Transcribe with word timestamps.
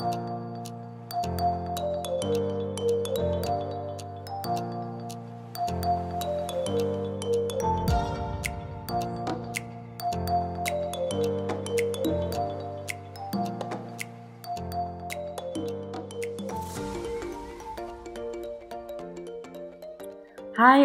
Hi, 0.00 0.06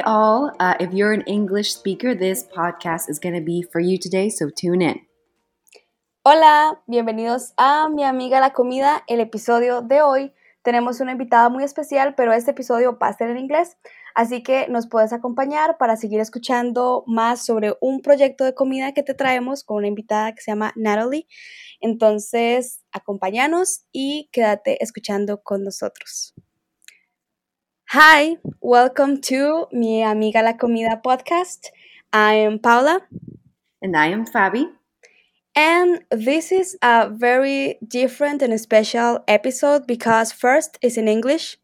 all. 0.01 0.51
Uh, 0.59 0.75
if 0.81 0.93
you're 0.93 1.13
an 1.13 1.21
English 1.21 1.73
speaker, 1.73 2.13
this 2.13 2.43
podcast 2.43 3.09
is 3.09 3.19
going 3.19 3.35
to 3.35 3.41
be 3.41 3.61
for 3.61 3.79
you 3.79 3.97
today, 3.97 4.29
so 4.29 4.49
tune 4.49 4.81
in. 4.81 4.99
Hola, 6.27 6.81
bienvenidos 6.87 7.53
a 7.55 7.87
Mi 7.87 8.03
Amiga 8.03 8.39
la 8.39 8.51
Comida. 8.51 9.03
El 9.05 9.19
episodio 9.19 9.83
de 9.83 10.01
hoy 10.01 10.33
tenemos 10.63 10.99
una 10.99 11.11
invitada 11.11 11.49
muy 11.49 11.63
especial, 11.63 12.15
pero 12.15 12.33
este 12.33 12.49
episodio 12.49 12.97
va 12.97 13.09
a 13.09 13.13
ser 13.13 13.29
en 13.29 13.37
inglés, 13.37 13.77
así 14.15 14.41
que 14.41 14.67
nos 14.67 14.87
puedes 14.87 15.13
acompañar 15.13 15.77
para 15.77 15.97
seguir 15.97 16.19
escuchando 16.19 17.03
más 17.05 17.45
sobre 17.45 17.75
un 17.79 18.01
proyecto 18.01 18.43
de 18.43 18.55
comida 18.55 18.91
que 18.91 19.03
te 19.03 19.13
traemos 19.13 19.63
con 19.63 19.77
una 19.77 19.87
invitada 19.87 20.33
que 20.33 20.41
se 20.41 20.49
llama 20.49 20.73
Natalie. 20.75 21.27
Entonces, 21.79 22.83
acompáñanos 22.91 23.85
y 23.91 24.27
quédate 24.31 24.83
escuchando 24.83 25.43
con 25.43 25.63
nosotros. 25.63 26.33
Hi, 27.93 28.39
welcome 28.61 29.19
to 29.19 29.67
Mi 29.71 30.03
Amiga 30.03 30.41
la 30.41 30.57
Comida 30.57 31.03
podcast. 31.03 31.67
I 32.11 32.47
am 32.47 32.57
Paula. 32.57 33.07
And 33.79 33.95
I 33.95 34.11
am 34.11 34.25
Fabi. 34.25 34.84
And 35.55 36.01
this 36.11 36.51
is 36.51 36.77
a 36.81 37.09
very 37.09 37.77
different 37.87 38.41
and 38.41 38.59
special 38.59 39.19
episode 39.27 39.87
because 39.87 40.31
first 40.31 40.77
is 40.81 40.97
in 40.97 41.07
English. 41.07 41.57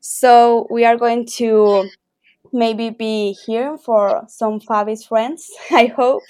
So 0.00 0.66
we 0.70 0.84
are 0.84 0.96
going 0.96 1.26
to 1.38 1.88
maybe 2.52 2.90
be 2.90 3.32
hearing 3.46 3.78
for 3.78 4.24
some 4.28 4.60
Fabi's 4.60 5.04
friends, 5.04 5.50
I 5.70 5.86
hope. 5.86 6.22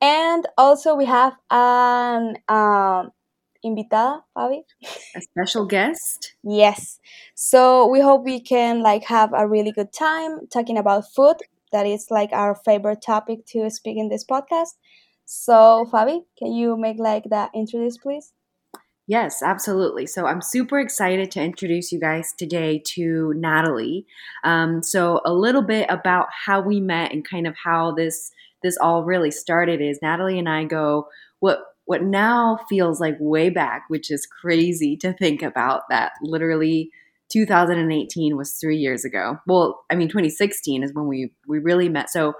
And 0.00 0.46
also 0.58 0.94
we 0.94 1.06
have 1.06 1.34
an 1.50 2.36
um, 2.48 3.12
invitada, 3.64 4.22
Fabi. 4.36 4.62
A 5.16 5.20
special 5.20 5.66
guest. 5.66 6.34
Yes. 6.44 7.00
So 7.34 7.86
we 7.88 8.00
hope 8.00 8.24
we 8.24 8.40
can 8.40 8.82
like 8.82 9.04
have 9.04 9.32
a 9.34 9.48
really 9.48 9.72
good 9.72 9.92
time 9.92 10.46
talking 10.52 10.78
about 10.78 11.04
food. 11.14 11.36
That 11.72 11.86
is 11.86 12.06
like 12.10 12.30
our 12.32 12.54
favorite 12.54 13.02
topic 13.02 13.46
to 13.48 13.70
speak 13.70 13.98
in 13.98 14.08
this 14.08 14.24
podcast. 14.24 14.74
So 15.30 15.86
Fabi, 15.92 16.24
can 16.38 16.52
you 16.52 16.74
make 16.78 16.98
like 16.98 17.24
that 17.28 17.50
introduce, 17.54 17.98
please? 17.98 18.32
Yes, 19.06 19.42
absolutely. 19.42 20.06
So 20.06 20.24
I'm 20.24 20.40
super 20.40 20.80
excited 20.80 21.30
to 21.32 21.42
introduce 21.42 21.92
you 21.92 22.00
guys 22.00 22.32
today 22.38 22.82
to 22.94 23.34
Nathalie. 23.36 24.06
Um, 24.42 24.82
so 24.82 25.20
a 25.26 25.34
little 25.34 25.60
bit 25.60 25.86
about 25.90 26.28
how 26.46 26.62
we 26.62 26.80
met 26.80 27.12
and 27.12 27.28
kind 27.28 27.46
of 27.46 27.54
how 27.62 27.92
this 27.92 28.30
this 28.62 28.78
all 28.78 29.04
really 29.04 29.30
started 29.30 29.82
is 29.82 29.98
Nathalie 30.00 30.38
and 30.38 30.48
I 30.48 30.64
go 30.64 31.08
what 31.40 31.58
what 31.84 32.02
now 32.02 32.60
feels 32.66 32.98
like 32.98 33.16
way 33.20 33.50
back, 33.50 33.84
which 33.88 34.10
is 34.10 34.26
crazy 34.26 34.96
to 34.96 35.12
think 35.12 35.42
about 35.42 35.82
that 35.90 36.12
literally 36.22 36.90
2018 37.30 38.36
was 38.36 38.54
three 38.54 38.76
years 38.76 39.04
ago. 39.04 39.38
Well, 39.46 39.84
I 39.90 39.94
mean, 39.94 40.08
2016 40.08 40.82
is 40.82 40.94
when 40.94 41.06
we, 41.06 41.32
we 41.46 41.58
really 41.58 41.88
met. 41.88 42.10
So 42.10 42.34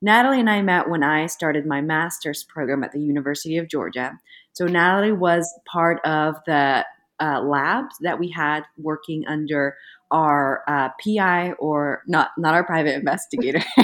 Nathalie 0.00 0.40
and 0.40 0.50
I 0.50 0.62
met 0.62 0.88
when 0.88 1.02
I 1.02 1.26
started 1.26 1.66
my 1.66 1.80
master's 1.80 2.44
program 2.44 2.84
at 2.84 2.92
the 2.92 3.00
University 3.00 3.56
of 3.56 3.68
Georgia. 3.68 4.18
So 4.52 4.66
Natalie 4.66 5.12
was 5.12 5.52
part 5.66 6.04
of 6.04 6.36
the 6.46 6.84
uh, 7.20 7.40
labs 7.42 7.96
that 8.00 8.18
we 8.18 8.30
had 8.30 8.62
working 8.76 9.26
under 9.26 9.76
our 10.10 10.62
uh, 10.68 10.88
PI 11.04 11.52
or 11.58 12.02
not 12.06 12.30
not 12.38 12.54
our 12.54 12.64
private 12.64 12.94
investigator 12.94 13.60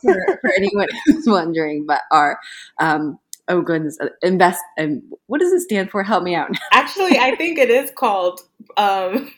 for, 0.00 0.38
for, 0.40 0.52
anyone 0.56 0.88
who's 1.06 1.26
wondering, 1.26 1.86
but 1.86 2.02
our 2.12 2.38
um, 2.78 3.18
oh 3.48 3.62
goodness, 3.62 3.98
uh, 4.00 4.08
invest 4.22 4.60
um, 4.78 5.02
what 5.26 5.40
does 5.40 5.52
it 5.52 5.60
stand 5.60 5.90
for? 5.90 6.02
Help 6.02 6.22
me 6.22 6.34
out. 6.34 6.50
Actually, 6.72 7.18
I 7.18 7.34
think 7.36 7.58
it 7.58 7.70
is 7.70 7.90
called 7.96 8.40
um, 8.76 9.32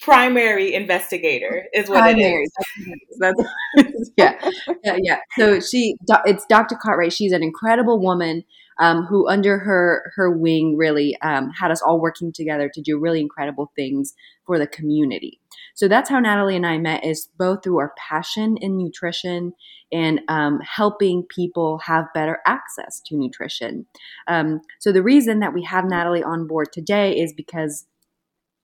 primary 0.00 0.74
investigator 0.74 1.66
is 1.72 1.88
what 1.88 2.00
primary. 2.00 2.44
it 2.44 2.50
is. 2.88 3.18
That's, 3.18 3.42
yeah, 4.16 4.50
yeah, 4.84 4.98
yeah. 5.02 5.18
So 5.38 5.60
she, 5.60 5.96
it's 6.24 6.44
Dr. 6.46 6.76
Cartwright. 6.76 7.12
She's 7.12 7.32
an 7.32 7.42
incredible 7.42 8.00
woman 8.00 8.44
um, 8.78 9.04
who, 9.04 9.28
under 9.28 9.58
her 9.58 10.12
her 10.16 10.30
wing, 10.36 10.76
really 10.76 11.16
um, 11.20 11.50
had 11.50 11.70
us 11.70 11.80
all 11.80 12.00
working 12.00 12.32
together 12.32 12.68
to 12.74 12.82
do 12.82 12.98
really 12.98 13.20
incredible 13.20 13.72
things 13.76 14.14
for 14.46 14.58
the 14.58 14.66
community. 14.66 15.40
So 15.74 15.88
that's 15.88 16.10
how 16.10 16.20
Nathalie 16.20 16.56
and 16.56 16.66
I 16.66 16.78
met, 16.78 17.04
is 17.04 17.28
both 17.38 17.62
through 17.62 17.78
our 17.78 17.92
passion 17.96 18.56
in 18.60 18.76
nutrition 18.76 19.52
and 19.92 20.20
um, 20.28 20.60
helping 20.60 21.24
people 21.24 21.78
have 21.78 22.12
better 22.14 22.38
access 22.46 23.00
to 23.06 23.16
nutrition. 23.16 23.86
Um, 24.26 24.60
so 24.80 24.92
the 24.92 25.02
reason 25.02 25.40
that 25.40 25.54
we 25.54 25.62
have 25.64 25.84
Nathalie 25.84 26.22
on 26.22 26.46
board 26.46 26.72
today 26.72 27.16
is 27.16 27.32
because 27.32 27.86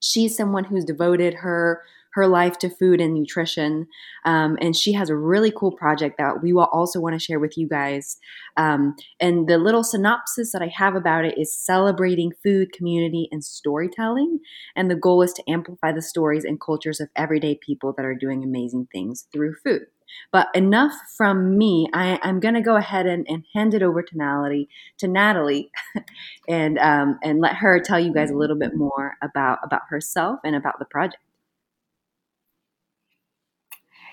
she's 0.01 0.35
someone 0.35 0.65
who's 0.65 0.83
devoted 0.83 1.35
her 1.35 1.81
her 2.13 2.27
life 2.27 2.57
to 2.59 2.69
food 2.69 2.99
and 2.99 3.13
nutrition. 3.13 3.87
Um, 4.25 4.57
and 4.61 4.75
she 4.75 4.93
has 4.93 5.09
a 5.09 5.15
really 5.15 5.51
cool 5.51 5.71
project 5.71 6.17
that 6.17 6.41
we 6.41 6.53
will 6.53 6.67
also 6.71 6.99
want 6.99 7.13
to 7.13 7.19
share 7.19 7.39
with 7.39 7.57
you 7.57 7.67
guys. 7.67 8.17
Um, 8.57 8.95
and 9.19 9.47
the 9.47 9.57
little 9.57 9.83
synopsis 9.83 10.51
that 10.51 10.61
I 10.61 10.71
have 10.75 10.95
about 10.95 11.25
it 11.25 11.37
is 11.37 11.57
celebrating 11.57 12.33
food, 12.43 12.73
community, 12.73 13.29
and 13.31 13.43
storytelling. 13.43 14.39
And 14.75 14.91
the 14.91 14.95
goal 14.95 15.21
is 15.21 15.33
to 15.33 15.43
amplify 15.49 15.91
the 15.91 16.01
stories 16.01 16.43
and 16.43 16.59
cultures 16.59 16.99
of 16.99 17.09
everyday 17.15 17.55
people 17.55 17.93
that 17.95 18.05
are 18.05 18.15
doing 18.15 18.43
amazing 18.43 18.87
things 18.91 19.27
through 19.31 19.55
food. 19.63 19.83
But 20.31 20.47
enough 20.53 20.93
from 21.15 21.57
me. 21.57 21.87
I, 21.93 22.19
am 22.23 22.39
going 22.39 22.55
to 22.55 22.61
go 22.61 22.75
ahead 22.75 23.05
and, 23.05 23.25
and, 23.27 23.43
hand 23.53 23.73
it 23.73 23.83
over 23.83 24.01
to 24.01 24.17
Nathalie, 24.17 24.69
to 24.99 25.07
Nathalie, 25.07 25.71
and 26.47 26.77
um, 26.79 27.19
and 27.23 27.39
let 27.39 27.55
her 27.55 27.79
tell 27.79 27.99
you 27.99 28.13
guys 28.13 28.31
a 28.31 28.35
little 28.35 28.57
bit 28.57 28.75
more 28.75 29.15
about 29.21 29.59
about 29.63 29.81
herself 29.89 30.39
and 30.43 30.55
about 30.55 30.79
the 30.79 30.85
project. 30.85 31.21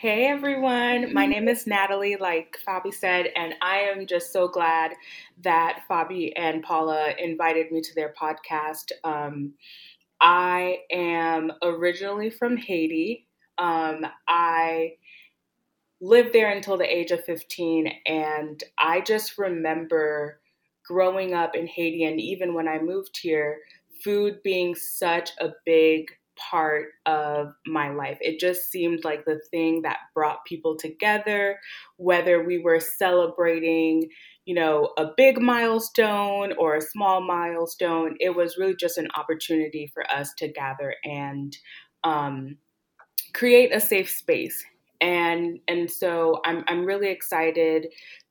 Hey 0.00 0.26
everyone, 0.26 1.12
my 1.12 1.26
name 1.26 1.48
is 1.48 1.66
Nathalie, 1.66 2.14
like 2.14 2.56
Fabi 2.64 2.94
said, 2.94 3.32
and 3.34 3.54
I 3.60 3.78
am 3.78 4.06
just 4.06 4.32
so 4.32 4.46
glad 4.46 4.92
that 5.42 5.80
Fabi 5.90 6.32
and 6.36 6.62
Paula 6.62 7.14
invited 7.18 7.72
me 7.72 7.80
to 7.80 7.94
their 7.96 8.14
podcast. 8.16 8.92
Um, 9.02 9.54
I 10.20 10.78
am 10.92 11.50
originally 11.64 12.30
from 12.30 12.56
Haiti. 12.56 13.26
Um, 13.58 14.06
I 14.28 14.92
lived 16.00 16.32
there 16.32 16.50
until 16.50 16.76
the 16.76 16.96
age 16.96 17.10
of 17.10 17.24
15 17.24 17.92
and 18.06 18.62
I 18.78 19.00
just 19.00 19.38
remember 19.38 20.40
growing 20.86 21.34
up 21.34 21.54
in 21.54 21.66
Haiti 21.66 22.04
and 22.04 22.20
even 22.20 22.54
when 22.54 22.68
I 22.68 22.78
moved 22.78 23.18
here, 23.20 23.58
food 24.02 24.42
being 24.42 24.74
such 24.74 25.30
a 25.40 25.50
big 25.66 26.06
part 26.38 26.86
of 27.04 27.52
my 27.66 27.90
life. 27.90 28.16
It 28.20 28.38
just 28.38 28.70
seemed 28.70 29.04
like 29.04 29.24
the 29.24 29.40
thing 29.50 29.82
that 29.82 29.98
brought 30.14 30.44
people 30.46 30.76
together, 30.76 31.58
whether 31.96 32.44
we 32.44 32.58
were 32.58 32.80
celebrating, 32.80 34.08
you 34.44 34.54
know, 34.54 34.92
a 34.96 35.10
big 35.16 35.40
milestone 35.40 36.54
or 36.58 36.76
a 36.76 36.80
small 36.80 37.20
milestone. 37.20 38.16
It 38.20 38.36
was 38.36 38.56
really 38.56 38.76
just 38.76 38.98
an 38.98 39.08
opportunity 39.16 39.90
for 39.92 40.08
us 40.10 40.32
to 40.34 40.48
gather 40.48 40.94
and 41.04 41.56
um, 42.04 42.56
create 43.34 43.74
a 43.74 43.80
safe 43.80 44.08
space 44.08 44.64
and 45.00 45.60
and 45.68 45.90
so 45.90 46.40
I'm 46.44 46.64
I'm 46.66 46.84
really 46.84 47.08
excited 47.08 47.88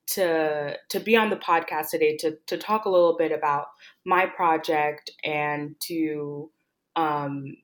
to 0.08 0.76
to 0.88 1.00
be 1.00 1.16
on 1.16 1.30
the 1.30 1.36
podcast 1.36 1.90
today 1.90 2.16
to 2.18 2.36
to 2.46 2.56
talk 2.56 2.84
a 2.84 2.90
little 2.90 3.16
bit 3.16 3.32
about 3.32 3.66
my 4.04 4.26
project 4.26 5.10
and 5.24 5.76
to 5.80 6.50
um, 6.96 7.56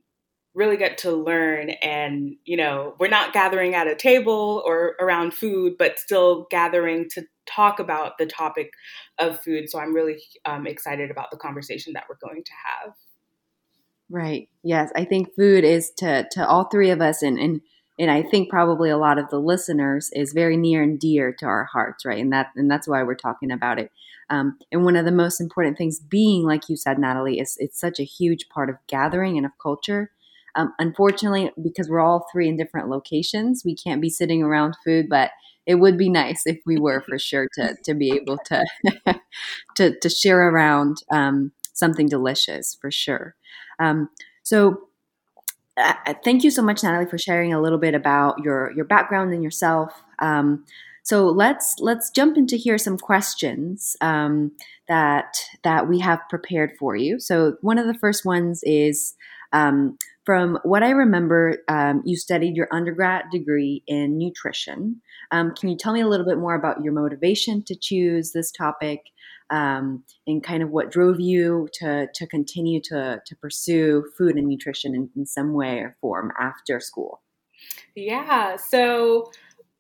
really 0.55 0.77
get 0.77 0.99
to 0.99 1.11
learn 1.11 1.71
and 1.71 2.37
you 2.45 2.57
know 2.57 2.95
we're 3.01 3.09
not 3.09 3.33
gathering 3.33 3.75
at 3.75 3.87
a 3.87 3.95
table 3.95 4.63
or 4.65 4.95
around 5.01 5.35
food 5.35 5.75
but 5.79 5.99
still 5.99 6.47
gathering 6.51 7.09
to 7.11 7.23
talk 7.47 7.79
about 7.79 8.17
the 8.19 8.27
topic 8.27 8.71
of 9.19 9.41
food. 9.41 9.69
So 9.69 9.79
i'm 9.79 9.95
really 9.95 10.21
um, 10.45 10.67
excited 10.67 11.11
about 11.11 11.31
the 11.31 11.37
conversation 11.37 11.95
that 11.95 12.05
we're 12.09 12.29
going 12.29 12.45
to 12.45 12.53
have. 12.67 12.95
Right. 14.11 14.49
Yes. 14.63 14.93
I 14.95 15.05
think 15.05 15.35
food 15.35 15.65
is 15.65 15.91
to 15.99 16.27
to 16.33 16.47
all 16.47 16.65
three 16.65 16.91
of 16.91 17.01
us 17.01 17.23
and 17.23 17.39
and 17.39 17.61
and 17.99 18.11
I 18.11 18.23
think 18.23 18.51
probably 18.51 18.91
a 18.91 18.97
lot 18.99 19.19
of 19.19 19.29
the 19.31 19.39
listeners 19.39 20.11
is 20.15 20.33
very 20.33 20.57
near 20.57 20.83
and 20.83 20.99
dear 20.99 21.33
to 21.39 21.47
our 21.47 21.65
hearts, 21.65 22.05
right? 22.05 22.21
And 22.21 22.33
that 22.33 22.49
and 22.57 22.71
that's 22.71 22.89
why 22.89 23.03
we're 23.03 23.15
talking 23.15 23.51
about 23.51 23.79
it. 23.79 23.91
Um, 24.31 24.59
and 24.73 24.85
one 24.85 24.97
of 24.97 25.05
the 25.05 25.13
most 25.13 25.41
important 25.41 25.77
things, 25.79 26.01
being 26.01 26.45
like 26.45 26.69
you 26.69 26.77
said, 26.77 26.99
Nathalie, 26.99 27.39
is 27.39 27.57
it's 27.61 27.79
such 27.79 28.01
a 28.01 28.05
huge 28.05 28.49
part 28.49 28.71
of 28.71 28.77
gathering 28.89 29.37
and 29.37 29.47
of 29.47 29.53
culture. 29.63 30.11
Um, 30.57 30.73
unfortunately, 30.79 31.51
because 31.63 31.89
we're 31.89 32.01
all 32.01 32.27
three 32.33 32.49
in 32.49 32.57
different 32.57 32.89
locations, 32.89 33.63
we 33.65 33.75
can't 33.77 34.01
be 34.01 34.09
sitting 34.11 34.43
around 34.43 34.77
food, 34.85 35.07
but 35.09 35.31
it 35.67 35.77
would 35.77 35.99
be 35.99 36.09
nice 36.11 36.43
if 36.47 36.59
we 36.67 36.79
were 36.79 37.01
for 37.03 37.19
sure 37.19 37.49
to 37.55 37.77
to 37.85 37.95
be 37.95 38.13
able 38.13 38.39
to 38.47 38.65
to, 39.77 39.99
to 39.99 40.09
share 40.09 40.49
around 40.49 40.99
um, 41.11 41.53
something 41.73 42.07
delicious 42.09 42.77
for 42.81 42.91
sure. 42.91 43.35
Um, 43.79 44.09
so, 44.43 44.89
uh, 45.77 46.15
thank 46.25 46.45
you 46.45 46.51
so 46.51 46.63
much, 46.63 46.83
Nathalie, 46.83 47.11
for 47.11 47.19
sharing 47.19 47.53
a 47.53 47.61
little 47.61 47.79
bit 47.79 47.95
about 47.95 48.39
your 48.43 48.73
your 48.73 48.85
background 48.85 49.33
and 49.33 49.43
yourself. 49.43 49.93
Um, 50.21 50.65
so 51.03 51.27
let's 51.27 51.77
let's 51.81 52.11
jump 52.11 52.37
into 52.37 52.57
here 52.57 52.79
some 52.79 52.97
questions 52.97 53.97
um, 54.01 54.53
that 54.89 55.37
that 55.63 55.89
we 55.89 55.99
have 56.01 56.21
prepared 56.31 56.73
for 56.79 56.97
you. 56.97 57.21
So 57.21 57.57
one 57.61 57.79
of 57.79 57.87
the 57.87 57.99
first 57.99 58.25
ones 58.25 58.61
is 58.63 59.15
um, 59.53 59.99
from 60.25 60.59
what 60.63 60.83
I 60.83 60.91
remember, 60.91 61.59
um, 61.69 62.03
you 62.05 62.17
studied 62.17 62.57
your 62.57 62.69
undergrad 62.73 63.27
degree 63.31 63.83
in 63.87 64.17
nutrition. 64.17 65.01
Um, 65.31 65.55
can 65.55 65.69
you 65.69 65.77
tell 65.77 65.93
me 65.93 66.01
a 66.01 66.09
little 66.09 66.27
bit 66.27 66.39
more 66.39 66.55
about 66.55 66.83
your 66.83 66.93
motivation 66.93 67.63
to 67.65 67.77
choose 67.77 68.33
this 68.33 68.51
topic 68.51 69.01
um, 69.51 70.05
and 70.27 70.43
kind 70.43 70.63
of 70.63 70.71
what 70.71 70.91
drove 70.91 71.21
you 71.21 71.69
to, 71.75 72.09
to 72.15 72.27
continue 72.27 72.81
to, 72.83 73.21
to 73.25 73.37
pursue 73.37 74.05
food 74.17 74.37
and 74.37 74.47
nutrition 74.47 74.95
in, 74.95 75.11
in 75.17 75.27
some 75.27 75.53
way 75.53 75.79
or 75.79 75.97
form 76.01 76.33
after 76.39 76.81
school? 76.81 77.21
Yeah, 77.95 78.57
so 78.57 79.31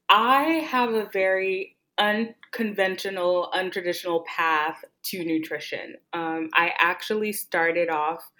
I 0.09 0.43
have 0.71 0.93
a 0.95 1.09
very 1.13 1.77
unconventional, 1.99 3.51
untraditional 3.55 4.25
path 4.27 4.85
to 5.05 5.25
nutrition. 5.25 5.97
Um, 6.13 6.51
I 6.55 6.73
actually 6.79 7.33
started 7.33 7.89
off 7.89 8.31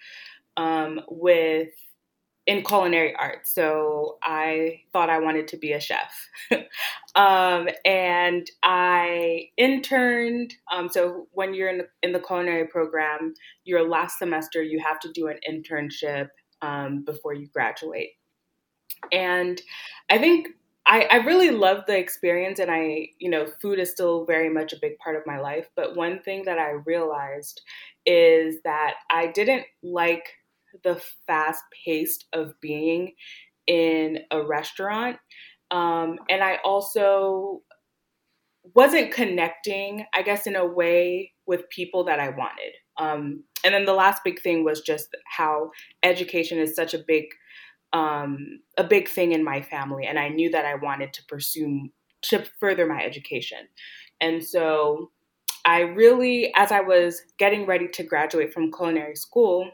um, 0.57 1.01
with 1.09 1.71
in 2.47 2.63
culinary 2.63 3.15
arts. 3.17 3.55
So 3.55 4.19
I 4.23 4.83
thought 4.93 5.09
I 5.09 5.19
wanted 5.19 5.49
to 5.49 5.57
be 5.57 5.73
a 5.73 5.81
chef. 5.81 6.29
um, 7.15 7.69
and 7.85 8.51
I 8.63 9.49
interned. 9.57 10.55
Um, 10.73 10.89
so 10.91 11.27
when 11.33 11.55
you're 11.55 11.71
in 11.71 11.79
the, 11.79 11.89
in 12.03 12.13
the 12.13 12.21
culinary 12.21 12.67
program, 12.67 13.35
your 13.65 13.89
last 13.89 14.19
semester, 14.19 14.63
you 14.63 14.79
have 14.81 15.01
to 15.01 15.13
do 15.13 15.29
an 15.29 15.39
internship 15.49 16.29
um, 16.61 17.03
before 17.05 17.33
you 17.33 17.49
graduate. 17.49 18.11
And 19.11 19.61
I 20.11 20.19
think 20.19 20.49
I, 20.87 21.09
I 21.11 21.17
really 21.17 21.51
love 21.51 21.85
the 21.87 21.97
experience 21.97 22.59
and 22.59 22.71
I, 22.71 23.09
you 23.19 23.31
know, 23.31 23.47
food 23.47 23.79
is 23.79 23.91
still 23.91 24.27
very 24.27 24.51
much 24.51 24.73
a 24.73 24.79
big 24.81 24.99
part 24.99 25.17
of 25.17 25.23
my 25.27 25.41
life. 25.41 25.69
But 25.77 25.97
one 25.97 26.21
thing 26.21 26.45
that 26.45 26.59
I 26.59 26.73
realized 26.85 27.63
is 28.05 28.57
that 28.65 28.95
I 29.11 29.29
didn't 29.29 29.65
like 29.83 30.25
the 30.83 31.01
fast 31.27 31.63
pace 31.85 32.19
of 32.33 32.55
being 32.61 33.13
in 33.67 34.21
a 34.31 34.43
restaurant. 34.43 35.17
Um, 35.71 36.19
and 36.29 36.43
I 36.43 36.59
also 36.65 37.63
wasn't 38.75 39.13
connecting, 39.13 40.07
I 40.15 40.23
guess, 40.23 40.47
in 40.47 40.57
a 40.57 40.67
way 40.67 41.33
with 41.47 41.69
people 41.71 42.05
that 42.05 42.21
I 42.21 42.31
wanted. 42.31 42.73
Um, 42.99 43.45
and 43.65 43.75
then 43.75 43.85
the 43.85 43.93
last 43.93 44.23
big 44.25 44.41
thing 44.41 44.65
was 44.65 44.81
just 44.81 45.09
how 45.27 45.71
education 46.03 46.59
is 46.59 46.75
such 46.75 46.95
a 46.95 46.99
big, 47.07 47.25
um, 47.93 48.61
a 48.79 48.85
big 48.85 49.09
thing 49.09 49.33
in 49.33 49.45
my 49.45 49.61
family, 49.63 50.07
and 50.07 50.19
I 50.19 50.29
knew 50.29 50.51
that 50.51 50.65
I 50.65 50.75
wanted 50.77 51.13
to 51.15 51.25
pursue 51.27 51.89
to 52.23 52.45
further 52.61 52.87
my 52.87 53.03
education. 53.03 53.59
And 54.21 54.45
so, 54.45 55.11
I 55.67 55.81
really, 55.81 56.53
as 56.57 56.71
I 56.73 56.81
was 56.81 57.23
getting 57.39 57.65
ready 57.65 57.89
to 57.89 58.03
graduate 58.03 58.53
from 58.53 58.71
culinary 58.71 59.17
school, 59.17 59.71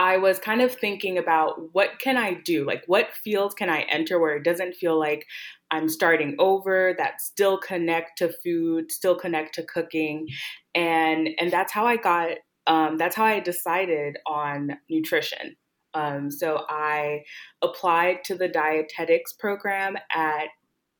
I 0.00 0.16
was 0.16 0.38
kind 0.38 0.62
of 0.62 0.74
thinking 0.74 1.18
about 1.18 1.74
what 1.74 1.98
can 1.98 2.16
I 2.16 2.32
do? 2.32 2.64
Like 2.64 2.82
what 2.86 3.12
fields 3.12 3.54
can 3.54 3.68
I 3.68 3.82
enter 3.82 4.18
where 4.18 4.34
it 4.34 4.44
doesn't 4.44 4.76
feel 4.76 4.98
like 4.98 5.26
I'm 5.70 5.90
starting 5.90 6.36
over, 6.38 6.94
that 6.96 7.20
still 7.20 7.58
connect 7.58 8.16
to 8.18 8.32
food, 8.42 8.90
still 8.90 9.14
connect 9.14 9.54
to 9.56 9.62
cooking. 9.62 10.26
And 10.74 11.28
and 11.38 11.52
that's 11.52 11.70
how 11.70 11.84
I 11.84 11.96
got 11.96 12.38
um, 12.66 12.96
that's 12.96 13.14
how 13.14 13.24
I 13.24 13.40
decided 13.40 14.16
on 14.26 14.78
nutrition. 14.88 15.56
Um, 15.92 16.30
so 16.30 16.64
I 16.70 17.24
applied 17.60 18.24
to 18.24 18.36
the 18.36 18.48
dietetics 18.48 19.34
program 19.34 19.98
at 20.10 20.46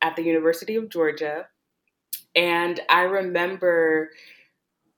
at 0.03 0.15
the 0.15 0.23
University 0.23 0.75
of 0.75 0.89
Georgia. 0.89 1.47
And 2.35 2.79
I 2.87 3.01
remember 3.01 4.11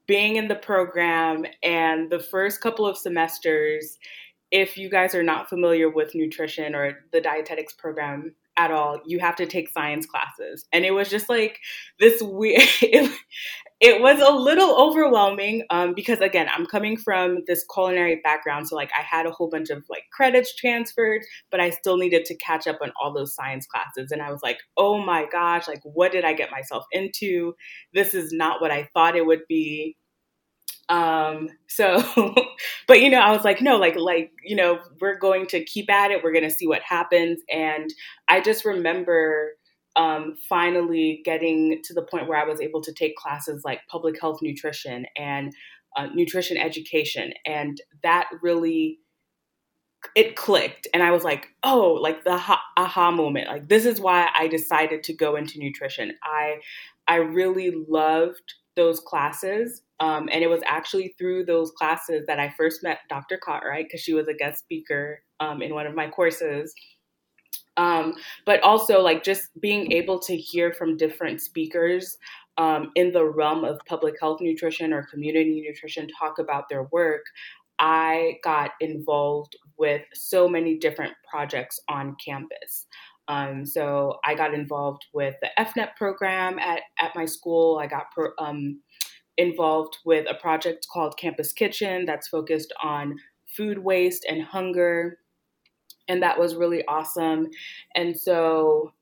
being 0.06 0.36
in 0.36 0.48
the 0.48 0.56
program 0.56 1.46
and 1.62 2.10
the 2.10 2.20
first 2.20 2.62
couple 2.62 2.86
of 2.86 2.98
semesters, 2.98 3.98
if 4.52 4.78
you 4.78 4.90
guys 4.90 5.16
are 5.16 5.24
not 5.24 5.50
familiar 5.50 5.90
with 5.90 6.14
nutrition 6.14 6.76
or 6.76 7.00
the 7.12 7.22
dietetics 7.22 7.74
program 7.74 8.36
at 8.58 8.72
all, 8.72 9.00
you 9.06 9.20
have 9.20 9.36
to 9.36 9.46
take 9.46 9.70
science 9.70 10.06
classes. 10.06 10.66
And 10.72 10.86
it 10.86 10.92
was 10.92 11.10
just 11.10 11.30
like 11.30 11.60
this 12.00 12.22
weird, 12.22 12.62
it 13.84 14.02
was 14.02 14.22
a 14.22 14.32
little 14.32 14.80
overwhelming 14.80 15.64
um, 15.70 15.94
because, 15.94 16.20
again, 16.20 16.48
I'm 16.50 16.66
coming 16.66 16.96
from 16.96 17.40
this 17.48 17.66
culinary 17.74 18.22
background. 18.24 18.70
So, 18.70 18.78
like, 18.78 18.90
I 18.98 19.02
had 19.02 19.26
a 19.26 19.32
whole 19.32 19.50
bunch 19.50 19.70
of 19.70 19.84
like 19.90 20.04
credits 20.10 20.56
transferred, 20.56 21.24
but 21.52 21.60
I 21.60 21.70
still 21.70 21.98
needed 21.98 22.24
to 22.26 22.38
catch 22.38 22.66
up 22.66 22.78
on 22.82 22.94
all 23.02 23.14
those 23.14 23.36
science 23.36 23.66
classes. 23.66 24.14
And 24.14 24.22
I 24.22 24.32
was 24.32 24.42
like, 24.42 24.60
oh 24.78 25.04
my 25.04 25.26
gosh, 25.30 25.68
like, 25.68 25.82
what 25.84 26.14
did 26.14 26.24
I 26.24 26.32
get 26.32 26.50
myself 26.50 26.86
into? 26.94 27.56
This 27.94 28.14
is 28.14 28.32
not 28.32 28.62
what 28.62 28.72
I 28.72 28.88
thought 28.94 29.18
it 29.18 29.26
would 29.26 29.44
be. 29.50 29.98
Um, 30.88 31.50
so, 31.68 32.02
but 32.88 33.02
you 33.02 33.10
know, 33.10 33.20
I 33.20 33.34
was 33.34 33.44
like, 33.44 33.62
no, 33.62 33.76
like, 33.76 33.98
like, 33.98 34.32
you 34.46 34.56
know, 34.56 34.80
we're 35.02 35.20
going 35.20 35.46
to 35.48 35.62
keep 35.62 35.92
at 35.92 36.10
it. 36.10 36.24
We're 36.24 36.32
going 36.32 36.50
to 36.50 36.56
see 36.56 36.68
what 36.68 36.84
happens. 36.84 37.42
And 37.52 37.90
I 38.30 38.40
just 38.40 38.64
remember 38.64 39.58
um, 39.96 40.36
finally 40.50 41.22
getting 41.24 41.82
to 41.84 41.94
the 41.94 42.02
point 42.02 42.28
where 42.28 42.40
I 42.40 42.48
was 42.48 42.62
able 42.62 42.82
to 42.82 42.94
take 42.94 43.16
classes 43.16 43.64
like 43.64 43.82
public 43.90 44.20
health 44.20 44.40
nutrition 44.42 45.06
and 45.18 45.54
uh, 45.96 46.08
nutrition 46.14 46.58
education. 46.58 47.34
And 47.46 47.80
that 48.02 48.28
really, 48.42 49.00
it 50.16 50.36
clicked. 50.36 50.88
And 50.94 51.04
I 51.04 51.12
was 51.12 51.24
like, 51.24 51.48
oh, 51.64 51.94
like 52.02 52.24
the 52.24 52.32
aha, 52.32 52.62
aha 52.78 53.12
moment. 53.12 53.48
Like, 53.48 53.70
this 53.70 53.86
is 53.86 54.02
why 54.02 54.30
I 54.36 54.48
decided 54.48 55.04
to 55.04 55.14
go 55.14 55.36
into 55.36 55.60
nutrition. 55.60 56.14
I, 56.24 56.58
I 57.08 57.18
really 57.18 57.72
loved 57.88 58.54
those 58.76 59.00
classes. 59.00 59.84
Um, 60.00 60.28
and 60.32 60.44
it 60.44 60.50
was 60.50 60.62
actually 60.66 61.16
through 61.18 61.46
those 61.46 61.72
classes 61.72 62.26
that 62.28 62.40
I 62.40 62.54
first 62.58 62.84
met 62.84 63.00
Dr. 63.10 63.38
Cartwright 63.38 63.86
because 63.86 64.02
she 64.02 64.14
was 64.14 64.28
a 64.28 64.34
guest 64.34 64.60
speaker 64.60 65.22
um, 65.40 65.62
in 65.62 65.74
one 65.74 65.86
of 65.86 65.96
my 65.96 66.10
courses. 66.10 66.74
Um, 67.78 68.14
but 68.46 68.62
also, 68.62 69.02
like, 69.02 69.24
just 69.24 69.50
being 69.60 69.92
able 69.92 70.20
to 70.20 70.36
hear 70.36 70.74
from 70.74 70.98
different 70.98 71.42
speakers 71.42 72.18
um, 72.58 72.92
in 72.96 73.12
the 73.12 73.26
realm 73.26 73.64
of 73.64 73.80
public 73.88 74.16
health 74.20 74.42
nutrition 74.42 74.94
or 74.94 75.08
community 75.12 75.64
nutrition 75.68 76.08
talk 76.20 76.38
about 76.40 76.70
their 76.70 76.84
work, 76.84 77.24
I 77.80 78.38
got 78.44 78.72
involved 78.80 79.56
with 79.78 80.04
so 80.14 80.48
many 80.48 80.78
different 80.78 81.14
projects 81.30 81.80
on 81.90 82.16
campus. 82.24 82.86
Um, 83.28 83.66
so 83.66 84.20
I 84.26 84.36
got 84.36 84.54
involved 84.54 85.06
with 85.14 85.36
the 85.42 85.50
FNET 85.58 85.96
program 85.96 86.60
at, 86.60 86.82
at 87.00 87.16
my 87.16 87.26
school. 87.26 87.80
I 87.82 87.88
got 87.88 88.12
pro, 88.14 88.30
um, 88.38 88.82
involved 89.38 89.98
with 90.06 90.30
a 90.30 90.36
project 90.36 90.86
called 90.92 91.18
Campus 91.18 91.54
Kitchen 91.54 92.06
that's 92.06 92.28
focused 92.28 92.74
on 92.84 93.16
food 93.48 93.80
waste 93.80 94.26
and 94.30 94.44
hunger. 94.44 95.20
And 96.08 96.22
that 96.22 96.40
was 96.40 96.56
really 96.56 96.86
awesome. 96.88 97.50
And 97.96 98.18
so 98.18 98.94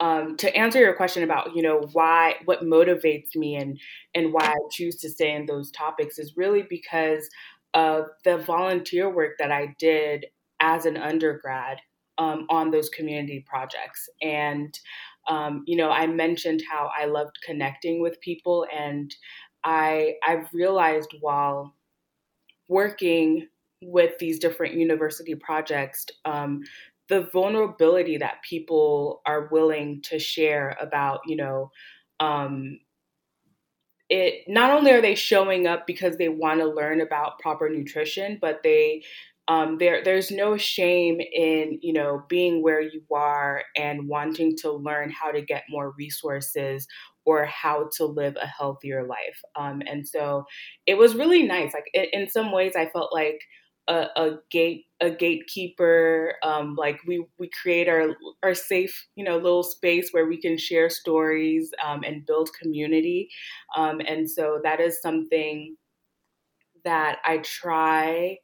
um, 0.00 0.36
to 0.36 0.54
answer 0.54 0.78
your 0.78 0.94
question 0.94 1.22
about 1.22 1.56
you 1.56 1.62
know 1.62 1.88
why 1.92 2.36
what 2.44 2.64
motivates 2.64 3.34
me 3.34 3.56
and 3.56 3.80
and 4.14 4.32
why 4.32 4.44
I 4.44 4.56
choose 4.70 4.96
to 4.96 5.08
stay 5.08 5.34
in 5.34 5.46
those 5.46 5.70
topics 5.70 6.18
is 6.18 6.36
really 6.36 6.64
because 6.68 7.28
of 7.72 8.06
the 8.24 8.38
volunteer 8.38 9.08
work 9.08 9.38
that 9.38 9.52
I 9.52 9.74
did 9.78 10.26
as 10.60 10.86
an 10.86 10.96
undergrad 10.96 11.78
um, 12.18 12.46
on 12.48 12.70
those 12.70 12.88
community 12.88 13.44
projects. 13.46 14.08
And, 14.22 14.78
um, 15.28 15.64
you 15.66 15.76
know, 15.76 15.90
I 15.90 16.06
mentioned 16.06 16.62
how 16.70 16.90
I 16.98 17.04
loved 17.04 17.36
connecting 17.44 18.00
with 18.00 18.20
people, 18.20 18.66
and 18.74 19.14
I 19.64 20.14
I've 20.26 20.48
realized 20.52 21.14
while 21.20 21.74
working 22.68 23.46
with 23.82 24.18
these 24.18 24.38
different 24.38 24.74
university 24.74 25.34
projects, 25.34 26.06
um, 26.24 26.62
the 27.08 27.28
vulnerability 27.32 28.16
that 28.18 28.42
people 28.48 29.22
are 29.26 29.48
willing 29.52 30.02
to 30.02 30.18
share 30.18 30.76
about, 30.80 31.20
you 31.26 31.36
know, 31.36 31.70
um, 32.20 32.78
it 34.08 34.44
not 34.46 34.70
only 34.70 34.92
are 34.92 35.00
they 35.00 35.14
showing 35.14 35.66
up 35.66 35.86
because 35.86 36.16
they 36.16 36.28
want 36.28 36.60
to 36.60 36.66
learn 36.66 37.00
about 37.00 37.38
proper 37.40 37.68
nutrition, 37.68 38.38
but 38.40 38.60
they 38.62 39.02
um, 39.48 39.78
there 39.78 40.02
there's 40.04 40.30
no 40.30 40.56
shame 40.56 41.20
in 41.20 41.78
you 41.82 41.92
know 41.92 42.22
being 42.28 42.62
where 42.62 42.80
you 42.80 43.02
are 43.12 43.62
and 43.76 44.08
wanting 44.08 44.56
to 44.58 44.72
learn 44.72 45.10
how 45.10 45.30
to 45.32 45.42
get 45.42 45.64
more 45.68 45.92
resources 45.98 46.86
or 47.24 47.44
how 47.46 47.88
to 47.96 48.04
live 48.06 48.36
a 48.40 48.46
healthier 48.46 49.04
life. 49.04 49.40
Um, 49.56 49.82
and 49.86 50.06
so 50.06 50.44
it 50.86 50.96
was 50.96 51.16
really 51.16 51.42
nice. 51.42 51.74
Like 51.74 51.86
in, 51.94 52.06
in 52.12 52.28
some 52.30 52.52
ways 52.52 52.74
i 52.76 52.86
felt 52.86 53.12
like 53.12 53.40
a, 53.88 54.06
a 54.16 54.38
gate 54.50 54.86
a 55.00 55.10
gatekeeper 55.10 56.34
um, 56.42 56.74
like 56.76 56.98
we 57.06 57.24
we 57.38 57.50
create 57.62 57.88
our 57.88 58.16
our 58.42 58.54
safe 58.54 59.06
you 59.14 59.24
know 59.24 59.36
little 59.36 59.62
space 59.62 60.10
where 60.10 60.26
we 60.26 60.40
can 60.40 60.56
share 60.56 60.88
stories 60.88 61.70
um, 61.84 62.02
and 62.02 62.26
build 62.26 62.50
community 62.60 63.28
um, 63.76 64.00
and 64.00 64.30
so 64.30 64.60
that 64.62 64.80
is 64.80 65.00
something 65.02 65.76
that 66.86 67.18
I 67.24 67.38
try 67.38 68.38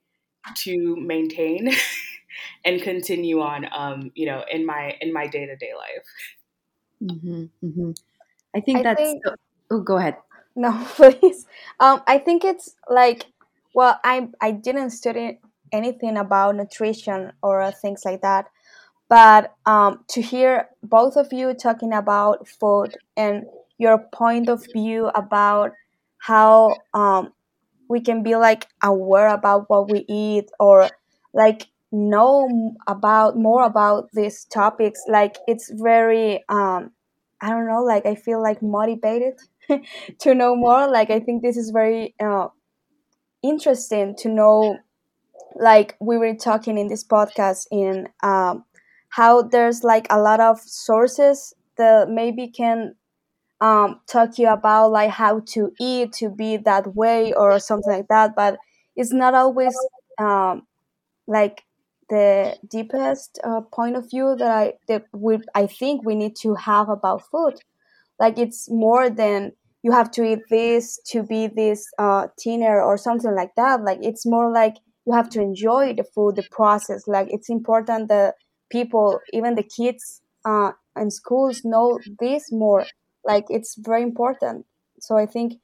to 0.56 0.96
maintain 0.96 1.70
and 2.64 2.82
continue 2.82 3.40
on, 3.40 3.66
um, 3.74 4.10
you 4.14 4.26
know, 4.26 4.44
in 4.50 4.66
my 4.66 4.96
in 5.00 5.12
my 5.12 5.26
day 5.26 5.46
to 5.46 5.56
day 5.56 5.72
life. 5.74 7.10
Mm-hmm, 7.10 7.44
mm-hmm. 7.64 7.90
I 8.54 8.60
think 8.60 8.80
I 8.80 8.82
that's. 8.82 9.00
Think, 9.00 9.22
oh, 9.70 9.80
go 9.80 9.96
ahead. 9.96 10.16
No, 10.54 10.84
please. 10.96 11.46
Um, 11.80 12.02
I 12.06 12.18
think 12.18 12.44
it's 12.44 12.74
like, 12.90 13.26
well, 13.74 13.98
I 14.04 14.28
I 14.40 14.52
didn't 14.52 14.90
study 14.90 15.40
anything 15.72 16.16
about 16.16 16.56
nutrition 16.56 17.32
or 17.42 17.70
things 17.72 18.02
like 18.04 18.22
that, 18.22 18.46
but 19.08 19.54
um, 19.66 20.04
to 20.10 20.22
hear 20.22 20.68
both 20.82 21.16
of 21.16 21.32
you 21.32 21.54
talking 21.54 21.92
about 21.92 22.48
food 22.48 22.96
and 23.16 23.44
your 23.78 23.98
point 24.12 24.48
of 24.48 24.64
view 24.72 25.08
about 25.14 25.72
how 26.18 26.76
um, 26.94 27.32
we 27.88 28.00
can 28.00 28.22
be 28.22 28.36
like 28.36 28.66
aware 28.82 29.28
about 29.28 29.68
what 29.68 29.90
we 29.90 30.04
eat 30.08 30.50
or 30.58 30.88
like 31.34 31.66
know 31.92 32.74
about 32.86 33.36
more 33.36 33.64
about 33.64 34.08
these 34.14 34.44
topics 34.46 35.02
like 35.08 35.36
it's 35.46 35.70
very 35.70 36.42
um 36.48 36.90
i 37.42 37.50
don't 37.50 37.66
know 37.68 37.82
like 37.82 38.06
i 38.06 38.14
feel 38.14 38.42
like 38.42 38.62
motivated 38.62 39.34
to 40.18 40.34
know 40.34 40.56
more 40.56 40.88
like 40.90 41.10
i 41.10 41.20
think 41.20 41.42
this 41.42 41.56
is 41.56 41.70
very 41.70 42.14
uh, 42.18 42.48
interesting 43.42 44.14
to 44.16 44.28
know 44.28 44.78
like 45.56 45.96
we 46.00 46.18
were 46.18 46.34
talking 46.34 46.78
in 46.78 46.88
this 46.88 47.04
podcast 47.04 47.66
in 47.70 48.08
um, 48.22 48.64
how 49.10 49.42
there's 49.42 49.84
like 49.84 50.06
a 50.10 50.20
lot 50.20 50.40
of 50.40 50.60
sources 50.60 51.54
that 51.76 52.08
maybe 52.08 52.48
can 52.48 52.94
um, 53.60 54.00
talk 54.08 54.38
you 54.38 54.48
about 54.48 54.90
like 54.92 55.10
how 55.10 55.40
to 55.40 55.72
eat 55.80 56.12
to 56.14 56.30
be 56.30 56.56
that 56.58 56.94
way 56.96 57.32
or 57.34 57.58
something 57.60 57.92
like 57.92 58.08
that 58.08 58.34
but 58.36 58.58
it's 58.96 59.12
not 59.12 59.34
always 59.34 59.76
um, 60.18 60.66
like 61.26 61.64
the 62.10 62.56
deepest 62.68 63.38
uh, 63.44 63.60
point 63.72 63.96
of 63.96 64.10
view 64.10 64.34
that 64.38 64.50
i 64.50 64.72
that 64.88 65.06
we 65.12 65.38
i 65.54 65.66
think 65.66 66.04
we 66.04 66.14
need 66.14 66.36
to 66.36 66.54
have 66.54 66.88
about 66.88 67.22
food. 67.30 67.54
Like 68.18 68.38
it's 68.38 68.70
more 68.70 69.10
than 69.10 69.52
you 69.82 69.92
have 69.92 70.10
to 70.12 70.22
eat 70.22 70.40
this 70.48 70.98
to 71.06 71.22
be 71.22 71.48
this 71.48 71.86
uh, 71.98 72.28
thinner 72.42 72.80
or 72.80 72.96
something 72.96 73.34
like 73.34 73.54
that. 73.56 73.82
Like 73.82 73.98
it's 74.00 74.24
more 74.24 74.52
like 74.52 74.76
you 75.06 75.12
have 75.12 75.28
to 75.30 75.40
enjoy 75.40 75.94
the 75.94 76.04
food 76.04 76.36
the 76.36 76.44
process. 76.50 77.08
Like 77.08 77.28
it's 77.30 77.50
important 77.50 78.08
that 78.08 78.34
people 78.70 79.20
even 79.32 79.56
the 79.56 79.64
kids 79.64 80.22
uh, 80.44 80.72
in 80.96 81.10
schools 81.10 81.62
know 81.64 81.98
this 82.20 82.50
more. 82.52 82.86
Like 83.24 83.44
it's 83.48 83.76
very 83.76 84.02
important. 84.02 84.66
So 85.00 85.16
i 85.16 85.26
think 85.26 85.54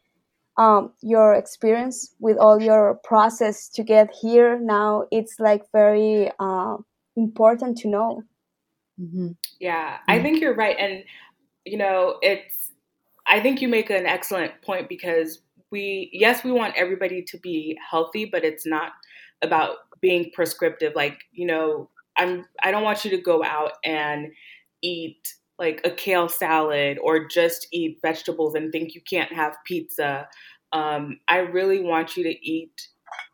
um, 0.58 0.92
your 1.02 1.34
experience 1.34 2.12
with 2.18 2.36
all 2.36 2.60
your 2.60 2.98
process 3.04 3.68
to 3.68 3.84
get 3.84 4.10
here 4.20 4.58
now 4.60 5.04
it's 5.12 5.36
like 5.38 5.62
very 5.72 6.32
uh, 6.40 6.76
important 7.16 7.78
to 7.78 7.88
know. 7.88 8.22
Mm-hmm. 9.00 9.28
yeah 9.60 9.92
mm-hmm. 9.92 10.10
i 10.10 10.20
think 10.20 10.40
you're 10.40 10.56
right 10.56 10.76
and 10.76 11.04
you 11.64 11.78
know 11.78 12.16
it's 12.20 12.67
i 13.28 13.40
think 13.40 13.60
you 13.60 13.68
make 13.68 13.90
an 13.90 14.06
excellent 14.06 14.52
point 14.62 14.88
because 14.88 15.40
we 15.70 16.10
yes 16.12 16.44
we 16.44 16.52
want 16.52 16.74
everybody 16.76 17.22
to 17.22 17.38
be 17.38 17.78
healthy 17.90 18.24
but 18.24 18.44
it's 18.44 18.66
not 18.66 18.92
about 19.42 19.76
being 20.00 20.30
prescriptive 20.32 20.92
like 20.94 21.18
you 21.32 21.46
know 21.46 21.88
i'm 22.16 22.44
i 22.62 22.70
don't 22.70 22.84
want 22.84 23.04
you 23.04 23.10
to 23.10 23.20
go 23.20 23.44
out 23.44 23.72
and 23.84 24.28
eat 24.82 25.34
like 25.58 25.80
a 25.84 25.90
kale 25.90 26.28
salad 26.28 26.98
or 27.02 27.26
just 27.26 27.66
eat 27.72 27.98
vegetables 28.00 28.54
and 28.54 28.70
think 28.70 28.94
you 28.94 29.00
can't 29.08 29.32
have 29.32 29.56
pizza. 29.66 30.28
Um, 30.72 31.18
I 31.26 31.38
really 31.38 31.80
want 31.80 32.16
you 32.16 32.22
to 32.24 32.48
eat 32.48 32.88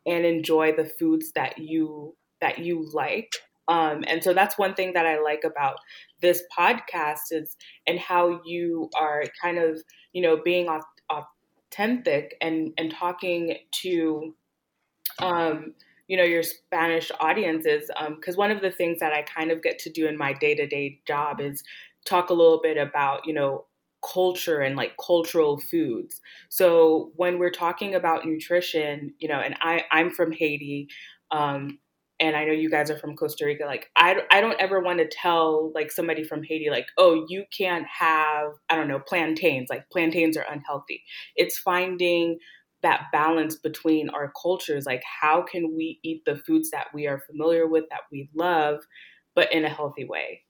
and 0.05 0.25
enjoy 0.25 0.73
the 0.75 0.85
foods 0.85 1.31
that 1.33 1.57
you 1.57 2.15
that 2.41 2.59
you 2.59 2.89
like. 2.93 3.31
Um, 3.67 4.03
and 4.07 4.23
so 4.23 4.33
that's 4.33 4.57
one 4.57 4.75
thing 4.75 4.93
that 4.93 5.05
I 5.05 5.19
like 5.21 5.43
about 5.43 5.77
this 6.21 6.43
podcast 6.57 7.31
is 7.31 7.55
and 7.87 7.99
how 7.99 8.41
you 8.45 8.89
are 8.97 9.23
kind 9.41 9.57
of 9.57 9.81
you 10.13 10.21
know 10.21 10.37
being 10.43 10.67
authentic 11.09 12.35
and 12.41 12.73
and 12.77 12.91
talking 12.91 13.57
to 13.83 14.35
um, 15.21 15.73
you 16.07 16.17
know 16.17 16.23
your 16.23 16.43
Spanish 16.43 17.11
audiences 17.19 17.89
because 18.15 18.35
um, 18.35 18.39
one 18.39 18.51
of 18.51 18.61
the 18.61 18.71
things 18.71 18.99
that 18.99 19.13
I 19.13 19.23
kind 19.23 19.51
of 19.51 19.61
get 19.63 19.79
to 19.79 19.89
do 19.89 20.07
in 20.07 20.17
my 20.17 20.33
day 20.33 20.55
to 20.55 20.67
day 20.67 20.99
job 21.07 21.41
is 21.41 21.63
talk 22.05 22.29
a 22.29 22.33
little 22.33 22.59
bit 22.61 22.77
about, 22.77 23.25
you 23.25 23.33
know, 23.33 23.65
culture 24.13 24.59
and 24.59 24.75
like 24.75 24.93
cultural 25.03 25.57
foods. 25.59 26.21
So 26.49 27.11
when 27.15 27.39
we're 27.39 27.49
talking 27.49 27.95
about 27.95 28.25
nutrition, 28.25 29.13
you 29.19 29.27
know, 29.27 29.39
and 29.39 29.55
I 29.61 29.83
I'm 29.91 30.11
from 30.11 30.31
Haiti, 30.31 30.87
um, 31.31 31.79
and 32.19 32.35
I 32.35 32.45
know 32.45 32.53
you 32.53 32.69
guys 32.69 32.89
are 32.89 32.97
from 32.97 33.15
Costa 33.15 33.45
Rica. 33.45 33.65
Like 33.65 33.87
I 33.95 34.21
I 34.31 34.41
don't 34.41 34.59
ever 34.59 34.79
want 34.79 34.99
to 34.99 35.07
tell 35.07 35.71
like 35.73 35.91
somebody 35.91 36.23
from 36.23 36.43
Haiti 36.43 36.69
like, 36.69 36.87
oh, 36.97 37.25
you 37.27 37.45
can't 37.55 37.85
have 37.87 38.51
I 38.69 38.75
don't 38.75 38.87
know 38.87 38.99
plantains. 38.99 39.67
Like 39.69 39.89
plantains 39.89 40.37
are 40.37 40.45
unhealthy. 40.49 41.03
It's 41.35 41.57
finding 41.57 42.39
that 42.81 43.05
balance 43.11 43.55
between 43.55 44.09
our 44.09 44.31
cultures. 44.41 44.85
Like 44.85 45.03
how 45.21 45.41
can 45.41 45.75
we 45.75 45.99
eat 46.03 46.23
the 46.25 46.37
foods 46.37 46.69
that 46.71 46.87
we 46.93 47.07
are 47.07 47.19
familiar 47.19 47.67
with 47.67 47.85
that 47.89 48.01
we 48.11 48.29
love, 48.35 48.79
but 49.33 49.51
in 49.53 49.65
a 49.65 49.69
healthy 49.69 50.05
way. 50.05 50.41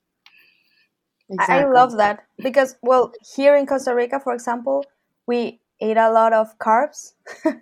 Exactly. 1.28 1.56
I 1.56 1.64
love 1.68 1.96
that 1.96 2.24
because, 2.38 2.76
well, 2.82 3.12
here 3.34 3.56
in 3.56 3.66
Costa 3.66 3.94
Rica, 3.94 4.20
for 4.20 4.32
example, 4.32 4.84
we 5.26 5.60
eat 5.80 5.96
a 5.96 6.10
lot 6.10 6.32
of 6.32 6.58
carbs. 6.58 7.12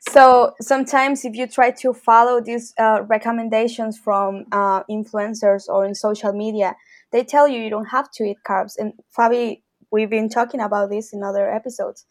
so 0.00 0.52
sometimes, 0.60 1.24
if 1.24 1.34
you 1.34 1.46
try 1.46 1.70
to 1.70 1.92
follow 1.92 2.40
these 2.40 2.74
uh, 2.78 3.02
recommendations 3.08 3.98
from 3.98 4.44
uh, 4.52 4.82
influencers 4.84 5.68
or 5.68 5.84
in 5.86 5.94
social 5.94 6.32
media, 6.32 6.76
they 7.12 7.24
tell 7.24 7.48
you 7.48 7.60
you 7.60 7.70
don't 7.70 7.86
have 7.86 8.10
to 8.12 8.24
eat 8.24 8.38
carbs. 8.46 8.74
And 8.78 8.92
Fabi, 9.16 9.62
we've 9.90 10.10
been 10.10 10.28
talking 10.28 10.60
about 10.60 10.90
this 10.90 11.12
in 11.12 11.22
other 11.22 11.50
episodes. 11.50 12.06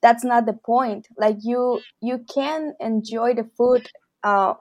That's 0.00 0.24
not 0.24 0.46
the 0.46 0.52
point. 0.52 1.08
Like 1.16 1.38
you, 1.42 1.80
you 2.00 2.24
can 2.32 2.74
enjoy 2.80 3.34
the 3.34 3.48
food, 3.56 3.88
uh, 4.22 4.54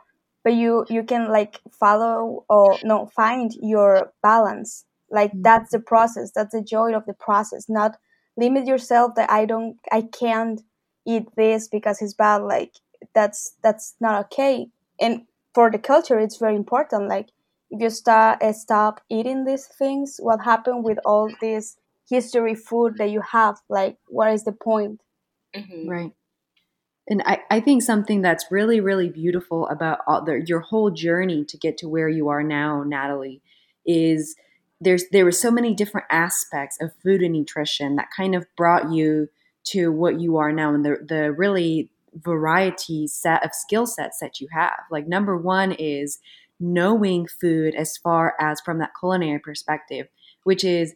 but 0.47 0.53
you 0.53 0.85
you 0.89 1.03
can 1.03 1.29
like 1.29 1.59
follow 1.77 2.45
or 2.47 2.77
no 2.81 3.05
find 3.13 3.51
your 3.61 4.13
balance 4.23 4.85
like 5.11 5.31
mm-hmm. 5.31 5.41
that's 5.41 5.71
the 5.71 5.79
process 5.79 6.31
that's 6.33 6.53
the 6.53 6.63
joy 6.63 6.93
of 6.95 7.05
the 7.05 7.13
process 7.13 7.65
not 7.67 7.97
limit 8.37 8.67
yourself 8.67 9.15
that 9.15 9.29
i 9.29 9.45
don't 9.45 9.77
i 9.91 10.01
can't 10.01 10.61
eat 11.07 11.27
this 11.35 11.67
because 11.67 12.01
it's 12.01 12.13
bad 12.13 12.37
like 12.43 12.73
that's 13.13 13.55
that's 13.63 13.95
not 13.99 14.25
okay. 14.25 14.67
And 14.99 15.23
for 15.53 15.71
the 15.71 15.79
culture 15.79 16.19
it's 16.19 16.37
very 16.37 16.55
important 16.55 17.07
like 17.07 17.29
if 17.71 17.81
you 17.81 17.89
start 17.89 18.43
uh, 18.43 18.53
stop 18.53 19.01
eating 19.09 19.45
these 19.45 19.65
things 19.65 20.17
what 20.19 20.43
happened 20.43 20.83
with 20.83 20.99
all 21.05 21.29
this 21.41 21.77
history 22.09 22.55
food 22.55 22.97
that 22.97 23.09
you 23.09 23.21
have? 23.31 23.57
Like 23.69 23.97
what 24.07 24.31
is 24.31 24.43
the 24.43 24.51
point? 24.51 25.01
Mm-hmm. 25.55 25.89
right. 25.89 26.11
And 27.09 27.23
I, 27.25 27.39
I 27.49 27.61
think 27.61 27.83
something 27.83 28.21
that's 28.21 28.51
really 28.51 28.81
really 28.81 29.09
beautiful 29.09 29.67
about 29.69 29.99
all 30.07 30.23
the, 30.23 30.43
your 30.45 30.59
whole 30.59 30.91
journey 30.91 31.45
to 31.45 31.57
get 31.57 31.77
to 31.79 31.87
where 31.87 32.09
you 32.09 32.27
are 32.27 32.43
now 32.43 32.83
nathalie 32.83 33.41
is 33.85 34.35
there's 34.79 35.05
there 35.11 35.25
were 35.25 35.31
so 35.31 35.51
many 35.51 35.73
different 35.73 36.07
aspects 36.09 36.77
of 36.81 36.91
food 37.03 37.21
and 37.21 37.33
nutrition 37.33 37.95
that 37.95 38.09
kind 38.15 38.35
of 38.35 38.45
brought 38.55 38.91
you 38.91 39.29
to 39.65 39.91
what 39.91 40.19
you 40.19 40.37
are 40.37 40.51
now 40.51 40.73
and 40.73 40.85
the 40.85 40.97
the 41.07 41.31
really 41.31 41.89
variety 42.13 43.07
set 43.07 43.43
of 43.45 43.53
skill 43.53 43.85
sets 43.85 44.19
that 44.19 44.39
you 44.39 44.47
have. 44.51 44.79
Like 44.89 45.07
number 45.07 45.37
one 45.37 45.71
is 45.71 46.19
knowing 46.59 47.27
food 47.27 47.75
as 47.75 47.97
far 47.97 48.35
as 48.39 48.59
from 48.61 48.79
that 48.79 48.91
culinary 48.99 49.39
perspective, 49.39 50.07
which 50.43 50.63
is 50.63 50.93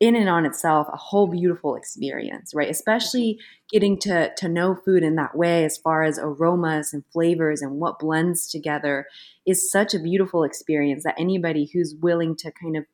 in 0.00 0.16
and 0.16 0.28
on 0.28 0.44
itself 0.44 0.88
a 0.92 0.96
whole 0.96 1.28
beautiful 1.28 1.76
experience, 1.76 2.52
right? 2.52 2.68
Especially 2.68 3.38
getting 3.70 3.98
to 4.00 4.34
to 4.36 4.48
know 4.48 4.74
food 4.74 5.02
in 5.02 5.14
that 5.16 5.36
way 5.36 5.64
as 5.64 5.78
far 5.78 6.02
as 6.02 6.18
aromas 6.18 6.92
and 6.92 7.04
flavors 7.12 7.62
and 7.62 7.78
what 7.78 7.98
blends 7.98 8.48
together 8.48 9.06
is 9.46 9.70
such 9.70 9.94
a 9.94 9.98
beautiful 9.98 10.42
experience 10.42 11.04
that 11.04 11.14
anybody 11.18 11.70
who's 11.72 11.94
willing 12.00 12.34
to 12.36 12.50
kind 12.50 12.76
of 12.76 12.84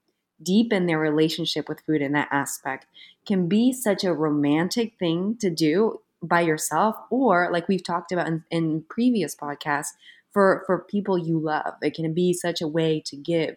deepen 0.42 0.86
their 0.86 0.98
relationship 0.98 1.68
with 1.68 1.80
food 1.86 2.02
in 2.02 2.12
that 2.12 2.28
aspect 2.30 2.86
can 3.26 3.48
be 3.48 3.72
such 3.72 4.04
a 4.04 4.14
romantic 4.14 4.94
thing 4.98 5.36
to 5.40 5.50
do 5.50 6.00
by 6.22 6.40
yourself 6.40 6.96
or 7.10 7.48
like 7.50 7.68
we've 7.68 7.84
talked 7.84 8.12
about 8.12 8.26
in, 8.26 8.44
in 8.50 8.84
previous 8.88 9.34
podcasts 9.34 9.92
for 10.32 10.62
for 10.66 10.78
people 10.78 11.18
you 11.18 11.38
love. 11.38 11.74
It 11.82 11.94
can 11.94 12.12
be 12.14 12.32
such 12.32 12.60
a 12.60 12.68
way 12.68 13.02
to 13.06 13.16
give. 13.16 13.56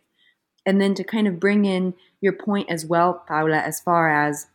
And 0.65 0.81
then 0.81 0.93
to 0.95 1.03
kind 1.03 1.27
of 1.27 1.39
bring 1.39 1.65
in 1.65 1.93
your 2.21 2.33
point 2.33 2.69
as 2.69 2.85
well 2.85 3.23
paula 3.27 3.57
as 3.57 3.81
far 3.81 4.09
as 4.09 4.47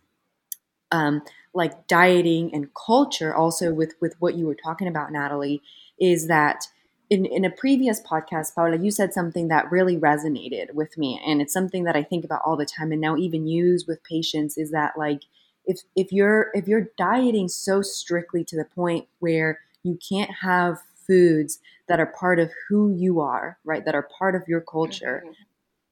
um, 0.90 1.22
like 1.54 1.86
dieting 1.86 2.54
and 2.54 2.70
culture 2.74 3.34
also 3.34 3.72
with 3.72 3.94
with 4.00 4.14
what 4.18 4.34
you 4.34 4.46
were 4.46 4.54
talking 4.54 4.88
about 4.88 5.12
nathalie 5.12 5.60
is 6.00 6.28
that 6.28 6.66
in, 7.10 7.24
in 7.24 7.44
a 7.44 7.50
previous 7.50 8.00
podcast, 8.02 8.54
Paula, 8.54 8.78
you 8.78 8.90
said 8.90 9.14
something 9.14 9.48
that 9.48 9.70
really 9.70 9.96
resonated 9.96 10.74
with 10.74 10.98
me. 10.98 11.20
And 11.26 11.40
it's 11.40 11.52
something 11.52 11.84
that 11.84 11.96
I 11.96 12.02
think 12.02 12.24
about 12.24 12.42
all 12.44 12.56
the 12.56 12.66
time 12.66 12.92
and 12.92 13.00
now 13.00 13.16
even 13.16 13.46
use 13.46 13.86
with 13.86 14.04
patients 14.04 14.58
is 14.58 14.70
that 14.72 14.98
like 14.98 15.22
if 15.64 15.80
if 15.96 16.12
you're 16.12 16.50
if 16.54 16.68
you're 16.68 16.88
dieting 16.96 17.48
so 17.48 17.82
strictly 17.82 18.44
to 18.44 18.56
the 18.56 18.64
point 18.64 19.06
where 19.20 19.60
you 19.82 19.98
can't 20.06 20.30
have 20.42 20.78
foods 21.06 21.60
that 21.88 22.00
are 22.00 22.06
part 22.06 22.38
of 22.38 22.50
who 22.68 22.92
you 22.94 23.20
are, 23.20 23.58
right? 23.64 23.84
That 23.84 23.94
are 23.94 24.08
part 24.18 24.34
of 24.34 24.42
your 24.46 24.60
culture. 24.60 25.22
Mm-hmm. 25.24 25.32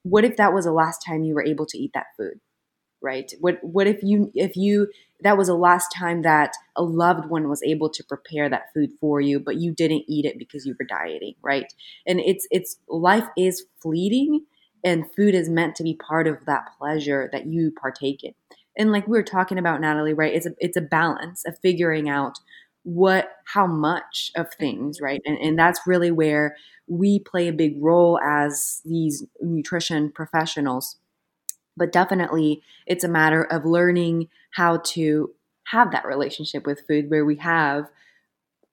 What 0.02 0.25
if 0.25 0.37
that 0.37 0.52
was 0.52 0.66
the 0.66 0.73
last 0.73 1.02
time 1.04 1.25
you 1.25 1.35
were 1.35 1.44
able 1.44 1.66
to 1.66 1.78
eat 1.78 1.92
that 1.94 2.06
food? 2.16 2.40
Right? 3.03 3.33
What 3.41 3.59
what 3.62 3.87
if 3.87 4.03
you 4.03 4.33
if 4.35 4.57
you 4.57 4.88
that 5.23 5.37
was 5.38 5.49
the 5.49 5.55
last 5.55 5.88
time 5.97 6.23
that 6.23 6.53
a 6.76 6.83
loved 6.83 7.29
one 7.29 7.49
was 7.49 7.62
able 7.62 7.88
to 7.91 8.05
prepare 8.05 8.49
that 8.49 8.73
food 8.75 8.91
for 9.00 9.21
you, 9.21 9.38
but 9.41 9.57
you 9.57 9.73
didn't 9.73 10.05
eat 10.09 10.25
it 10.26 10.38
because 10.38 10.67
you 10.67 10.75
were 10.79 10.87
dieting, 10.87 11.35
right? 11.43 11.73
And 12.07 12.21
it's 12.21 12.47
it's 12.50 12.79
life 12.88 13.26
is 13.37 13.65
fleeting 13.83 14.45
and 14.85 15.05
food 15.15 15.35
is 15.35 15.49
meant 15.49 15.75
to 15.76 15.83
be 15.83 15.95
part 15.95 16.26
of 16.26 16.38
that 16.47 16.67
pleasure 16.79 17.29
that 17.33 17.47
you 17.47 17.73
partake 17.81 18.23
in. 18.25 18.33
And 18.79 18.93
like 18.93 19.07
we 19.07 19.17
were 19.17 19.23
talking 19.23 19.59
about 19.59 19.81
Nathalie, 19.81 20.12
right? 20.15 20.35
It's 20.35 20.47
a 20.47 20.53
it's 20.59 20.76
a 20.76 20.83
balance 20.83 21.45
of 21.47 21.59
figuring 21.61 22.09
out 22.09 22.38
what 22.83 23.31
how 23.47 23.67
much 23.67 24.31
of 24.37 24.53
things, 24.55 25.00
right? 25.00 25.21
And 25.25 25.38
and 25.38 25.59
that's 25.59 25.81
really 25.87 26.11
where 26.11 26.57
we 26.88 27.19
play 27.21 27.49
a 27.49 27.53
big 27.53 27.83
role 27.83 28.19
as 28.21 28.81
these 28.85 29.25
nutrition 29.41 30.12
professionals 30.12 30.97
but 31.76 31.92
definitely 31.92 32.62
it's 32.87 33.04
a 33.04 33.09
matter 33.09 33.42
of 33.42 33.64
learning 33.64 34.28
how 34.52 34.78
to 34.78 35.30
have 35.68 35.92
that 35.92 36.06
relationship 36.06 36.66
with 36.66 36.87
food 36.87 37.11
where 37.11 37.25
we 37.25 37.37
have 37.37 37.87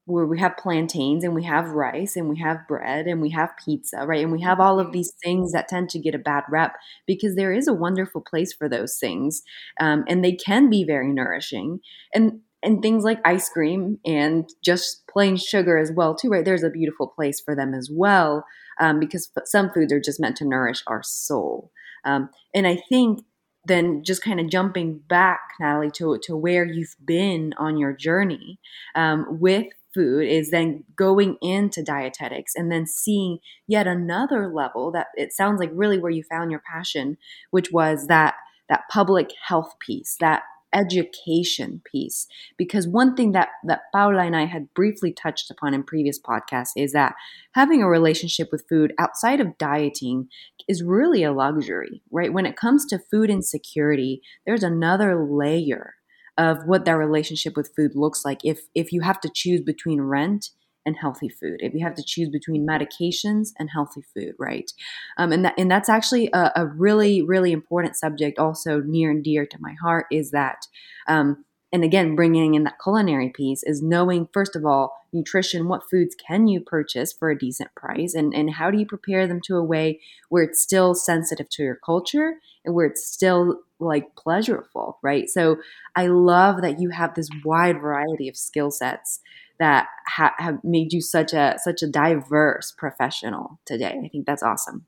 where 0.05 0.25
we 0.25 0.39
have 0.39 0.57
plantains 0.57 1.23
and 1.23 1.33
we 1.33 1.43
have 1.43 1.69
rice 1.69 2.17
and 2.17 2.27
we 2.27 2.37
have 2.37 2.67
bread 2.67 3.07
and 3.07 3.21
we 3.21 3.29
have 3.29 3.55
pizza, 3.63 4.05
right? 4.05 4.21
And 4.21 4.33
we 4.33 4.41
have 4.41 4.59
all 4.59 4.79
of 4.79 4.87
mm-hmm. 4.87 4.93
these 4.93 5.13
things 5.23 5.53
that 5.53 5.69
tend 5.69 5.89
to 5.91 5.99
get 5.99 6.13
a 6.13 6.19
bad 6.19 6.43
rep 6.49 6.75
because 7.07 7.35
there 7.35 7.53
is 7.53 7.67
a 7.69 7.73
wonderful 7.73 8.19
place 8.19 8.51
for 8.51 8.67
those 8.67 8.97
things, 8.97 9.43
um, 9.79 10.03
and 10.07 10.23
they 10.23 10.33
can 10.33 10.69
be 10.69 10.83
very 10.83 11.11
nourishing. 11.11 11.79
And 12.13 12.41
and 12.61 12.81
things 12.81 13.03
like 13.03 13.19
ice 13.25 13.49
cream 13.49 13.99
and 14.05 14.49
just 14.63 15.05
plain 15.07 15.35
sugar 15.35 15.77
as 15.77 15.91
well 15.91 16.15
too, 16.15 16.29
right? 16.29 16.45
There's 16.45 16.63
a 16.63 16.69
beautiful 16.69 17.07
place 17.07 17.41
for 17.41 17.55
them 17.57 17.73
as 17.73 17.89
well 17.91 18.45
um, 18.79 19.01
because 19.01 19.29
some 19.43 19.69
foods 19.69 19.91
are 19.91 19.99
just 19.99 20.21
meant 20.21 20.37
to 20.37 20.47
nourish 20.47 20.81
our 20.87 21.03
soul. 21.03 21.72
Um, 22.05 22.29
and 22.53 22.67
I 22.67 22.75
think 22.89 23.23
then 23.65 24.03
just 24.03 24.21
kind 24.21 24.39
of 24.39 24.49
jumping 24.49 24.99
back, 25.07 25.39
Nathalie, 25.59 25.91
to, 25.91 26.19
to 26.23 26.35
where 26.35 26.65
you've 26.65 26.95
been 27.05 27.53
on 27.57 27.77
your 27.77 27.93
journey 27.93 28.59
um, 28.95 29.25
with 29.39 29.67
food 29.93 30.27
is 30.27 30.49
then 30.49 30.83
going 30.95 31.37
into 31.41 31.83
dietetics 31.83 32.53
and 32.55 32.71
then 32.71 32.85
seeing 32.85 33.37
yet 33.67 33.87
another 33.87 34.51
level 34.53 34.91
that 34.91 35.07
it 35.15 35.31
sounds 35.31 35.59
like 35.59 35.69
really 35.73 35.99
where 35.99 36.11
you 36.11 36.23
found 36.23 36.51
your 36.51 36.61
passion, 36.69 37.17
which 37.51 37.71
was 37.71 38.07
that 38.07 38.35
that 38.69 38.83
public 38.89 39.31
health 39.45 39.73
piece, 39.79 40.15
that 40.19 40.43
education 40.73 41.81
piece 41.89 42.27
because 42.57 42.87
one 42.87 43.15
thing 43.15 43.31
that 43.33 43.49
that 43.65 43.83
Paula 43.93 44.23
and 44.23 44.35
I 44.35 44.45
had 44.45 44.73
briefly 44.73 45.11
touched 45.11 45.49
upon 45.51 45.73
in 45.73 45.83
previous 45.83 46.19
podcasts 46.19 46.71
is 46.75 46.93
that 46.93 47.15
having 47.53 47.81
a 47.81 47.87
relationship 47.87 48.49
with 48.51 48.67
food 48.67 48.93
outside 48.97 49.39
of 49.39 49.57
dieting 49.57 50.27
is 50.67 50.83
really 50.83 51.23
a 51.23 51.31
luxury, 51.31 52.01
right? 52.11 52.33
When 52.33 52.45
it 52.45 52.55
comes 52.55 52.85
to 52.87 52.99
food 52.99 53.29
insecurity, 53.29 54.21
there's 54.45 54.63
another 54.63 55.23
layer 55.23 55.95
of 56.37 56.65
what 56.65 56.85
that 56.85 56.93
relationship 56.93 57.55
with 57.55 57.71
food 57.75 57.91
looks 57.95 58.25
like 58.25 58.39
if 58.43 58.61
if 58.73 58.91
you 58.91 59.01
have 59.01 59.19
to 59.21 59.31
choose 59.33 59.61
between 59.61 60.01
rent 60.01 60.49
and 60.85 60.95
healthy 60.99 61.29
food. 61.29 61.57
If 61.59 61.73
you 61.73 61.83
have 61.83 61.95
to 61.95 62.03
choose 62.03 62.29
between 62.29 62.67
medications 62.67 63.49
and 63.57 63.69
healthy 63.69 64.03
food, 64.13 64.35
right? 64.37 64.71
Um, 65.17 65.31
and 65.31 65.45
that 65.45 65.53
and 65.57 65.69
that's 65.69 65.89
actually 65.89 66.29
a, 66.33 66.51
a, 66.55 66.65
really 66.65 67.21
really 67.21 67.51
important 67.51 67.95
subject, 67.95 68.39
also 68.39 68.81
near 68.81 69.11
and 69.11 69.23
dear 69.23 69.45
to 69.45 69.57
my 69.59 69.75
heart, 69.81 70.07
is 70.11 70.31
that. 70.31 70.67
Um, 71.07 71.45
and 71.71 71.83
again, 71.83 72.15
bringing 72.15 72.53
in 72.53 72.65
that 72.65 72.77
culinary 72.81 73.29
piece 73.29 73.63
is 73.63 73.81
knowing, 73.81 74.29
first 74.31 74.55
of 74.55 74.63
all, 74.63 74.93
nutrition, 75.11 75.67
what 75.67 75.89
foods 75.89 76.15
can 76.15 76.47
you 76.47 76.61
purchase 76.61 77.11
for 77.11 77.31
a 77.31 77.37
decent 77.37 77.73
price, 77.73 78.13
and, 78.13 78.31
and 78.31 78.53
how 78.53 78.69
do 78.69 78.77
you 78.77 78.85
prepare 78.85 79.25
them 79.25 79.41
to 79.45 79.55
a 79.55 79.63
way 79.63 79.99
where 80.29 80.43
it's 80.43 80.61
still 80.61 80.93
sensitive 80.93 81.49
to 81.49 81.63
your 81.63 81.79
culture 81.83 82.35
and 82.63 82.75
where 82.75 82.85
it's 82.85 83.03
still 83.03 83.61
like 83.79 84.15
pleasurable, 84.15 84.99
right? 85.01 85.27
So 85.29 85.57
I 85.95 86.07
love 86.07 86.61
that 86.61 86.79
you 86.79 86.91
have 86.91 87.15
this 87.15 87.29
wide 87.43 87.81
variety 87.81 88.29
of 88.29 88.37
skill 88.37 88.69
sets 88.69 89.19
that 89.63 89.87
ha- 90.07 90.35
have 90.37 90.59
made 90.61 90.91
you 90.91 90.99
such 90.99 91.31
a 91.31 91.55
such 91.57 91.81
a 91.81 91.87
diverse 91.87 92.73
professional 92.77 93.61
today. 93.65 93.95
I 94.03 94.09
think 94.09 94.25
that's 94.25 94.43
awesome. 94.43 94.85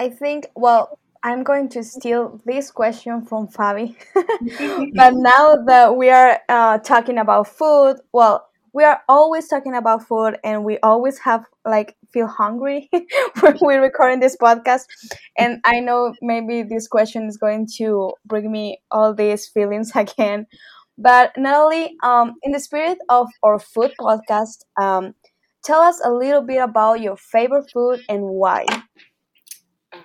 I 0.00 0.08
think 0.08 0.46
well, 0.56 0.98
I'm 1.22 1.44
going 1.44 1.68
to 1.70 1.84
steal 1.84 2.40
this 2.46 2.70
question 2.70 3.26
from 3.26 3.48
Fabi. 3.48 3.94
but 4.94 5.12
now 5.14 5.56
that 5.66 5.96
we 5.96 6.08
are 6.08 6.40
uh, 6.48 6.78
talking 6.78 7.18
about 7.18 7.48
food, 7.48 7.96
well, 8.10 8.48
we 8.72 8.84
are 8.84 9.02
always 9.08 9.48
talking 9.48 9.74
about 9.74 10.06
food 10.06 10.38
and 10.44 10.64
we 10.64 10.78
always 10.78 11.18
have 11.18 11.44
like 11.66 11.96
feel 12.10 12.26
hungry 12.26 12.88
when 13.40 13.58
we're 13.60 13.82
recording 13.82 14.20
this 14.20 14.36
podcast 14.36 14.84
and 15.36 15.58
i 15.64 15.80
know 15.80 16.14
maybe 16.22 16.62
this 16.62 16.86
question 16.86 17.26
is 17.26 17.36
going 17.36 17.66
to 17.66 18.12
bring 18.24 18.52
me 18.52 18.80
all 18.90 19.12
these 19.14 19.46
feelings 19.48 19.90
again 19.96 20.46
but 20.98 21.32
Nathalie, 21.36 21.96
um, 22.02 22.34
in 22.42 22.50
the 22.50 22.58
spirit 22.58 22.98
of 23.08 23.28
our 23.44 23.60
food 23.60 23.92
podcast, 24.00 24.64
um, 24.80 25.14
tell 25.64 25.80
us 25.80 26.00
a 26.04 26.10
little 26.10 26.42
bit 26.42 26.58
about 26.58 27.00
your 27.00 27.16
favorite 27.16 27.70
food 27.72 28.00
and 28.08 28.22
why. 28.22 28.64
Okay. 29.94 30.04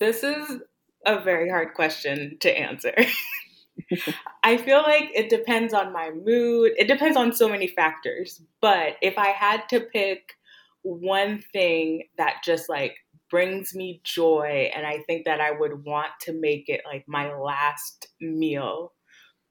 This 0.00 0.24
is 0.24 0.62
a 1.06 1.20
very 1.20 1.50
hard 1.50 1.74
question 1.74 2.38
to 2.40 2.58
answer. 2.58 2.94
I 4.42 4.56
feel 4.56 4.82
like 4.82 5.10
it 5.14 5.28
depends 5.28 5.74
on 5.74 5.92
my 5.92 6.10
mood. 6.10 6.72
It 6.78 6.88
depends 6.88 7.16
on 7.16 7.32
so 7.34 7.48
many 7.48 7.68
factors. 7.68 8.42
But 8.62 8.96
if 9.02 9.18
I 9.18 9.28
had 9.28 9.68
to 9.68 9.80
pick 9.80 10.34
one 10.82 11.42
thing 11.52 12.04
that 12.16 12.36
just 12.44 12.68
like 12.68 12.94
brings 13.30 13.74
me 13.74 14.00
joy 14.04 14.70
and 14.74 14.86
I 14.86 15.00
think 15.06 15.26
that 15.26 15.40
I 15.40 15.50
would 15.50 15.84
want 15.84 16.12
to 16.22 16.32
make 16.32 16.68
it 16.68 16.80
like 16.86 17.04
my 17.06 17.34
last 17.34 18.08
meal 18.20 18.92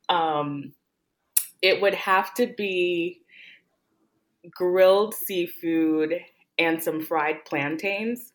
um, 0.09 0.73
it 1.61 1.81
would 1.81 1.93
have 1.93 2.33
to 2.35 2.47
be 2.57 3.21
grilled 4.49 5.13
seafood 5.13 6.19
and 6.59 6.81
some 6.81 7.01
fried 7.01 7.43
plantains, 7.45 8.33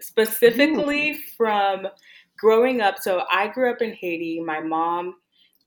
specifically 0.00 1.14
from 1.36 1.86
growing 2.38 2.80
up. 2.80 2.98
So 2.98 3.24
I 3.32 3.48
grew 3.48 3.70
up 3.70 3.82
in 3.82 3.92
Haiti. 3.92 4.40
My 4.40 4.60
mom 4.60 5.14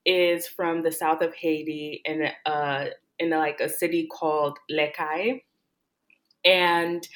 is 0.06 0.48
from 0.48 0.84
the 0.84 0.92
south 0.92 1.22
of 1.22 1.34
Haiti 1.34 2.02
in 2.06 2.30
uh 2.46 2.86
in 3.18 3.30
like 3.32 3.60
a 3.60 3.70
city 3.70 4.08
called 4.08 4.58
Cayes. 4.70 5.42
And 6.44 7.08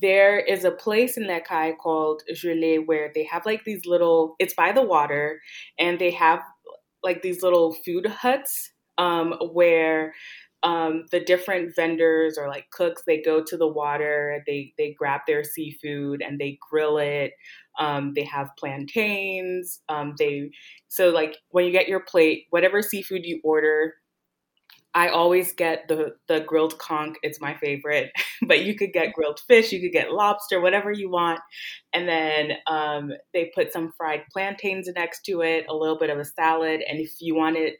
there 0.00 0.40
is 0.40 0.64
a 0.64 0.70
place 0.70 1.16
in 1.16 1.26
Cayes 1.26 1.74
called 1.80 2.22
Gelée 2.32 2.84
where 2.84 3.12
they 3.14 3.24
have 3.24 3.46
like 3.46 3.64
these 3.64 3.86
little 3.86 4.34
it's 4.38 4.54
by 4.54 4.72
the 4.72 4.82
water 4.82 5.40
and 5.78 5.98
they 5.98 6.10
have 6.10 6.40
like 7.04 7.22
these 7.22 7.42
little 7.42 7.74
food 7.84 8.06
huts 8.06 8.72
um, 8.98 9.34
where 9.52 10.14
um, 10.62 11.04
the 11.10 11.20
different 11.20 11.74
vendors 11.76 12.38
or 12.38 12.48
like 12.48 12.70
cooks 12.70 13.02
they 13.06 13.20
go 13.20 13.42
to 13.44 13.56
the 13.56 13.68
water 13.68 14.42
they 14.46 14.72
they 14.78 14.94
grab 14.98 15.20
their 15.26 15.44
seafood 15.44 16.22
and 16.22 16.38
they 16.40 16.58
grill 16.70 16.98
it 16.98 17.32
um, 17.78 18.12
they 18.14 18.24
have 18.24 18.48
plantains 18.58 19.80
um, 19.88 20.14
they 20.18 20.50
so 20.88 21.10
like 21.10 21.36
when 21.50 21.66
you 21.66 21.72
get 21.72 21.88
your 21.88 22.00
plate 22.00 22.46
whatever 22.50 22.80
seafood 22.82 23.24
you 23.24 23.40
order 23.44 23.94
I 24.94 25.08
always 25.08 25.52
get 25.52 25.88
the 25.88 26.14
the 26.28 26.40
grilled 26.40 26.78
conch. 26.78 27.16
It's 27.22 27.40
my 27.40 27.54
favorite. 27.54 28.12
but 28.46 28.64
you 28.64 28.74
could 28.74 28.92
get 28.92 29.12
grilled 29.12 29.40
fish, 29.46 29.72
you 29.72 29.80
could 29.80 29.92
get 29.92 30.12
lobster, 30.12 30.60
whatever 30.60 30.92
you 30.92 31.10
want. 31.10 31.40
And 31.92 32.08
then 32.08 32.52
um, 32.66 33.12
they 33.32 33.50
put 33.54 33.72
some 33.72 33.92
fried 33.96 34.22
plantains 34.32 34.88
next 34.94 35.22
to 35.26 35.42
it, 35.42 35.66
a 35.68 35.74
little 35.74 35.98
bit 35.98 36.10
of 36.10 36.18
a 36.18 36.24
salad, 36.24 36.82
and 36.88 37.00
if 37.00 37.12
you 37.20 37.34
want 37.34 37.56
it, 37.56 37.76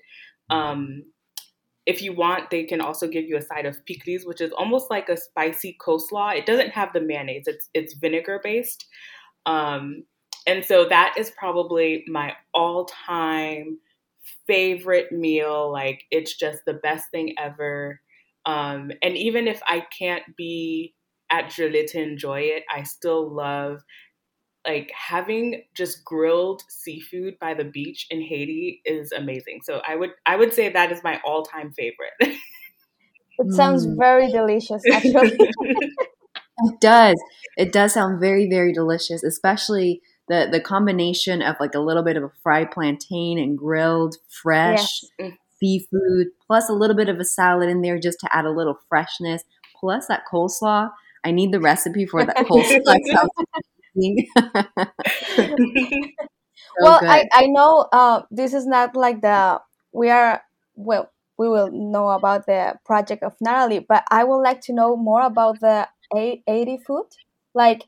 um, 0.50 1.04
if 1.86 2.00
you 2.02 2.14
want, 2.14 2.50
they 2.50 2.64
can 2.64 2.80
also 2.80 3.06
give 3.06 3.24
you 3.24 3.36
a 3.36 3.42
side 3.42 3.66
of 3.66 3.76
pikliz, 3.84 4.26
which 4.26 4.40
is 4.40 4.52
almost 4.52 4.90
like 4.90 5.08
a 5.08 5.16
spicy 5.16 5.76
coleslaw. 5.80 6.36
It 6.36 6.46
doesn't 6.46 6.70
have 6.70 6.92
the 6.92 7.00
mayonnaise; 7.00 7.44
it's 7.46 7.68
it's 7.74 7.94
vinegar 7.94 8.40
based. 8.42 8.86
Um, 9.46 10.04
and 10.46 10.64
so 10.64 10.86
that 10.88 11.14
is 11.16 11.30
probably 11.30 12.04
my 12.08 12.34
all 12.52 12.86
time 12.86 13.78
favorite 14.46 15.12
meal. 15.12 15.72
Like 15.72 16.04
it's 16.10 16.36
just 16.36 16.64
the 16.66 16.74
best 16.74 17.10
thing 17.10 17.34
ever. 17.38 18.00
Um, 18.46 18.90
and 19.02 19.16
even 19.16 19.48
if 19.48 19.62
I 19.66 19.86
can't 19.96 20.24
be 20.36 20.94
at 21.30 21.46
Gelée 21.46 21.86
to 21.88 22.02
enjoy 22.02 22.40
it, 22.40 22.64
I 22.72 22.82
still 22.82 23.34
love 23.34 23.82
like 24.66 24.90
having 24.94 25.62
just 25.74 26.04
grilled 26.04 26.62
seafood 26.68 27.38
by 27.38 27.54
the 27.54 27.64
beach 27.64 28.06
in 28.10 28.22
Haiti 28.22 28.80
is 28.84 29.12
amazing. 29.12 29.60
So 29.62 29.80
I 29.86 29.96
would 29.96 30.10
I 30.26 30.36
would 30.36 30.54
say 30.54 30.70
that 30.70 30.92
is 30.92 31.02
my 31.04 31.20
all 31.24 31.42
time 31.42 31.72
favorite. 31.72 32.12
it 32.20 33.52
sounds 33.52 33.86
mm. 33.86 33.96
very 33.98 34.30
delicious, 34.30 34.82
actually. 34.90 35.36
it 35.38 36.80
does. 36.80 37.16
It 37.56 37.72
does 37.72 37.94
sound 37.94 38.20
very 38.20 38.48
very 38.48 38.72
delicious, 38.72 39.22
especially 39.22 40.00
the 40.28 40.48
the 40.50 40.60
combination 40.60 41.42
of 41.42 41.56
like 41.60 41.74
a 41.74 41.80
little 41.80 42.02
bit 42.02 42.16
of 42.16 42.24
a 42.24 42.30
fried 42.42 42.70
plantain 42.70 43.38
and 43.38 43.58
grilled 43.58 44.16
fresh 44.42 44.86
yes. 45.18 45.32
seafood, 45.60 46.28
plus 46.46 46.68
a 46.68 46.72
little 46.72 46.96
bit 46.96 47.08
of 47.08 47.18
a 47.18 47.24
salad 47.24 47.68
in 47.68 47.82
there 47.82 47.98
just 47.98 48.20
to 48.20 48.36
add 48.36 48.44
a 48.44 48.50
little 48.50 48.78
freshness, 48.88 49.42
plus 49.78 50.06
that 50.06 50.24
coleslaw. 50.30 50.90
I 51.24 51.30
need 51.30 51.52
the 51.52 51.60
recipe 51.60 52.06
for 52.06 52.24
that 52.24 52.36
coleslaw. 52.46 53.28
so 53.96 55.54
well, 56.80 57.00
I, 57.02 57.24
I 57.32 57.46
know 57.46 57.88
uh, 57.92 58.22
this 58.30 58.54
is 58.54 58.66
not 58.66 58.96
like 58.96 59.20
the 59.20 59.60
we 59.92 60.10
are 60.10 60.42
well 60.74 61.10
we 61.36 61.48
will 61.48 61.70
know 61.70 62.10
about 62.10 62.46
the 62.46 62.74
project 62.84 63.22
of 63.22 63.34
Nathalie, 63.40 63.80
but 63.80 64.04
I 64.10 64.24
would 64.24 64.42
like 64.42 64.60
to 64.62 64.72
know 64.72 64.96
more 64.96 65.22
about 65.22 65.60
the 65.60 65.88
Haiti 66.12 66.78
food. 66.78 67.06
Like, 67.54 67.84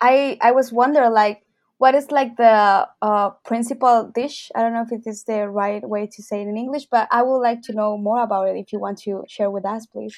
I 0.00 0.38
I 0.40 0.52
was 0.52 0.72
wondering 0.72 1.12
like 1.12 1.43
what 1.84 1.94
is 1.94 2.10
like 2.10 2.38
the 2.38 2.88
uh, 3.02 3.28
principal 3.44 4.10
dish? 4.14 4.50
I 4.54 4.62
don't 4.62 4.72
know 4.72 4.86
if 4.88 4.90
it 4.90 5.06
is 5.06 5.24
the 5.24 5.50
right 5.50 5.86
way 5.86 6.06
to 6.06 6.22
say 6.22 6.40
it 6.40 6.48
in 6.48 6.56
English, 6.56 6.86
but 6.90 7.08
I 7.10 7.22
would 7.22 7.40
like 7.40 7.60
to 7.64 7.74
know 7.74 7.98
more 7.98 8.22
about 8.22 8.48
it 8.48 8.56
if 8.56 8.72
you 8.72 8.78
want 8.80 8.96
to 9.00 9.22
share 9.28 9.50
with 9.50 9.66
us, 9.66 9.84
please. 9.84 10.16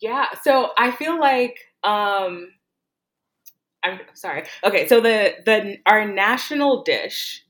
Yeah, 0.00 0.26
so 0.42 0.70
I 0.76 0.90
feel 0.90 1.20
like 1.20 1.60
um, 1.84 2.48
I'm 3.84 4.00
sorry. 4.14 4.46
Okay, 4.64 4.88
so 4.88 5.00
the 5.00 5.34
the 5.44 5.76
our 5.86 6.04
national 6.12 6.82
dish 6.82 7.44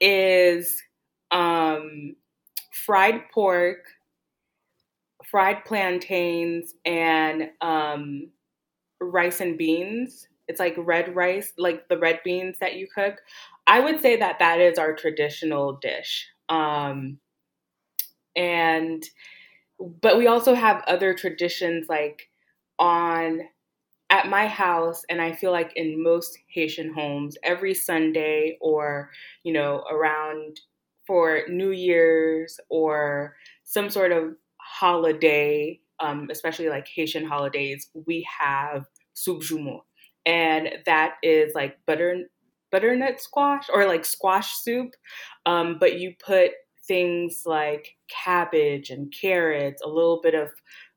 is 0.00 0.82
um, 1.30 2.16
fried 2.72 3.30
pork, 3.32 3.84
fried 5.24 5.64
plantains, 5.64 6.74
and 6.84 7.50
um, 7.60 8.28
rice 9.00 9.40
and 9.40 9.56
beans. 9.56 10.27
It's 10.48 10.60
like 10.60 10.74
red 10.78 11.14
rice, 11.14 11.52
like 11.58 11.88
the 11.88 11.98
red 11.98 12.20
beans 12.24 12.58
that 12.60 12.76
you 12.76 12.88
cook. 12.92 13.16
I 13.66 13.80
would 13.80 14.00
say 14.00 14.16
that 14.16 14.38
that 14.38 14.60
is 14.60 14.78
our 14.78 14.94
traditional 14.94 15.74
dish. 15.74 16.26
Um, 16.48 17.18
and 18.36 19.04
but 20.02 20.18
we 20.18 20.26
also 20.26 20.54
have 20.54 20.82
other 20.86 21.14
traditions 21.14 21.88
like 21.88 22.30
on 22.78 23.42
at 24.10 24.28
my 24.28 24.46
house 24.46 25.02
and 25.10 25.20
i 25.20 25.32
feel 25.32 25.52
like 25.52 25.72
in 25.76 26.02
most 26.02 26.38
haitian 26.48 26.92
homes 26.92 27.36
every 27.42 27.74
sunday 27.74 28.58
or 28.60 29.10
you 29.44 29.52
know 29.52 29.84
around 29.90 30.60
for 31.06 31.42
new 31.48 31.70
year's 31.70 32.60
or 32.70 33.36
some 33.64 33.90
sort 33.90 34.12
of 34.12 34.34
holiday 34.58 35.78
um, 36.00 36.28
especially 36.30 36.68
like 36.68 36.86
haitian 36.88 37.26
holidays 37.26 37.88
we 38.06 38.26
have 38.40 38.86
soup 39.14 39.42
joumou 39.42 39.80
and 40.28 40.70
that 40.86 41.16
is 41.24 41.54
like 41.56 41.78
butter 41.86 42.24
butternut 42.70 43.20
squash 43.20 43.64
or 43.74 43.86
like 43.88 44.04
squash 44.04 44.54
soup 44.58 44.92
um, 45.46 45.78
but 45.80 45.98
you 45.98 46.14
put 46.24 46.52
things 46.86 47.42
like 47.46 47.96
cabbage 48.08 48.90
and 48.90 49.12
carrots 49.18 49.82
a 49.82 49.88
little 49.88 50.20
bit 50.22 50.34
of 50.36 50.50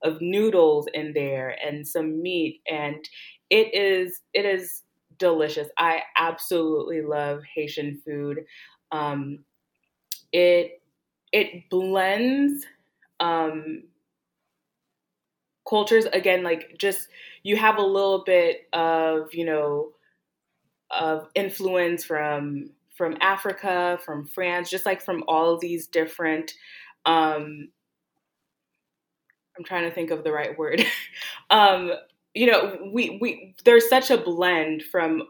of 0.04 0.22
noodles 0.22 0.88
in 0.94 1.14
there 1.14 1.58
and 1.66 1.88
some 1.88 2.22
meat 2.22 2.62
and 2.70 3.10
it 3.50 3.74
is 3.74 4.22
it 4.34 4.46
is 4.46 4.84
delicious. 5.20 5.70
I 5.78 6.04
absolutely 6.18 7.02
love 7.04 7.44
haitian 7.56 8.02
food. 8.06 8.40
Um, 8.92 9.46
it 10.34 10.82
it 11.34 11.70
blends 11.70 12.66
um, 13.20 13.84
cultures 15.72 16.06
again 16.14 16.44
like 16.44 16.76
just 16.78 17.08
you 17.44 17.56
have 17.56 17.78
a 17.78 17.82
little 17.82 18.24
bit 18.26 18.68
of 18.74 19.34
you 19.34 19.46
know 19.46 19.92
of 20.92 21.28
influence 21.34 22.04
from 22.04 22.70
from 22.96 23.18
africa 23.22 23.98
from 24.06 24.28
france 24.28 24.70
just 24.70 24.86
like 24.86 25.02
from 25.02 25.24
all 25.28 25.58
these 25.58 25.88
different 25.88 26.54
um, 27.06 27.70
I'm 29.58 29.64
trying 29.66 29.88
to 29.88 29.94
think 29.94 30.12
of 30.12 30.24
the 30.24 30.32
right 30.32 30.58
word. 30.58 30.86
um, 31.50 31.92
you 32.34 32.50
know, 32.50 32.78
we 32.94 33.18
we 33.22 33.56
there's 33.66 33.90
such 33.90 34.10
a 34.10 34.18
blend 34.18 34.84
from 34.84 35.24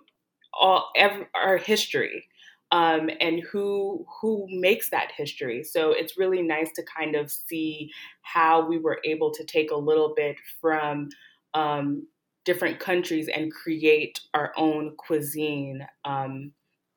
all 0.54 0.92
every, 0.96 1.26
our 1.34 1.58
history 1.58 2.26
um, 2.72 3.10
and 3.20 3.42
who 3.52 4.06
who 4.22 4.48
makes 4.50 4.90
that 4.90 5.12
history. 5.16 5.64
So 5.64 5.92
it's 5.92 6.18
really 6.18 6.42
nice 6.42 6.72
to 6.76 6.84
kind 6.84 7.16
of 7.16 7.30
see 7.30 7.92
how 8.22 8.66
we 8.66 8.78
were 8.78 9.00
able 9.04 9.32
to 9.32 9.44
take 9.44 9.72
a 9.72 9.76
little 9.76 10.14
bit 10.16 10.38
from 10.62 11.10
um, 11.54 12.08
different 12.46 12.80
countries 12.80 13.28
and 13.28 13.52
create 13.52 14.20
our 14.34 14.54
own 14.58 14.96
cuisine. 14.98 15.86
Um, 16.06 16.54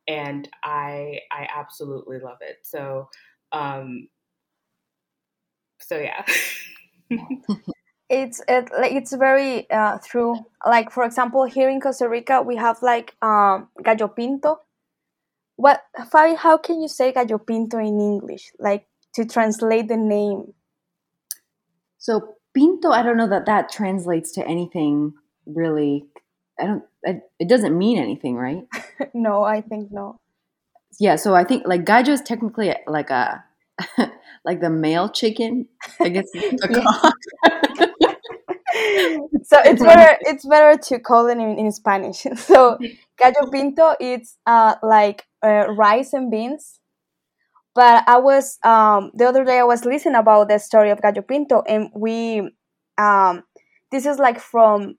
and 0.06 0.48
I 0.62 1.20
I 1.32 1.48
absolutely 1.54 2.18
love 2.20 2.38
it. 2.40 2.58
So 2.62 3.08
um, 3.52 4.08
so 5.80 5.98
yeah. 5.98 6.24
it's 8.08 8.40
it, 8.48 8.68
it's 8.72 9.12
very 9.12 9.68
uh, 9.70 9.98
true. 10.04 10.36
Like 10.64 10.90
for 10.90 11.04
example, 11.04 11.44
here 11.44 11.68
in 11.68 11.80
Costa 11.80 12.08
Rica, 12.08 12.42
we 12.42 12.56
have 12.56 12.82
like 12.82 13.14
um, 13.22 13.68
gallo 13.82 14.08
pinto. 14.08 14.60
What 15.56 15.82
Fabi? 16.12 16.36
How 16.36 16.58
can 16.58 16.80
you 16.80 16.88
say 16.88 17.12
gallo 17.12 17.38
pinto 17.38 17.78
in 17.78 18.00
English? 18.00 18.52
Like 18.58 18.86
to 19.14 19.24
translate 19.24 19.88
the 19.88 19.96
name. 19.96 20.54
So 21.98 22.36
pinto, 22.52 22.90
I 22.90 23.02
don't 23.02 23.16
know 23.16 23.28
that 23.28 23.46
that 23.46 23.70
translates 23.70 24.32
to 24.32 24.46
anything 24.46 25.14
really. 25.46 26.06
I 26.58 26.66
don't. 26.66 26.82
It, 27.02 27.22
it 27.38 27.48
doesn't 27.48 27.76
mean 27.76 27.98
anything, 27.98 28.36
right? 28.36 28.64
no, 29.14 29.42
I 29.42 29.60
think 29.60 29.90
no. 29.90 30.20
Yeah, 30.98 31.16
so 31.16 31.34
I 31.34 31.44
think 31.44 31.66
like 31.66 31.84
gallo 31.84 32.12
is 32.12 32.20
technically 32.20 32.74
like 32.86 33.10
a 33.10 33.44
like 34.44 34.60
the 34.60 34.70
male 34.70 35.08
chicken. 35.08 35.68
I 36.00 36.08
guess. 36.08 36.26
so 39.44 39.58
it's 39.64 39.82
better 39.82 40.18
it's 40.22 40.44
better 40.46 40.76
to 40.76 40.98
call 40.98 41.26
it 41.28 41.38
in, 41.38 41.58
in 41.58 41.70
Spanish. 41.72 42.26
So 42.36 42.78
gallo 43.18 43.50
pinto 43.50 43.94
it's 44.00 44.36
uh, 44.46 44.74
like 44.82 45.24
uh, 45.42 45.66
rice 45.74 46.12
and 46.12 46.30
beans. 46.30 46.80
But 47.74 48.04
I 48.06 48.18
was 48.18 48.58
um, 48.64 49.10
the 49.14 49.26
other 49.26 49.44
day 49.44 49.58
I 49.58 49.64
was 49.64 49.84
listening 49.84 50.16
about 50.16 50.48
the 50.48 50.58
story 50.58 50.90
of 50.90 51.02
gallo 51.02 51.22
pinto, 51.22 51.62
and 51.68 51.90
we 51.94 52.50
um, 52.98 53.44
this 53.90 54.06
is 54.06 54.18
like 54.18 54.40
from 54.40 54.96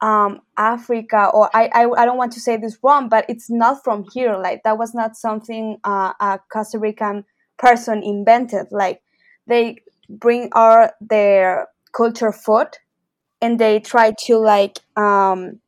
um, 0.00 0.40
Africa, 0.56 1.30
or 1.32 1.50
I, 1.54 1.70
I 1.74 1.90
I 1.90 2.04
don't 2.06 2.18
want 2.18 2.32
to 2.32 2.40
say 2.40 2.56
this 2.56 2.78
wrong, 2.82 3.08
but 3.08 3.26
it's 3.28 3.50
not 3.50 3.84
from 3.84 4.04
here. 4.12 4.36
Like 4.36 4.62
that 4.64 4.78
was 4.78 4.94
not 4.94 5.16
something 5.16 5.78
uh, 5.84 6.12
a 6.20 6.40
Costa 6.52 6.78
Rican 6.78 7.24
person 7.58 8.02
invented. 8.02 8.68
Like 8.70 9.02
they 9.46 9.78
bring 10.08 10.50
our 10.52 10.92
their 11.00 11.68
culture 11.92 12.32
food 12.32 12.68
and 13.42 13.58
they 13.58 13.80
try 13.80 14.12
to 14.26 14.36
like 14.38 14.78
um, 14.96 15.60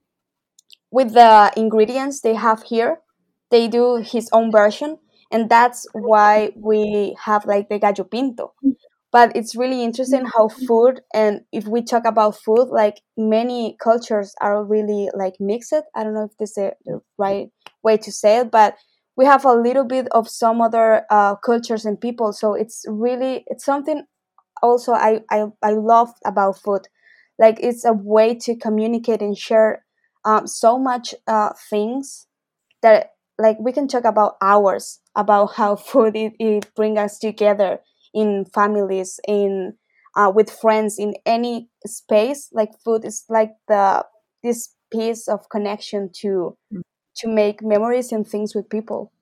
with 0.90 1.14
the 1.14 1.52
ingredients 1.56 2.20
they 2.20 2.34
have 2.34 2.62
here 2.64 2.98
they 3.50 3.68
do 3.68 3.96
his 3.96 4.28
own 4.32 4.50
version 4.50 4.98
and 5.30 5.48
that's 5.50 5.86
why 5.92 6.50
we 6.56 7.16
have 7.24 7.44
like 7.46 7.68
the 7.70 7.78
gallo 7.78 8.04
pinto. 8.04 8.52
But 9.12 9.36
it's 9.36 9.56
really 9.56 9.82
interesting 9.82 10.24
how 10.36 10.48
food 10.48 11.02
and 11.14 11.42
if 11.52 11.66
we 11.66 11.82
talk 11.82 12.04
about 12.06 12.36
food 12.38 12.68
like 12.70 13.02
many 13.16 13.76
cultures 13.82 14.34
are 14.40 14.64
really 14.64 15.08
like 15.14 15.34
mixed. 15.40 15.74
I 15.94 16.04
don't 16.04 16.14
know 16.14 16.24
if 16.24 16.36
this 16.38 16.58
is 16.58 16.72
the 16.86 17.00
right 17.18 17.50
way 17.82 17.96
to 17.98 18.12
say 18.12 18.38
it 18.40 18.50
but 18.50 18.76
we 19.16 19.26
have 19.26 19.44
a 19.44 19.54
little 19.54 19.84
bit 19.84 20.08
of 20.12 20.28
some 20.28 20.60
other 20.62 21.04
uh, 21.10 21.36
cultures 21.36 21.84
and 21.86 22.00
people. 22.00 22.32
So 22.32 22.54
it's 22.54 22.84
really 22.88 23.44
it's 23.48 23.64
something 23.64 24.04
also 24.62 24.92
I, 24.92 25.20
I 25.30 25.46
i 25.62 25.70
love 25.72 26.10
about 26.24 26.58
food 26.58 26.82
like 27.38 27.58
it's 27.60 27.84
a 27.84 27.92
way 27.92 28.34
to 28.34 28.56
communicate 28.56 29.20
and 29.20 29.36
share 29.36 29.84
um, 30.24 30.46
so 30.46 30.78
much 30.78 31.14
uh, 31.26 31.50
things 31.70 32.26
that 32.82 33.10
like 33.38 33.58
we 33.60 33.72
can 33.72 33.88
talk 33.88 34.04
about 34.04 34.36
hours 34.40 35.00
about 35.16 35.46
how 35.56 35.76
food 35.76 36.16
it, 36.16 36.34
it 36.38 36.74
bring 36.74 36.98
us 36.98 37.18
together 37.18 37.80
in 38.14 38.44
families 38.44 39.18
in 39.26 39.74
uh, 40.14 40.30
with 40.34 40.50
friends 40.50 40.98
in 40.98 41.14
any 41.24 41.70
space 41.86 42.50
like 42.52 42.70
food 42.84 43.04
is 43.04 43.24
like 43.28 43.52
the 43.68 44.04
this 44.42 44.74
piece 44.92 45.26
of 45.26 45.48
connection 45.48 46.10
to 46.12 46.56
mm 46.72 46.82
to 47.16 47.28
make 47.28 47.62
memories 47.62 48.12
and 48.12 48.26
things 48.26 48.54
with 48.54 48.68
people. 48.68 49.12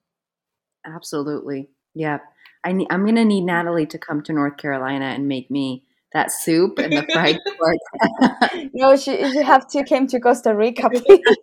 Absolutely. 0.85 1.69
Yeah. 1.93 2.19
I 2.63 2.73
need, 2.73 2.87
I'm 2.89 3.03
going 3.03 3.15
to 3.15 3.25
need 3.25 3.43
Nathalie 3.43 3.87
to 3.87 3.97
come 3.97 4.21
to 4.23 4.33
North 4.33 4.57
Carolina 4.57 5.05
and 5.05 5.27
make 5.27 5.49
me 5.49 5.83
that 6.13 6.31
soup 6.31 6.77
and 6.77 6.93
the 6.93 7.03
fried 7.13 7.39
pork. 7.57 8.69
no, 8.73 8.95
she, 8.95 9.19
you 9.19 9.43
have 9.43 9.67
to 9.69 9.83
come 9.85 10.07
to 10.07 10.19
Costa 10.19 10.55
Rica, 10.55 10.89
please. 10.93 11.37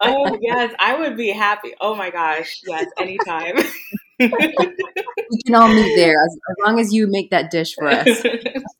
oh, 0.00 0.38
yes. 0.40 0.74
I 0.78 0.98
would 0.98 1.16
be 1.16 1.30
happy. 1.30 1.74
Oh, 1.80 1.94
my 1.94 2.10
gosh. 2.10 2.62
Yes, 2.66 2.86
anytime. 2.98 3.56
we 4.18 4.28
can 4.28 5.54
all 5.54 5.68
meet 5.68 5.96
there 5.96 6.14
as, 6.14 6.38
as, 6.50 6.56
long 6.64 6.78
as 6.78 6.92
you 6.92 7.06
make 7.10 7.30
that 7.30 7.50
dish 7.50 7.74
for 7.74 7.88
us. 7.88 8.06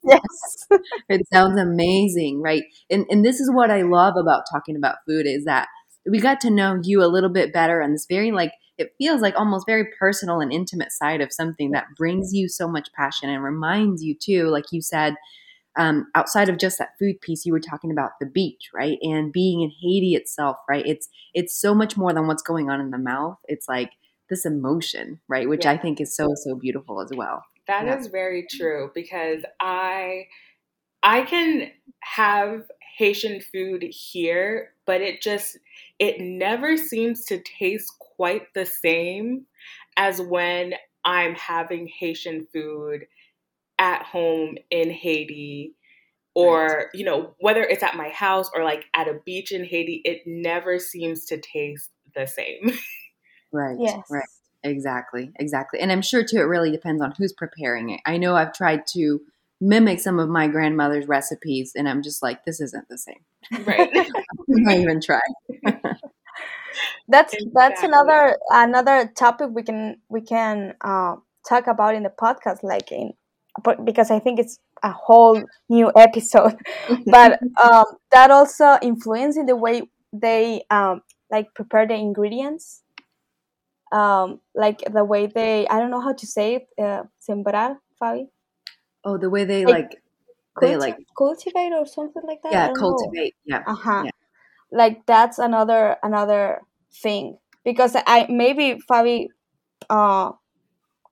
yes. 0.04 0.66
It 1.08 1.26
sounds 1.32 1.60
amazing, 1.60 2.40
right? 2.40 2.62
And 2.88 3.04
and 3.10 3.24
this 3.24 3.40
is 3.40 3.50
what 3.52 3.70
I 3.70 3.82
love 3.82 4.14
about 4.16 4.44
talking 4.50 4.76
about 4.76 4.96
food 5.06 5.26
is 5.26 5.44
that 5.44 5.66
we 6.08 6.20
got 6.20 6.40
to 6.42 6.50
know 6.50 6.78
you 6.82 7.02
a 7.02 7.08
little 7.08 7.30
bit 7.30 7.52
better 7.52 7.82
on 7.82 7.92
this 7.92 8.06
very 8.08 8.30
like 8.30 8.52
it 8.78 8.94
feels 8.98 9.20
like 9.20 9.34
almost 9.36 9.66
very 9.66 9.86
personal 9.98 10.40
and 10.40 10.52
intimate 10.52 10.92
side 10.92 11.20
of 11.20 11.32
something 11.32 11.70
that 11.70 11.86
brings 11.96 12.32
you 12.32 12.48
so 12.48 12.66
much 12.66 12.92
passion 12.92 13.28
and 13.28 13.42
reminds 13.42 14.02
you 14.02 14.14
too, 14.14 14.48
like 14.48 14.72
you 14.72 14.82
said, 14.82 15.14
um, 15.76 16.06
outside 16.14 16.48
of 16.48 16.58
just 16.58 16.78
that 16.78 16.98
food 16.98 17.20
piece, 17.20 17.44
you 17.44 17.52
were 17.52 17.60
talking 17.60 17.90
about 17.90 18.12
the 18.20 18.26
beach, 18.26 18.70
right? 18.72 18.98
And 19.02 19.32
being 19.32 19.60
in 19.60 19.70
Haiti 19.70 20.14
itself, 20.14 20.56
right? 20.68 20.86
It's 20.86 21.08
it's 21.34 21.58
so 21.58 21.74
much 21.74 21.96
more 21.96 22.12
than 22.12 22.26
what's 22.26 22.42
going 22.42 22.70
on 22.70 22.80
in 22.80 22.90
the 22.90 22.98
mouth. 22.98 23.38
It's 23.48 23.68
like 23.68 23.90
this 24.30 24.46
emotion, 24.46 25.20
right? 25.28 25.48
Which 25.48 25.64
yeah. 25.64 25.72
I 25.72 25.78
think 25.78 26.00
is 26.00 26.16
so 26.16 26.28
so 26.36 26.54
beautiful 26.54 27.00
as 27.00 27.10
well. 27.14 27.44
That 27.66 27.86
yeah. 27.86 27.98
is 27.98 28.06
very 28.06 28.46
true 28.48 28.90
because 28.94 29.42
I 29.60 30.26
I 31.02 31.22
can 31.22 31.70
have 32.00 32.62
Haitian 32.96 33.40
food 33.40 33.82
here, 33.82 34.70
but 34.86 35.00
it 35.00 35.20
just 35.20 35.58
it 35.98 36.20
never 36.20 36.76
seems 36.76 37.24
to 37.26 37.42
taste 37.58 37.92
quite 38.16 38.52
the 38.54 38.66
same 38.66 39.46
as 39.96 40.20
when 40.20 40.74
I'm 41.04 41.34
having 41.34 41.86
Haitian 41.86 42.46
food 42.52 43.06
at 43.78 44.02
home 44.02 44.56
in 44.70 44.90
Haiti 44.90 45.74
or 46.34 46.66
right. 46.66 46.86
you 46.94 47.04
know 47.04 47.34
whether 47.38 47.62
it's 47.62 47.82
at 47.82 47.96
my 47.96 48.08
house 48.08 48.50
or 48.54 48.64
like 48.64 48.84
at 48.94 49.08
a 49.08 49.20
beach 49.24 49.52
in 49.52 49.64
Haiti 49.64 50.00
it 50.04 50.22
never 50.26 50.78
seems 50.78 51.24
to 51.26 51.38
taste 51.38 51.90
the 52.14 52.26
same. 52.26 52.72
right. 53.52 53.76
Yes. 53.78 54.00
Right. 54.10 54.24
Exactly. 54.62 55.30
Exactly. 55.38 55.80
And 55.80 55.92
I'm 55.92 56.02
sure 56.02 56.24
too 56.24 56.38
it 56.38 56.42
really 56.42 56.70
depends 56.70 57.02
on 57.02 57.12
who's 57.18 57.32
preparing 57.32 57.90
it. 57.90 58.00
I 58.06 58.16
know 58.16 58.34
I've 58.34 58.54
tried 58.54 58.86
to 58.94 59.20
mimic 59.60 60.00
some 60.00 60.18
of 60.18 60.28
my 60.28 60.48
grandmother's 60.48 61.06
recipes 61.06 61.72
and 61.76 61.88
I'm 61.88 62.02
just 62.02 62.22
like 62.22 62.44
this 62.44 62.60
isn't 62.60 62.88
the 62.88 62.98
same. 62.98 63.64
Right. 63.64 63.90
I 64.68 64.78
even 64.78 65.00
try. 65.00 65.20
That's 67.08 67.34
exactly. 67.34 67.50
that's 67.54 67.82
another 67.82 68.36
another 68.50 69.12
topic 69.16 69.50
we 69.52 69.62
can 69.62 69.96
we 70.08 70.20
can 70.20 70.74
uh, 70.80 71.16
talk 71.48 71.66
about 71.66 71.94
in 71.94 72.02
the 72.02 72.10
podcast 72.10 72.62
like 72.62 72.90
in 72.92 73.12
because 73.84 74.10
I 74.10 74.18
think 74.18 74.38
it's 74.38 74.58
a 74.82 74.92
whole 74.92 75.42
new 75.68 75.90
episode. 75.96 76.56
but 77.06 77.40
um, 77.62 77.84
that 78.12 78.30
also 78.30 78.78
influencing 78.82 79.46
the 79.46 79.56
way 79.56 79.82
they 80.12 80.62
um, 80.70 81.02
like 81.30 81.54
prepare 81.54 81.86
the 81.86 81.94
ingredients. 81.94 82.82
Um, 83.92 84.40
like 84.54 84.80
the 84.92 85.04
way 85.04 85.26
they, 85.26 85.68
I 85.68 85.78
don't 85.78 85.90
know 85.90 86.00
how 86.00 86.14
to 86.14 86.26
say 86.26 86.56
it, 86.56 86.68
uh, 86.82 87.04
sembrar, 87.22 87.78
Fabi. 88.00 88.26
Oh, 89.04 89.18
the 89.18 89.30
way 89.30 89.44
they 89.44 89.64
like, 89.64 89.76
like 89.76 90.00
they 90.60 90.76
like 90.76 90.98
cultivate 91.16 91.72
or 91.72 91.86
something 91.86 92.22
like 92.26 92.42
that. 92.42 92.52
Yeah, 92.52 92.72
cultivate. 92.76 93.34
Know. 93.46 93.58
Yeah. 93.58 93.72
Uh 93.72 93.74
huh. 93.74 94.02
Yeah. 94.06 94.10
Like 94.74 95.06
that's 95.06 95.38
another 95.38 95.96
another 96.02 96.60
thing 97.02 97.38
because 97.64 97.96
I 97.96 98.26
maybe 98.28 98.78
Fabi 98.90 99.28
uh 99.88 100.32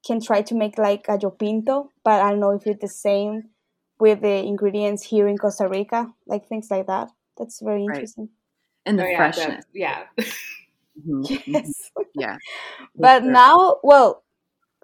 can 0.05 0.21
try 0.21 0.43
to 0.43 0.55
make 0.55 0.79
like 0.79 1.07
a 1.09 1.19
pinto, 1.31 1.91
but 2.05 2.21
I 2.21 2.31
don't 2.31 2.41
know 2.41 2.51
if 2.51 2.67
it's 2.67 2.81
the 2.81 2.89
same 2.89 3.51
with 4.01 4.21
the 4.21 4.43
ingredients 4.43 5.05
here 5.05 5.29
in 5.29 5.39
Costa 5.39 5.69
Rica, 5.69 6.09
like 6.27 6.49
things 6.49 6.69
like 6.71 6.89
that. 6.89 7.09
That's 7.39 7.61
very 7.63 7.85
interesting. 7.85 8.25
Right. 8.25 8.87
And 8.87 8.99
the 8.99 9.05
oh, 9.05 9.09
yeah, 9.09 9.17
freshness. 9.17 9.65
The, 9.73 9.79
yeah. 9.79 10.03
mm-hmm, 10.19 11.23
yes. 11.47 11.91
Mm-hmm. 11.97 12.21
Yeah. 12.21 12.37
but 12.97 13.23
sure. 13.23 13.31
now, 13.31 13.77
well, 13.85 14.25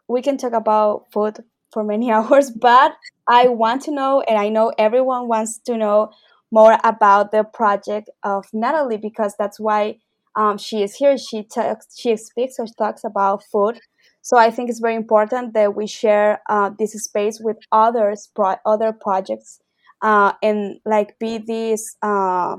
we 0.09 0.23
can 0.23 0.39
talk 0.39 0.53
about 0.53 1.07
food 1.13 1.43
for 1.73 1.83
many 1.83 2.13
hours, 2.13 2.51
but 2.51 2.93
I 3.27 3.49
want 3.49 3.83
to 3.83 3.91
know, 3.91 4.23
and 4.23 4.39
I 4.39 4.49
know 4.51 4.73
everyone 4.79 5.27
wants 5.27 5.59
to 5.67 5.77
know 5.77 6.13
more 6.51 6.79
about 6.85 7.31
the 7.33 7.45
project 7.45 8.11
of 8.23 8.47
Nathalie 8.53 8.97
because 8.97 9.35
that's 9.39 9.61
why 9.61 9.99
um, 10.37 10.59
she 10.59 10.83
is 10.83 10.97
here. 10.97 11.19
She 11.19 11.43
talks, 11.43 11.99
she 11.99 12.17
speaks 12.17 12.59
or 12.59 12.67
talks 12.67 13.05
about 13.05 13.45
food 13.45 13.81
so 14.29 14.37
I 14.37 14.51
think 14.51 14.69
it's 14.69 14.81
very 14.81 14.95
important 14.95 15.55
that 15.55 15.75
we 15.75 15.87
share 15.87 16.43
uh, 16.51 16.71
this 16.79 16.93
space 16.93 17.41
with 17.41 17.57
others, 17.73 18.29
pro- 18.35 18.57
other 18.67 18.93
projects, 18.93 19.61
uh, 20.03 20.33
and 20.43 20.81
like 20.85 21.19
be 21.19 21.39
this 21.39 21.97
uh, 22.03 22.57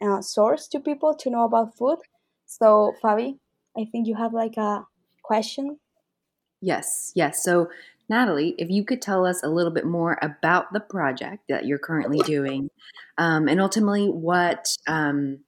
uh, 0.00 0.22
source 0.22 0.66
to 0.68 0.80
people 0.80 1.14
to 1.16 1.28
know 1.28 1.44
about 1.44 1.76
food. 1.76 1.98
So 2.46 2.94
Fabi, 3.02 3.38
I 3.76 3.84
think 3.92 4.06
you 4.06 4.16
have 4.16 4.32
like 4.32 4.56
a 4.56 4.86
question. 5.22 5.78
Yes, 6.62 7.12
yes. 7.14 7.44
So 7.44 7.68
Nathalie, 8.10 8.54
if 8.58 8.68
you 8.68 8.84
could 8.84 9.00
tell 9.00 9.24
us 9.24 9.42
a 9.42 9.48
little 9.48 9.72
bit 9.72 9.86
more 9.86 10.18
about 10.20 10.72
the 10.72 10.80
project 10.80 11.44
that 11.48 11.64
you're 11.64 11.78
currently 11.78 12.18
doing, 12.18 12.68
um, 13.16 13.48
and 13.48 13.60
ultimately 13.60 14.08
what 14.08 14.76
um, 14.86 15.38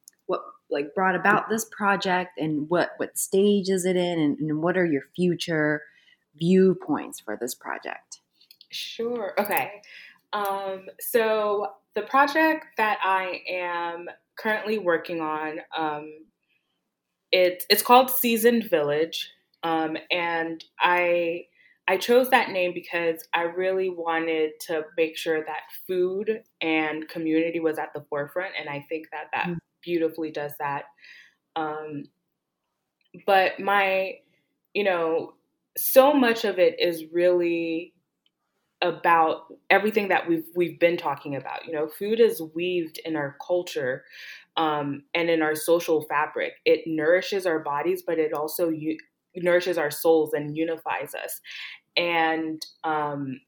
like 0.72 0.94
brought 0.94 1.14
about 1.14 1.50
this 1.50 1.66
project 1.66 2.38
and 2.38 2.68
what 2.68 2.92
what 2.96 3.18
stage 3.18 3.68
is 3.68 3.84
it 3.84 3.96
in 3.96 4.18
and, 4.18 4.38
and 4.38 4.62
what 4.62 4.76
are 4.76 4.86
your 4.86 5.02
future 5.14 5.82
viewpoints 6.36 7.20
for 7.20 7.36
this 7.38 7.54
project? 7.54 8.20
Sure 8.70 9.34
okay. 9.38 9.82
Um, 10.32 10.86
so 10.98 11.72
the 11.94 12.00
project 12.00 12.64
that 12.78 12.98
i 13.04 13.42
am 13.46 14.08
currently 14.38 14.78
working 14.78 15.20
on 15.20 15.60
um, 15.76 16.10
it, 17.30 17.64
it's 17.68 17.82
called 17.82 18.10
seasoned 18.10 18.64
village 18.64 19.30
um, 19.62 19.98
and 20.10 20.64
i 20.80 21.44
I 21.92 21.98
chose 21.98 22.30
that 22.30 22.48
name 22.48 22.72
because 22.72 23.22
I 23.34 23.42
really 23.42 23.90
wanted 23.90 24.52
to 24.68 24.84
make 24.96 25.18
sure 25.18 25.44
that 25.44 25.60
food 25.86 26.42
and 26.62 27.06
community 27.06 27.60
was 27.60 27.78
at 27.78 27.92
the 27.94 28.02
forefront, 28.08 28.54
and 28.58 28.66
I 28.66 28.86
think 28.88 29.08
that 29.12 29.26
that 29.34 29.48
mm 29.48 29.58
beautifully 29.84 30.30
does 30.30 30.52
that. 30.60 30.84
Um, 31.56 32.04
but 33.26 33.58
my, 33.58 34.12
you 34.74 34.84
know, 34.84 35.34
so 35.76 36.12
much 36.12 36.44
of 36.44 36.60
it 36.60 36.78
is 36.78 37.06
really 37.12 37.94
about 38.80 39.46
everything 39.70 40.06
that 40.06 40.28
we've 40.28 40.46
we've 40.54 40.78
been 40.78 40.96
talking 40.96 41.34
about. 41.34 41.66
You 41.66 41.72
know, 41.72 41.88
food 41.88 42.20
is 42.20 42.40
weaved 42.54 43.00
in 43.04 43.16
our 43.16 43.36
culture 43.44 44.04
um, 44.56 45.02
and 45.14 45.28
in 45.28 45.42
our 45.42 45.56
social 45.56 46.02
fabric. 46.02 46.52
It 46.64 46.82
nourishes 46.86 47.44
our 47.44 47.58
bodies, 47.58 48.04
but 48.06 48.20
it 48.20 48.32
also 48.32 48.68
u- 48.68 48.98
nourishes 49.34 49.78
our 49.78 49.90
souls 49.90 50.32
and 50.32 50.56
unifies 50.56 51.14
us. 51.14 51.40
And 51.96 52.64
um, 52.84 53.40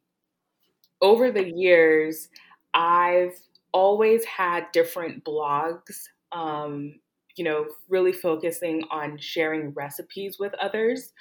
over 1.00 1.30
the 1.30 1.50
years, 1.50 2.28
I've 2.72 3.38
always 3.72 4.24
had 4.24 4.70
different 4.72 5.24
blogs 5.24 5.96
um, 6.32 6.94
you 7.36 7.44
know, 7.44 7.66
really 7.88 8.12
focusing 8.12 8.82
on 8.90 9.18
sharing 9.18 9.70
recipes 9.70 10.36
with 10.38 10.54
others. 10.54 11.12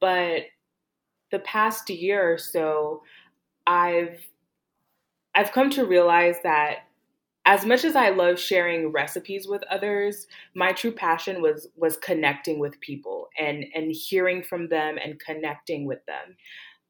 But 0.00 0.44
the 1.32 1.40
past 1.40 1.90
year 1.90 2.32
or 2.34 2.38
so, 2.38 3.02
I've 3.66 4.20
I've 5.34 5.52
come 5.52 5.70
to 5.70 5.84
realize 5.86 6.36
that 6.42 6.80
as 7.46 7.64
much 7.64 7.84
as 7.84 7.96
I 7.96 8.10
love 8.10 8.38
sharing 8.38 8.92
recipes 8.92 9.48
with 9.48 9.62
others, 9.64 10.26
my 10.54 10.72
true 10.72 10.92
passion 10.92 11.40
was 11.40 11.68
was 11.76 11.96
connecting 11.96 12.58
with 12.58 12.80
people 12.80 13.28
and 13.38 13.64
and 13.74 13.92
hearing 13.92 14.42
from 14.42 14.68
them 14.68 14.98
and 15.02 15.18
connecting 15.18 15.86
with 15.86 16.00
them. 16.06 16.36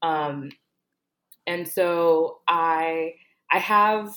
Um, 0.02 0.50
and 1.46 1.68
so 1.68 2.40
I 2.48 3.14
I 3.50 3.58
have 3.58 4.16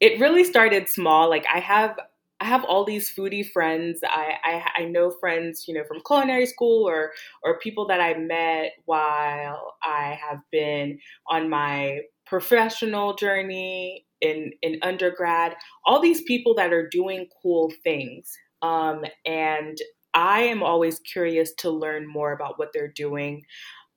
it 0.00 0.20
really 0.20 0.44
started 0.44 0.88
small. 0.88 1.28
Like 1.28 1.46
I 1.52 1.60
have 1.60 1.98
I 2.40 2.44
have 2.44 2.64
all 2.64 2.84
these 2.84 3.12
foodie 3.12 3.48
friends. 3.50 4.00
I, 4.04 4.34
I, 4.44 4.82
I 4.82 4.84
know 4.84 5.10
friends, 5.10 5.66
you 5.66 5.74
know, 5.74 5.82
from 5.84 6.00
culinary 6.06 6.46
school 6.46 6.88
or 6.88 7.12
or 7.42 7.58
people 7.58 7.86
that 7.88 8.00
I 8.00 8.14
met 8.14 8.72
while 8.84 9.76
I 9.82 10.18
have 10.20 10.40
been 10.52 11.00
on 11.28 11.50
my 11.50 12.00
professional 12.26 13.14
journey 13.14 14.04
in 14.20 14.52
in 14.62 14.78
undergrad. 14.82 15.56
All 15.86 16.00
these 16.00 16.22
people 16.22 16.54
that 16.54 16.72
are 16.72 16.88
doing 16.88 17.26
cool 17.42 17.72
things, 17.82 18.32
um, 18.62 19.04
and 19.24 19.78
I 20.14 20.42
am 20.42 20.62
always 20.62 21.00
curious 21.00 21.52
to 21.58 21.70
learn 21.70 22.06
more 22.06 22.32
about 22.32 22.58
what 22.58 22.70
they're 22.72 22.92
doing. 22.92 23.44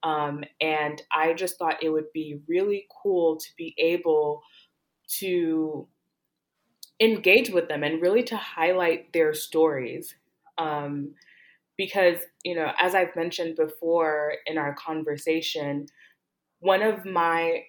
Um, 0.03 0.43
and 0.59 1.01
I 1.13 1.33
just 1.33 1.57
thought 1.57 1.83
it 1.83 1.89
would 1.89 2.11
be 2.13 2.39
really 2.47 2.87
cool 3.01 3.37
to 3.37 3.47
be 3.57 3.75
able 3.77 4.41
to 5.19 5.87
engage 6.99 7.49
with 7.49 7.67
them 7.67 7.83
and 7.83 8.01
really 8.01 8.23
to 8.23 8.35
highlight 8.35 9.11
their 9.13 9.33
stories. 9.33 10.15
Um, 10.57 11.13
because, 11.77 12.17
you 12.43 12.55
know, 12.55 12.71
as 12.79 12.93
I've 12.93 13.15
mentioned 13.15 13.55
before 13.55 14.33
in 14.45 14.57
our 14.57 14.75
conversation, 14.75 15.87
one 16.59 16.83
of 16.83 17.05
my 17.05 17.63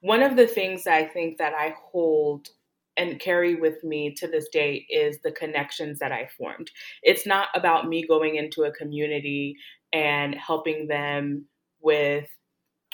one 0.00 0.22
of 0.22 0.36
the 0.36 0.46
things 0.46 0.86
I 0.86 1.04
think 1.04 1.38
that 1.38 1.54
I 1.54 1.74
hold 1.90 2.48
and 2.96 3.20
carry 3.20 3.54
with 3.54 3.82
me 3.84 4.12
to 4.14 4.26
this 4.26 4.48
day 4.48 4.86
is 4.90 5.18
the 5.22 5.32
connections 5.32 5.98
that 6.00 6.12
I 6.12 6.28
formed. 6.36 6.70
It's 7.02 7.26
not 7.26 7.48
about 7.54 7.88
me 7.88 8.06
going 8.06 8.36
into 8.36 8.64
a 8.64 8.72
community 8.72 9.56
and 9.92 10.34
helping 10.34 10.88
them 10.88 11.46
with 11.80 12.26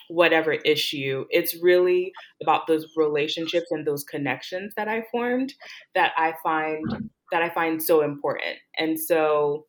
whatever 0.09 0.53
issue. 0.53 1.25
It's 1.31 1.57
really 1.63 2.13
about 2.43 2.67
those 2.67 2.93
relationships 2.97 3.71
and 3.71 3.87
those 3.87 4.05
connections 4.05 4.75
that 4.77 4.89
I 4.89 5.05
formed 5.11 5.55
that 5.95 6.13
I 6.17 6.35
find 6.43 6.85
that 7.33 7.43
I 7.43 7.49
find 7.51 7.83
so 7.83 8.03
important. 8.03 8.59
And 8.79 9.01
so 9.01 9.67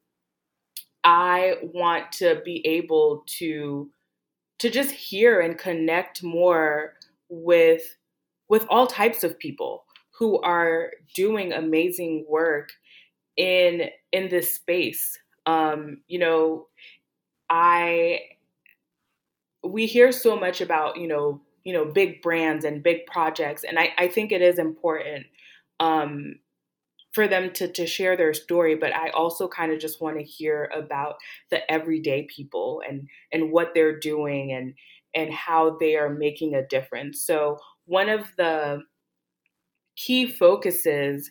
I 1.06 1.56
want 1.62 2.12
to 2.14 2.42
be 2.44 2.66
able 2.68 3.24
to 3.38 3.90
to 4.60 4.70
just 4.70 4.92
hear 4.92 5.42
and 5.42 5.58
connect 5.58 6.24
more 6.24 6.95
with 7.30 7.98
with 8.48 8.66
all 8.70 8.88
types 8.88 9.24
of 9.24 9.40
people 9.40 9.86
who 10.18 10.40
are 10.42 10.92
doing 11.14 11.52
amazing 11.52 12.26
work 12.30 12.70
in 13.38 13.90
in 14.12 14.30
this 14.30 14.56
space. 14.56 15.18
Um, 15.46 16.02
you 16.08 16.20
know, 16.20 16.68
I 17.50 18.22
we 19.64 19.86
hear 19.86 20.12
so 20.12 20.36
much 20.36 20.62
about 20.62 20.98
you 20.98 21.08
know 21.08 21.42
you 21.64 21.74
know 21.74 21.86
big 21.86 22.22
brands 22.22 22.66
and 22.66 22.84
big 22.84 23.06
projects, 23.06 23.64
and 23.64 23.78
I, 23.78 23.94
I 23.98 24.08
think 24.08 24.32
it 24.32 24.42
is 24.42 24.60
important 24.60 25.26
um, 25.80 26.36
for 27.14 27.28
them 27.28 27.52
to 27.54 27.68
to 27.68 27.86
share 27.86 28.16
their 28.16 28.34
story. 28.34 28.76
But 28.76 28.94
I 28.94 29.10
also 29.10 29.48
kind 29.48 29.72
of 29.72 29.80
just 29.80 30.02
want 30.02 30.18
to 30.18 30.24
hear 30.24 30.72
about 30.76 31.16
the 31.50 31.70
everyday 31.72 32.28
people 32.34 32.82
and 32.88 33.08
and 33.34 33.52
what 33.52 33.74
they're 33.74 34.00
doing 34.00 34.52
and 34.54 34.76
and 35.16 35.34
how 35.34 35.78
they 35.78 35.96
are 35.96 36.10
making 36.10 36.54
a 36.54 36.66
difference. 36.68 37.22
So 37.22 37.58
one 37.86 38.10
of 38.10 38.28
the 38.38 38.84
key 39.96 40.28
focuses 40.28 41.30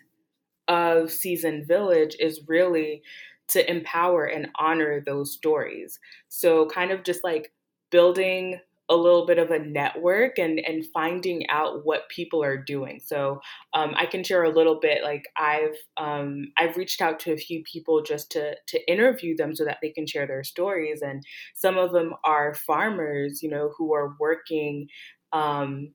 of 0.68 1.10
Seasoned 1.10 1.66
Village 1.66 2.16
is 2.18 2.42
really 2.48 3.02
to 3.48 3.70
empower 3.70 4.24
and 4.24 4.48
honor 4.58 5.02
those 5.04 5.32
stories. 5.32 5.98
So, 6.28 6.66
kind 6.66 6.90
of 6.90 7.02
just 7.02 7.22
like 7.22 7.52
building 7.90 8.60
a 8.88 8.96
little 8.96 9.26
bit 9.26 9.38
of 9.38 9.50
a 9.50 9.58
network 9.58 10.38
and 10.38 10.58
and 10.60 10.84
finding 10.92 11.48
out 11.48 11.84
what 11.84 12.08
people 12.08 12.42
are 12.42 12.56
doing. 12.58 13.00
So 13.04 13.40
um, 13.74 13.94
i 13.96 14.06
can 14.06 14.22
share 14.24 14.44
a 14.44 14.54
little 14.54 14.78
bit 14.80 15.02
like 15.02 15.24
i've 15.36 15.76
um, 15.96 16.46
i've 16.58 16.76
reached 16.76 17.00
out 17.00 17.18
to 17.20 17.32
a 17.32 17.36
few 17.36 17.62
people 17.64 18.02
just 18.02 18.30
to 18.32 18.54
to 18.68 18.90
interview 18.90 19.36
them 19.36 19.54
so 19.54 19.64
that 19.64 19.78
they 19.82 19.90
can 19.90 20.06
share 20.06 20.26
their 20.26 20.44
stories 20.44 21.02
and 21.02 21.22
some 21.54 21.78
of 21.78 21.92
them 21.92 22.14
are 22.24 22.54
farmers 22.54 23.42
you 23.42 23.50
know 23.50 23.72
who 23.76 23.94
are 23.94 24.16
working 24.18 24.88
um, 25.32 25.92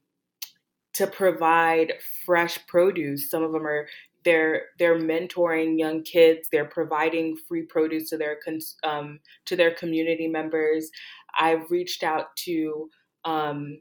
to 0.94 1.08
provide 1.08 1.94
fresh 2.26 2.60
produce. 2.68 3.30
Some 3.30 3.44
of 3.44 3.54
them 3.54 3.66
are 3.66 3.88
they're 4.26 4.64
they're 4.78 5.00
mentoring 5.00 5.80
young 5.80 6.04
kids 6.04 6.50
they're 6.52 6.66
providing 6.66 7.38
free 7.48 7.62
produce 7.62 8.10
to 8.10 8.18
their 8.18 8.38
um, 8.84 9.18
to 9.46 9.56
their 9.56 9.74
community 9.74 10.28
members 10.28 10.92
i've 11.40 11.70
reached 11.72 12.04
out 12.04 12.36
to 12.36 12.90
um, 13.26 13.80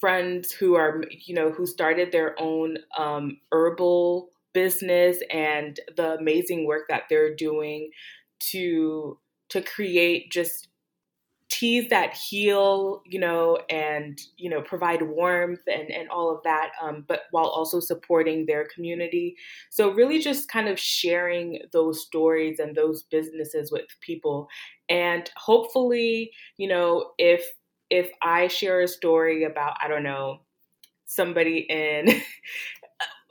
friends 0.00 0.52
who 0.52 0.74
are 0.74 1.04
you 1.10 1.34
know 1.34 1.50
who 1.50 1.66
started 1.66 2.10
their 2.12 2.34
own 2.40 2.78
um, 2.98 3.38
herbal 3.52 4.30
business 4.52 5.18
and 5.30 5.80
the 5.96 6.14
amazing 6.14 6.66
work 6.66 6.88
that 6.88 7.02
they're 7.08 7.34
doing 7.34 7.90
to 8.38 9.18
to 9.48 9.62
create 9.62 10.30
just 10.32 10.68
teas 11.58 11.88
that 11.88 12.14
heal, 12.14 13.02
you 13.06 13.18
know, 13.18 13.58
and 13.70 14.20
you 14.36 14.50
know 14.50 14.60
provide 14.62 15.02
warmth 15.02 15.60
and 15.66 15.90
and 15.90 16.08
all 16.10 16.34
of 16.34 16.42
that, 16.44 16.72
um, 16.82 17.04
but 17.08 17.22
while 17.30 17.46
also 17.46 17.80
supporting 17.80 18.46
their 18.46 18.66
community. 18.74 19.36
So 19.70 19.90
really, 19.92 20.18
just 20.20 20.48
kind 20.48 20.68
of 20.68 20.78
sharing 20.78 21.60
those 21.72 22.02
stories 22.02 22.58
and 22.58 22.76
those 22.76 23.04
businesses 23.04 23.72
with 23.72 23.86
people, 24.00 24.48
and 24.88 25.30
hopefully, 25.36 26.32
you 26.58 26.68
know, 26.68 27.12
if 27.18 27.44
if 27.90 28.10
I 28.22 28.48
share 28.48 28.80
a 28.82 28.88
story 28.88 29.44
about 29.44 29.76
I 29.82 29.88
don't 29.88 30.02
know 30.02 30.40
somebody 31.06 31.66
in 31.70 32.20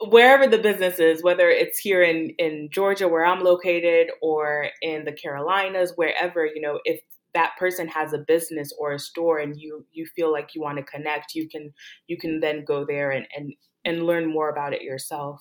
wherever 0.08 0.46
the 0.46 0.58
business 0.58 0.98
is, 0.98 1.22
whether 1.22 1.48
it's 1.48 1.78
here 1.78 2.02
in 2.02 2.30
in 2.38 2.68
Georgia 2.72 3.08
where 3.08 3.24
I'm 3.24 3.42
located 3.42 4.08
or 4.22 4.68
in 4.82 5.04
the 5.04 5.12
Carolinas, 5.12 5.92
wherever, 5.96 6.44
you 6.46 6.60
know, 6.60 6.80
if 6.84 7.00
that 7.36 7.52
person 7.58 7.86
has 7.86 8.14
a 8.14 8.24
business 8.26 8.70
or 8.80 8.92
a 8.92 8.98
store 8.98 9.38
and 9.38 9.60
you 9.60 9.84
you 9.92 10.06
feel 10.16 10.32
like 10.32 10.54
you 10.54 10.62
want 10.62 10.78
to 10.78 10.84
connect 10.84 11.34
you 11.34 11.48
can 11.48 11.70
you 12.06 12.16
can 12.16 12.40
then 12.40 12.64
go 12.64 12.84
there 12.86 13.10
and 13.10 13.26
and 13.36 13.52
and 13.84 14.04
learn 14.04 14.26
more 14.26 14.48
about 14.50 14.72
it 14.72 14.82
yourself. 14.82 15.40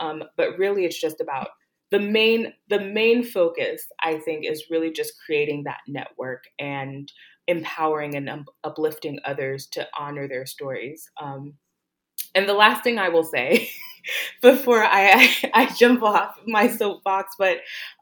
Um, 0.00 0.22
but 0.36 0.58
really 0.58 0.84
it's 0.84 1.00
just 1.00 1.20
about 1.20 1.48
the 1.90 2.00
main 2.00 2.52
the 2.68 2.80
main 2.80 3.22
focus 3.22 3.86
i 4.02 4.18
think 4.18 4.44
is 4.44 4.64
really 4.70 4.90
just 4.92 5.12
creating 5.24 5.62
that 5.64 5.78
network 5.86 6.42
and 6.58 7.10
empowering 7.46 8.16
and 8.16 8.28
uplifting 8.64 9.20
others 9.24 9.68
to 9.68 9.86
honor 9.98 10.26
their 10.28 10.44
stories. 10.46 11.08
Um, 11.22 11.54
and 12.34 12.48
the 12.48 12.54
last 12.54 12.82
thing 12.84 12.98
i 12.98 13.08
will 13.08 13.24
say 13.24 13.68
before 14.42 14.84
I, 14.84 15.30
I, 15.44 15.50
I 15.62 15.74
jump 15.74 16.02
off 16.02 16.36
my 16.46 16.68
soapbox 16.68 17.34
but 17.38 17.58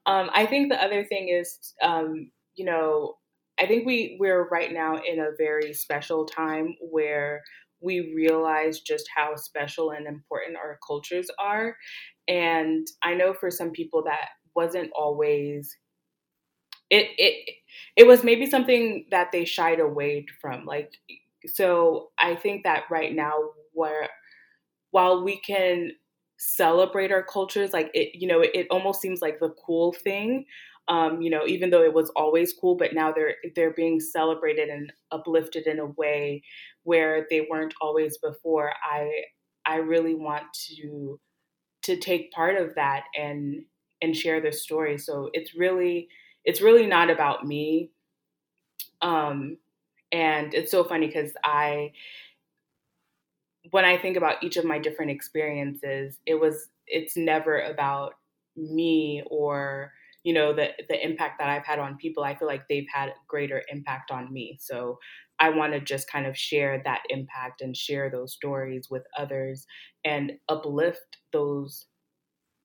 um, 0.06 0.30
i 0.34 0.46
think 0.46 0.70
the 0.70 0.82
other 0.82 1.04
thing 1.04 1.28
is 1.28 1.74
um, 1.82 2.30
you 2.56 2.64
know 2.64 3.14
I 3.58 3.66
think 3.66 3.86
we 3.86 4.16
we're 4.20 4.48
right 4.48 4.72
now 4.72 4.96
in 4.96 5.20
a 5.20 5.30
very 5.38 5.72
special 5.72 6.24
time 6.26 6.74
where 6.80 7.42
we 7.80 8.12
realize 8.14 8.80
just 8.80 9.08
how 9.14 9.36
special 9.36 9.90
and 9.90 10.06
important 10.06 10.56
our 10.56 10.78
cultures 10.86 11.28
are. 11.38 11.76
And 12.28 12.86
I 13.02 13.14
know 13.14 13.34
for 13.34 13.50
some 13.50 13.70
people 13.70 14.02
that 14.04 14.28
wasn't 14.54 14.90
always 14.94 15.76
it 16.90 17.10
it 17.18 17.54
it 17.96 18.06
was 18.06 18.24
maybe 18.24 18.46
something 18.46 19.06
that 19.10 19.32
they 19.32 19.44
shied 19.44 19.80
away 19.80 20.26
from. 20.40 20.64
Like 20.64 20.92
so 21.46 22.10
I 22.18 22.34
think 22.34 22.64
that 22.64 22.84
right 22.90 23.14
now 23.14 23.32
where 23.72 24.08
while 24.90 25.24
we 25.24 25.38
can 25.40 25.92
celebrate 26.38 27.12
our 27.12 27.22
cultures 27.22 27.72
like 27.72 27.90
it 27.94 28.10
you 28.14 28.28
know 28.28 28.40
it, 28.40 28.50
it 28.54 28.66
almost 28.70 29.00
seems 29.00 29.22
like 29.22 29.40
the 29.40 29.54
cool 29.64 29.92
thing 29.92 30.44
um, 30.88 31.22
you 31.22 31.30
know, 31.30 31.46
even 31.46 31.70
though 31.70 31.82
it 31.82 31.94
was 31.94 32.10
always 32.10 32.52
cool, 32.52 32.76
but 32.76 32.92
now 32.94 33.12
they're 33.12 33.36
they're 33.54 33.72
being 33.72 34.00
celebrated 34.00 34.68
and 34.68 34.92
uplifted 35.10 35.66
in 35.66 35.78
a 35.78 35.86
way 35.86 36.42
where 36.82 37.26
they 37.30 37.46
weren't 37.50 37.74
always 37.80 38.18
before. 38.18 38.72
I 38.82 39.10
I 39.66 39.76
really 39.76 40.14
want 40.14 40.44
to 40.68 41.18
to 41.82 41.96
take 41.96 42.32
part 42.32 42.56
of 42.56 42.74
that 42.74 43.04
and 43.16 43.64
and 44.02 44.16
share 44.16 44.40
their 44.40 44.52
story. 44.52 44.98
So 44.98 45.30
it's 45.32 45.54
really 45.54 46.08
it's 46.44 46.60
really 46.60 46.86
not 46.86 47.10
about 47.10 47.46
me. 47.46 47.90
Um, 49.00 49.58
and 50.12 50.54
it's 50.54 50.70
so 50.70 50.84
funny 50.84 51.06
because 51.06 51.32
I 51.44 51.92
when 53.70 53.84
I 53.84 53.96
think 53.96 54.16
about 54.16 54.42
each 54.42 54.56
of 54.56 54.64
my 54.64 54.78
different 54.78 55.10
experiences, 55.10 56.18
it 56.26 56.34
was 56.34 56.68
it's 56.86 57.16
never 57.16 57.60
about 57.60 58.14
me 58.56 59.22
or 59.30 59.92
you 60.24 60.32
know 60.34 60.52
the 60.54 60.70
the 60.88 61.04
impact 61.04 61.38
that 61.38 61.48
I've 61.50 61.66
had 61.66 61.78
on 61.78 61.96
people, 61.98 62.24
I 62.24 62.34
feel 62.34 62.48
like 62.48 62.68
they've 62.68 62.88
had 62.92 63.12
greater 63.28 63.62
impact 63.70 64.10
on 64.10 64.32
me. 64.32 64.58
So 64.60 64.98
I 65.38 65.50
want 65.50 65.72
to 65.74 65.80
just 65.80 66.08
kind 66.10 66.26
of 66.26 66.36
share 66.38 66.80
that 66.84 67.02
impact 67.10 67.60
and 67.60 67.76
share 67.76 68.10
those 68.10 68.34
stories 68.34 68.88
with 68.90 69.04
others 69.18 69.66
and 70.04 70.32
uplift 70.48 71.18
those 71.32 71.86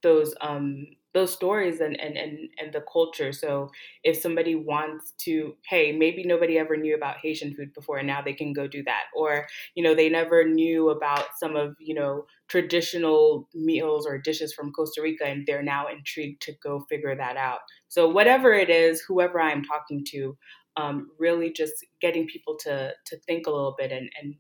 those 0.04 0.34
um 0.42 0.86
those 1.14 1.34
stories 1.34 1.80
and, 1.80 2.00
and 2.00 2.18
and 2.18 2.50
and 2.60 2.74
the 2.74 2.82
culture. 2.92 3.32
So 3.34 3.70
if 4.04 4.18
somebody 4.18 4.56
wants 4.56 5.14
to 5.26 5.56
hey 5.66 5.92
maybe 5.92 6.24
nobody 6.24 6.58
ever 6.58 6.78
knew 6.78 6.96
about 6.96 7.18
haitian 7.18 7.56
food 7.56 7.74
before 7.74 7.98
and 7.98 8.08
now 8.08 8.22
they 8.22 8.34
can 8.34 8.54
go 8.54 8.68
do 8.68 8.84
that. 8.84 9.06
Or 9.16 9.48
you 9.76 9.84
know 9.84 9.96
they 9.96 10.10
never 10.10 10.48
knew 10.48 10.90
about 10.90 11.26
some 11.38 11.56
of 11.56 11.76
you 11.80 11.96
know 11.96 12.26
traditional 12.48 13.50
meals 13.54 14.06
or 14.06 14.18
dishes 14.18 14.54
from 14.54 14.72
costa 14.72 15.02
rica 15.02 15.26
and 15.26 15.46
they're 15.46 15.64
now 15.64 15.88
intrigued 15.88 16.42
to 16.44 16.54
go 16.64 16.82
figure 16.90 17.16
that 17.16 17.38
out. 17.38 17.60
So 17.88 18.08
whatever 18.10 18.54
it 18.54 18.70
is 18.70 19.02
whoever 19.02 19.40
i'm 19.42 19.64
talking 19.64 20.04
to 20.10 20.38
um, 20.78 21.12
really 21.20 21.52
just 21.52 21.74
getting 22.00 22.28
people 22.28 22.56
to 22.62 22.94
to 23.06 23.18
think 23.22 23.48
a 23.48 23.52
little 23.52 23.76
bit 23.78 23.92
and 23.92 24.10
and 24.22 24.36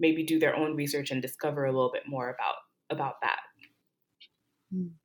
maybe 0.00 0.24
do 0.24 0.38
their 0.38 0.56
own 0.56 0.76
research 0.76 1.10
and 1.10 1.22
discover 1.22 1.64
a 1.64 1.72
little 1.72 1.92
bit 1.92 2.04
more 2.06 2.30
about 2.30 2.56
about 2.90 3.16
that. 3.22 3.40
Mm. 4.72 4.96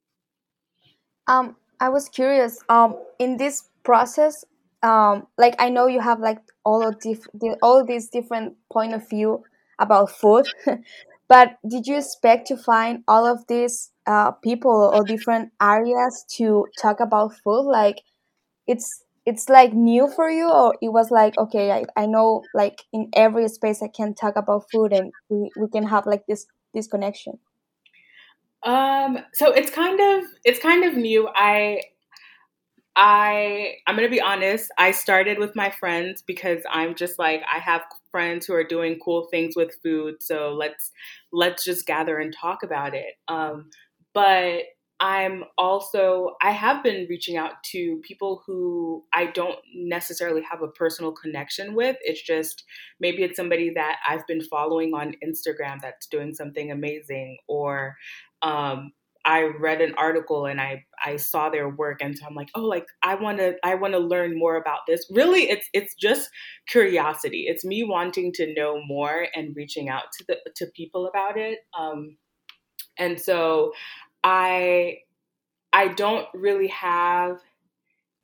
Um, 1.27 1.55
I 1.79 1.89
was 1.89 2.09
curious. 2.09 2.59
Um, 2.69 2.95
in 3.19 3.37
this 3.37 3.63
process, 3.83 4.43
um, 4.83 5.27
like 5.37 5.55
I 5.59 5.69
know 5.69 5.87
you 5.87 5.99
have 5.99 6.19
like 6.19 6.39
all 6.65 6.85
of 6.87 6.99
diff- 6.99 7.27
all 7.61 7.83
these 7.85 8.09
different 8.09 8.55
point 8.71 8.93
of 8.93 9.07
view 9.09 9.43
about 9.79 10.11
food, 10.11 10.47
but 11.27 11.57
did 11.67 11.87
you 11.87 11.97
expect 11.97 12.47
to 12.47 12.57
find 12.57 13.03
all 13.07 13.25
of 13.25 13.45
these 13.47 13.91
uh, 14.07 14.31
people 14.31 14.91
or 14.93 15.03
different 15.03 15.51
areas 15.61 16.25
to 16.37 16.67
talk 16.79 16.99
about 16.99 17.33
food? 17.43 17.63
Like, 17.63 18.01
it's 18.67 19.03
it's 19.25 19.49
like 19.49 19.73
new 19.73 20.07
for 20.09 20.29
you, 20.29 20.51
or 20.51 20.75
it 20.81 20.89
was 20.89 21.11
like 21.11 21.37
okay, 21.37 21.71
I, 21.71 21.85
I 21.97 22.07
know 22.07 22.49
like 22.53 22.83
in 22.93 23.09
every 23.15 23.47
space 23.49 23.81
I 23.83 23.89
can 23.89 24.15
talk 24.15 24.35
about 24.37 24.69
food, 24.71 24.93
and 24.93 25.13
we, 25.29 25.51
we 25.55 25.69
can 25.69 25.85
have 25.87 26.05
like 26.07 26.25
this 26.27 26.47
this 26.73 26.87
connection. 26.87 27.39
Um, 28.63 29.19
so 29.33 29.51
it's 29.51 29.71
kind 29.71 29.99
of 29.99 30.29
it's 30.45 30.59
kind 30.59 30.83
of 30.83 30.95
new. 30.95 31.27
I 31.33 31.81
I 32.95 33.75
I'm 33.87 33.95
gonna 33.95 34.09
be 34.09 34.21
honest. 34.21 34.69
I 34.77 34.91
started 34.91 35.39
with 35.39 35.55
my 35.55 35.69
friends 35.71 36.21
because 36.21 36.61
I'm 36.69 36.95
just 36.95 37.17
like 37.17 37.41
I 37.51 37.59
have 37.59 37.81
friends 38.11 38.45
who 38.45 38.53
are 38.53 38.63
doing 38.65 38.99
cool 39.03 39.27
things 39.31 39.55
with 39.55 39.71
food. 39.81 40.15
So 40.21 40.53
let's 40.53 40.91
let's 41.31 41.63
just 41.63 41.85
gather 41.85 42.19
and 42.19 42.33
talk 42.35 42.63
about 42.63 42.93
it. 42.93 43.13
Um, 43.27 43.69
but 44.13 44.63
I'm 45.03 45.45
also, 45.57 46.35
I 46.43 46.51
have 46.51 46.83
been 46.83 47.07
reaching 47.09 47.35
out 47.35 47.53
to 47.71 47.99
people 48.03 48.43
who 48.45 49.03
I 49.13 49.27
don't 49.27 49.57
necessarily 49.73 50.43
have 50.43 50.61
a 50.61 50.67
personal 50.67 51.11
connection 51.11 51.73
with. 51.73 51.97
It's 52.01 52.21
just 52.21 52.63
maybe 52.99 53.23
it's 53.23 53.35
somebody 53.35 53.71
that 53.73 53.95
I've 54.07 54.27
been 54.27 54.43
following 54.43 54.93
on 54.93 55.15
Instagram 55.25 55.81
that's 55.81 56.05
doing 56.05 56.35
something 56.35 56.69
amazing, 56.71 57.39
or 57.47 57.95
um, 58.41 58.91
I 59.25 59.43
read 59.59 59.81
an 59.81 59.93
article 59.97 60.45
and 60.45 60.59
I 60.59 60.83
I 61.03 61.17
saw 61.17 61.49
their 61.49 61.69
work 61.69 62.01
and 62.01 62.17
so 62.17 62.25
I'm 62.25 62.35
like, 62.35 62.49
oh, 62.55 62.63
like 62.63 62.85
I 63.03 63.15
want 63.15 63.37
to 63.37 63.55
I 63.63 63.75
want 63.75 63.93
to 63.93 63.99
learn 63.99 64.37
more 64.37 64.55
about 64.55 64.79
this. 64.87 65.05
Really, 65.11 65.49
it's 65.49 65.67
it's 65.73 65.93
just 65.95 66.29
curiosity. 66.67 67.45
It's 67.47 67.63
me 67.63 67.83
wanting 67.83 68.31
to 68.33 68.53
know 68.53 68.81
more 68.87 69.27
and 69.35 69.55
reaching 69.55 69.89
out 69.89 70.05
to 70.17 70.25
the 70.27 70.37
to 70.55 70.65
people 70.75 71.07
about 71.07 71.37
it. 71.37 71.59
Um, 71.77 72.17
and 72.97 73.19
so 73.19 73.73
I 74.23 74.99
I 75.73 75.89
don't 75.89 76.27
really 76.33 76.67
have 76.67 77.37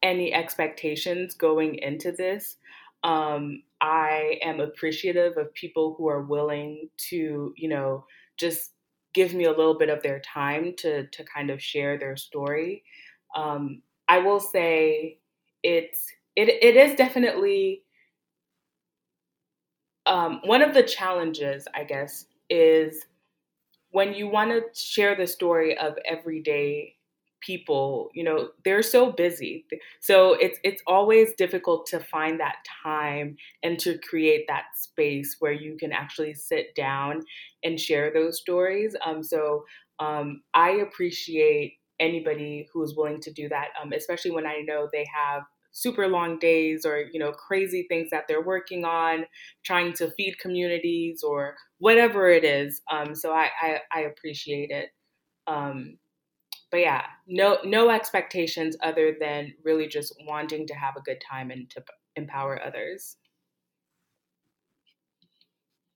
any 0.01 0.33
expectations 0.33 1.33
going 1.35 1.75
into 1.75 2.11
this. 2.11 2.57
Um, 3.03 3.63
I 3.81 4.39
am 4.43 4.59
appreciative 4.59 5.37
of 5.37 5.53
people 5.53 5.95
who 5.97 6.07
are 6.09 6.23
willing 6.23 6.89
to, 7.09 7.53
you 7.55 7.69
know, 7.69 8.05
just 8.37 8.71
give 9.17 9.33
me 9.33 9.45
a 9.45 9.49
little 9.49 9.75
bit 9.75 9.89
of 9.89 10.03
their 10.03 10.19
time 10.19 10.75
to 10.77 11.07
to 11.07 11.23
kind 11.23 11.49
of 11.49 11.59
share 11.59 11.97
their 11.97 12.15
story. 12.15 12.83
Um, 13.35 13.81
I 14.07 14.19
will 14.19 14.39
say 14.39 15.17
it's 15.63 16.05
it 16.35 16.49
it 16.49 16.77
is 16.77 16.95
definitely 16.95 17.81
um, 20.05 20.39
one 20.45 20.61
of 20.61 20.75
the 20.75 20.83
challenges, 20.83 21.67
I 21.73 21.83
guess, 21.83 22.27
is 22.47 23.07
when 23.89 24.13
you 24.13 24.27
want 24.27 24.51
to 24.51 24.61
share 24.79 25.15
the 25.15 25.25
story 25.25 25.75
of 25.75 25.95
everyday 26.05 26.96
people 27.41 28.09
you 28.13 28.23
know 28.23 28.49
they're 28.65 28.81
so 28.81 29.11
busy. 29.11 29.65
So 29.99 30.33
it's 30.33 30.59
it's 30.63 30.81
always 30.87 31.33
difficult 31.33 31.85
to 31.87 31.99
find 31.99 32.39
that 32.39 32.57
time 32.83 33.37
and 33.63 33.79
to 33.79 33.97
create 33.99 34.45
that 34.47 34.65
space 34.75 35.37
where 35.39 35.51
you 35.51 35.77
can 35.77 35.91
actually 35.91 36.33
sit 36.33 36.75
down 36.75 37.21
and 37.63 37.79
share 37.79 38.11
those 38.13 38.39
stories. 38.39 38.95
Um 39.05 39.23
so 39.23 39.65
um 39.99 40.41
i 40.53 40.69
appreciate 40.69 41.73
anybody 41.99 42.67
who 42.71 42.83
is 42.83 42.95
willing 42.95 43.19
to 43.19 43.33
do 43.33 43.49
that 43.49 43.69
um 43.81 43.91
especially 43.93 44.29
when 44.29 44.45
i 44.45 44.61
know 44.67 44.87
they 44.93 45.03
have 45.11 45.41
super 45.77 46.07
long 46.07 46.39
days 46.39 46.85
or 46.85 47.05
you 47.11 47.19
know 47.19 47.31
crazy 47.31 47.85
things 47.87 48.09
that 48.09 48.23
they're 48.27 48.43
working 48.43 48.83
on 48.83 49.25
trying 49.63 49.93
to 49.93 50.09
feed 50.11 50.37
communities 50.39 51.23
or 51.23 51.55
whatever 51.77 52.29
it 52.29 52.43
is. 52.43 52.81
Um, 52.91 53.13
so 53.13 53.31
I, 53.31 53.49
I, 53.61 53.79
I 53.93 53.99
appreciate 54.01 54.71
it. 54.71 54.89
Um, 55.45 55.97
but 56.71 56.79
yeah 56.79 57.03
no 57.27 57.57
no 57.63 57.89
expectations 57.89 58.75
other 58.83 59.15
than 59.19 59.53
really 59.63 59.87
just 59.87 60.13
wanting 60.25 60.67
to 60.67 60.73
have 60.73 60.95
a 60.95 61.01
good 61.01 61.21
time 61.29 61.51
and 61.51 61.69
to 61.69 61.83
empower 62.15 62.61
others. 62.63 63.17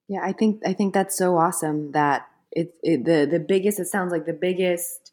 Yeah 0.07 0.21
i 0.23 0.31
think 0.33 0.61
i 0.65 0.73
think 0.73 0.93
that's 0.93 1.17
so 1.17 1.37
awesome 1.37 1.91
that 1.93 2.27
it, 2.51 2.73
it 2.83 3.05
the 3.05 3.27
the 3.29 3.39
biggest 3.39 3.79
it 3.79 3.87
sounds 3.87 4.11
like 4.11 4.25
the 4.25 4.33
biggest 4.33 5.11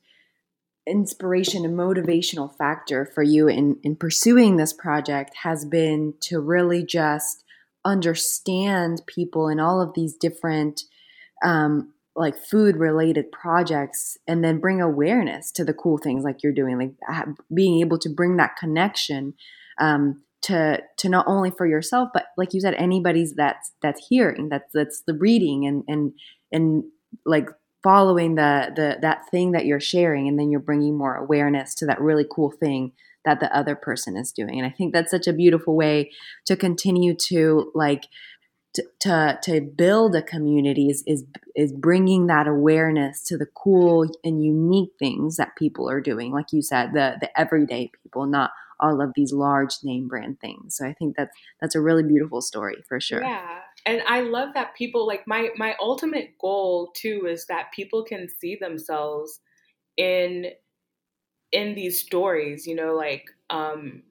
inspiration 0.89 1.65
and 1.65 1.79
motivational 1.79 2.57
factor 2.57 3.05
for 3.05 3.23
you 3.23 3.47
in, 3.47 3.79
in 3.83 3.95
pursuing 3.95 4.57
this 4.57 4.73
project 4.73 5.35
has 5.43 5.65
been 5.65 6.15
to 6.21 6.41
really 6.41 6.85
just 6.85 7.45
understand 7.85 9.03
people 9.07 9.49
in 9.49 9.61
all 9.61 9.81
of 9.81 9.95
these 9.95 10.15
different 10.15 10.83
um, 11.45 11.93
like 12.19 12.37
food 12.37 12.77
related 12.77 13.31
projects 13.31 14.19
and 14.27 14.45
then 14.45 14.59
bring 14.59 14.81
awareness 14.81 15.51
to 15.53 15.65
the 15.65 15.73
cool 15.73 15.99
things 15.99 16.25
like 16.25 16.43
you're 16.43 16.53
doing 16.53 16.79
like 16.79 17.27
being 17.55 17.81
able 17.81 17.99
to 17.99 18.09
bring 18.09 18.37
that 18.37 18.57
connection 18.57 19.35
um, 19.79 20.23
to 20.43 20.83
to 20.97 21.09
not 21.09 21.27
only 21.29 21.51
for 21.51 21.67
yourself 21.67 22.09
but 22.13 22.27
like 22.37 22.53
you 22.55 22.61
said 22.61 22.75
anybody's 22.75 23.35
that's 23.35 23.73
that's 23.83 24.07
hearing 24.09 24.49
that's 24.49 24.71
that's 24.73 25.03
the 25.07 25.15
reading 25.15 25.67
and 25.67 25.85
and 25.89 26.13
and 26.53 26.85
like 27.25 27.49
following 27.83 28.35
the 28.35 28.73
the 28.75 28.99
that 29.01 29.23
thing 29.31 29.53
that 29.53 29.67
you're 29.67 29.81
sharing 29.81 30.29
and 30.29 30.39
then 30.39 30.51
you're 30.51 30.61
bringing 30.61 30.97
more 30.97 31.15
awareness 31.15 31.75
to 31.75 31.87
that 31.87 32.01
really 32.01 32.27
cool 32.31 32.51
thing 32.51 32.93
that 33.25 33.41
the 33.41 33.55
other 33.55 33.75
person 33.75 34.17
is 34.17 34.33
doing. 34.33 34.59
And 34.59 34.67
i 34.67 34.71
think 34.71 34.93
that's 34.93 35.11
such 35.11 35.27
a 35.27 35.33
beautiful 35.33 35.77
way 35.77 36.11
to 36.47 36.57
continue 36.57 37.15
to 37.29 37.71
like 37.75 38.05
to, 39.01 39.39
to, 39.43 39.61
build 39.61 40.15
a 40.15 40.23
community 40.23 40.89
is, 40.89 41.03
is 41.07 41.25
is 41.55 41.73
bringing 41.73 42.27
that 42.27 42.47
awareness 42.47 43.23
to 43.25 43.37
the 43.37 43.47
cool 43.47 44.09
and 44.25 44.45
unique 44.45 44.93
things 44.99 45.37
that 45.37 45.57
people 45.57 45.89
are 45.89 46.01
doing. 46.01 46.33
Like 46.33 46.53
you 46.53 46.63
said 46.63 46.93
the 46.93 47.17
the 47.21 47.39
everyday 47.39 47.91
people 48.03 48.27
not 48.27 48.51
all 48.81 49.01
of 49.01 49.13
these 49.17 49.33
large 49.33 49.75
name 49.83 50.09
brand 50.09 50.41
things. 50.41 50.77
So 50.77 50.87
i 50.87 50.93
think 50.93 51.17
that's 51.17 51.35
that's 51.61 51.75
a 51.75 51.81
really 51.81 52.03
beautiful 52.03 52.41
story 52.41 52.77
for 52.89 53.01
sure. 53.01 53.23
Yeah. 53.23 53.59
And 53.87 54.03
I 54.07 54.21
love 54.21 54.51
that 54.55 54.75
people 54.75 55.07
like 55.07 55.27
my 55.27 55.49
my 55.57 55.75
ultimate 55.81 56.39
goal 56.39 56.93
too 56.95 57.27
is 57.29 57.47
that 57.47 57.73
people 57.73 58.05
can 58.05 58.29
see 58.29 58.57
themselves 58.57 59.41
in 59.97 60.47
in 61.53 61.75
these 61.75 62.01
stories, 62.01 62.67
you 62.67 62.75
know, 62.75 62.95
like 62.95 63.25
um 63.51 64.03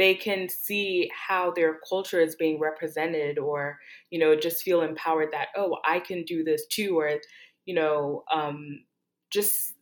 they 0.00 0.14
can 0.14 0.48
see 0.48 1.10
how 1.28 1.52
their 1.52 1.78
culture 1.88 2.20
is 2.20 2.34
being 2.36 2.58
represented 2.58 3.38
or 3.38 3.78
you 4.10 4.18
know 4.18 4.34
just 4.34 4.62
feel 4.62 4.82
empowered 4.82 5.28
that 5.32 5.48
oh 5.56 5.76
i 5.84 6.00
can 6.00 6.24
do 6.24 6.42
this 6.44 6.66
too 6.68 6.98
or 6.98 7.20
you 7.66 7.74
know 7.74 8.24
um, 8.32 8.84
just 9.30 9.74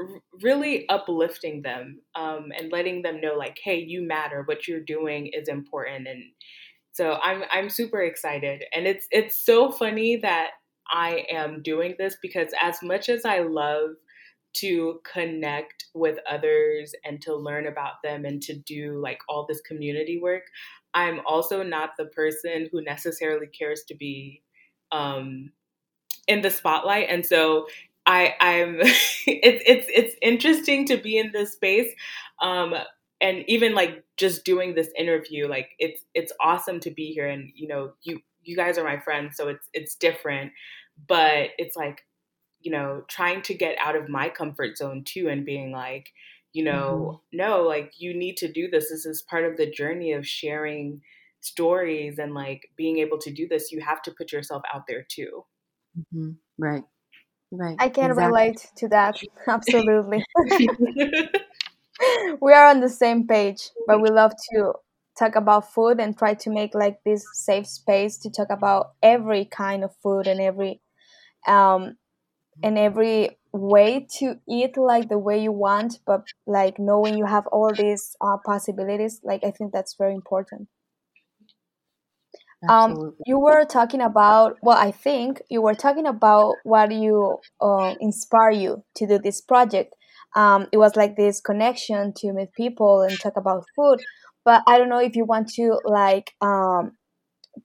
r- 0.00 0.20
really 0.42 0.88
uplifting 0.88 1.62
them 1.62 2.00
um, 2.14 2.52
and 2.58 2.72
letting 2.72 3.02
them 3.02 3.20
know 3.20 3.34
like 3.34 3.58
hey 3.62 3.78
you 3.78 4.02
matter. 4.06 4.42
What 4.46 4.68
you're 4.68 4.80
doing 4.80 5.28
is 5.28 5.48
important. 5.48 6.08
And 6.08 6.22
so 6.92 7.18
I'm 7.22 7.44
I'm 7.50 7.70
super 7.70 8.02
excited, 8.02 8.64
and 8.74 8.86
it's 8.86 9.06
it's 9.10 9.38
so 9.38 9.72
funny 9.72 10.16
that 10.16 10.50
I 10.90 11.26
am 11.30 11.62
doing 11.62 11.94
this 11.98 12.16
because 12.22 12.48
as 12.60 12.78
much 12.82 13.08
as 13.08 13.24
I 13.24 13.40
love 13.40 13.90
to 14.54 15.00
connect 15.10 15.86
with 15.94 16.18
others 16.28 16.94
and 17.04 17.20
to 17.22 17.34
learn 17.34 17.66
about 17.66 18.02
them 18.02 18.24
and 18.24 18.42
to 18.42 18.54
do 18.54 19.00
like 19.00 19.20
all 19.28 19.46
this 19.46 19.60
community 19.62 20.20
work, 20.20 20.44
I'm 20.94 21.20
also 21.26 21.62
not 21.62 21.90
the 21.96 22.06
person 22.06 22.68
who 22.70 22.82
necessarily 22.82 23.46
cares 23.46 23.82
to 23.88 23.94
be 23.94 24.42
um, 24.90 25.52
in 26.28 26.42
the 26.42 26.50
spotlight, 26.50 27.08
and 27.08 27.24
so 27.24 27.66
I 28.06 28.34
I'm 28.40 28.76
it's 28.80 29.62
it's 29.66 29.86
it's 29.94 30.16
interesting 30.20 30.86
to 30.86 30.96
be 30.96 31.18
in 31.18 31.32
this 31.32 31.52
space. 31.52 31.92
Um, 32.40 32.74
and 33.22 33.44
even 33.46 33.74
like 33.74 34.04
just 34.16 34.44
doing 34.44 34.74
this 34.74 34.90
interview 34.98 35.46
like 35.46 35.70
it's 35.78 36.04
it's 36.12 36.32
awesome 36.40 36.80
to 36.80 36.90
be 36.90 37.12
here 37.12 37.28
and 37.28 37.50
you 37.54 37.68
know 37.68 37.92
you 38.02 38.20
you 38.42 38.56
guys 38.56 38.76
are 38.76 38.84
my 38.84 38.98
friends 38.98 39.36
so 39.36 39.48
it's 39.48 39.68
it's 39.72 39.94
different 39.94 40.52
but 41.06 41.50
it's 41.56 41.76
like 41.76 42.04
you 42.62 42.70
know 42.70 43.02
trying 43.08 43.42
to 43.42 43.54
get 43.54 43.76
out 43.78 43.96
of 43.96 44.08
my 44.08 44.28
comfort 44.28 44.76
zone 44.76 45.02
too 45.04 45.28
and 45.28 45.44
being 45.44 45.72
like 45.72 46.12
you 46.52 46.64
know 46.64 47.22
mm-hmm. 47.32 47.36
no 47.36 47.62
like 47.62 47.92
you 47.98 48.14
need 48.14 48.36
to 48.36 48.50
do 48.50 48.68
this 48.68 48.90
this 48.90 49.06
is 49.06 49.22
part 49.22 49.44
of 49.44 49.56
the 49.56 49.70
journey 49.70 50.12
of 50.12 50.26
sharing 50.26 51.00
stories 51.40 52.18
and 52.18 52.34
like 52.34 52.68
being 52.76 52.98
able 52.98 53.18
to 53.18 53.32
do 53.32 53.48
this 53.48 53.72
you 53.72 53.80
have 53.80 54.02
to 54.02 54.12
put 54.12 54.32
yourself 54.32 54.62
out 54.72 54.84
there 54.86 55.04
too 55.08 55.44
mm-hmm. 55.98 56.30
right 56.58 56.84
right 57.50 57.76
i 57.78 57.88
can 57.88 58.10
exactly. 58.10 58.26
relate 58.26 58.66
to 58.76 58.88
that 58.88 59.18
absolutely 59.48 60.24
we 62.40 62.52
are 62.52 62.68
on 62.68 62.80
the 62.80 62.88
same 62.88 63.26
page, 63.26 63.70
but 63.86 64.00
we 64.00 64.10
love 64.10 64.32
to 64.52 64.72
talk 65.18 65.36
about 65.36 65.72
food 65.72 66.00
and 66.00 66.16
try 66.16 66.34
to 66.34 66.50
make 66.50 66.74
like 66.74 66.98
this 67.04 67.24
safe 67.34 67.66
space 67.66 68.18
to 68.18 68.30
talk 68.30 68.48
about 68.50 68.92
every 69.02 69.44
kind 69.44 69.84
of 69.84 69.94
food 70.02 70.26
and 70.26 70.40
every 70.40 70.80
um 71.46 71.96
and 72.62 72.78
every 72.78 73.38
way 73.52 74.06
to 74.18 74.36
eat 74.48 74.76
like 74.76 75.08
the 75.08 75.18
way 75.18 75.38
you 75.42 75.52
want 75.52 75.98
but 76.06 76.24
like 76.46 76.78
knowing 76.78 77.16
you 77.16 77.26
have 77.26 77.46
all 77.48 77.72
these 77.74 78.16
uh, 78.20 78.36
possibilities 78.44 79.20
like 79.22 79.44
i 79.44 79.50
think 79.50 79.72
that's 79.72 79.94
very 79.98 80.14
important 80.14 80.68
Absolutely. 82.68 83.08
um 83.08 83.14
you 83.26 83.38
were 83.38 83.64
talking 83.64 84.00
about 84.00 84.56
well 84.62 84.78
i 84.78 84.90
think 84.90 85.42
you 85.50 85.60
were 85.60 85.74
talking 85.74 86.06
about 86.06 86.54
what 86.64 86.92
you 86.92 87.38
uh, 87.60 87.94
inspire 88.00 88.50
you 88.52 88.84
to 88.96 89.06
do 89.06 89.18
this 89.18 89.40
project 89.40 89.94
um, 90.34 90.66
it 90.72 90.78
was 90.78 90.96
like 90.96 91.16
this 91.16 91.42
connection 91.42 92.14
to 92.16 92.32
meet 92.32 92.54
people 92.54 93.02
and 93.02 93.20
talk 93.20 93.36
about 93.36 93.64
food 93.76 94.00
but 94.44 94.62
i 94.66 94.78
don't 94.78 94.88
know 94.88 95.00
if 95.00 95.14
you 95.14 95.26
want 95.26 95.48
to 95.48 95.78
like 95.84 96.32
um, 96.40 96.92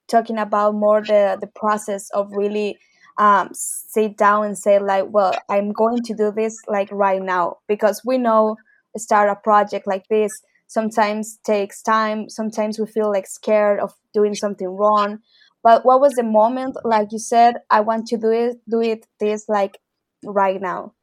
talking 0.10 0.38
about 0.38 0.74
more 0.74 1.02
the 1.02 1.38
the 1.40 1.48
process 1.48 2.10
of 2.12 2.32
really 2.32 2.78
um, 3.18 3.49
sit 3.53 4.18
down 4.18 4.45
and 4.45 4.57
say 4.57 4.80
like 4.80 5.05
well 5.09 5.34
i'm 5.49 5.72
going 5.72 6.01
to 6.03 6.13
do 6.13 6.32
this 6.32 6.57
like 6.68 6.89
right 6.91 7.22
now. 7.22 7.57
Because 7.68 8.01
we 8.05 8.18
know 8.18 8.57
start 8.97 9.30
a 9.30 9.36
project 9.36 9.88
like 9.88 10.07
this 10.09 10.32
sometimes 10.68 11.38
takes 11.45 11.82
time. 11.82 12.30
Sometimes 12.30 12.78
we 12.78 12.86
feel 12.88 13.09
like 13.11 13.28
scared 13.28 13.80
of 13.80 13.93
doing 14.13 14.36
something 14.36 14.68
wrong. 14.68 15.20
But 15.63 15.86
what 15.86 16.01
was 16.01 16.13
the 16.13 16.24
moment 16.24 16.78
like 16.84 17.11
you 17.11 17.20
said 17.20 17.55
i 17.70 17.82
want 17.82 18.07
to 18.07 18.18
do 18.18 18.32
it 18.32 18.57
do 18.70 18.82
it 18.82 19.05
this 19.20 19.49
like 19.49 19.80
right 20.24 20.61
now? 20.61 20.93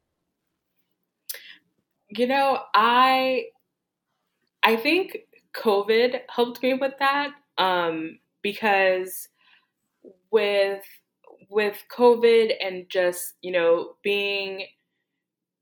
You 2.09 2.27
know, 2.27 2.59
I 2.73 3.45
I 4.63 4.75
think 4.75 5.17
COVID 5.53 6.21
helped 6.29 6.61
me 6.63 6.73
with 6.73 6.93
that 6.99 7.31
um, 7.57 8.19
because 8.41 9.29
with 10.31 10.83
with 11.49 11.83
COVID 11.95 12.53
and 12.61 12.85
just 12.89 13.33
you 13.41 13.51
know 13.51 13.95
being 14.03 14.65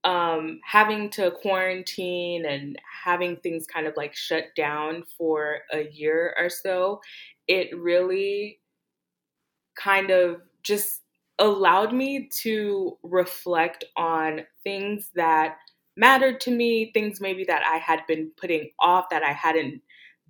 um, 0.03 0.59
having 0.65 1.09
to 1.11 1.31
quarantine 1.31 2.45
and 2.45 2.77
having 3.05 3.37
things 3.37 3.65
kind 3.65 3.87
of 3.87 3.95
like 3.95 4.15
shut 4.15 4.45
down 4.55 5.03
for 5.17 5.59
a 5.71 5.87
year 5.91 6.35
or 6.37 6.49
so, 6.49 6.99
it 7.47 7.69
really 7.77 8.59
kind 9.75 10.11
of 10.11 10.41
just 10.61 11.01
allowed 11.39 11.93
me 11.93 12.29
to 12.41 12.97
reflect 13.03 13.83
on 13.97 14.41
things 14.63 15.09
that 15.15 15.57
mattered 15.95 16.39
to 16.41 16.51
me, 16.51 16.91
things 16.93 17.21
maybe 17.21 17.43
that 17.45 17.63
I 17.65 17.77
had 17.77 18.01
been 18.07 18.31
putting 18.37 18.69
off 18.79 19.05
that 19.09 19.23
I 19.23 19.31
hadn't 19.33 19.81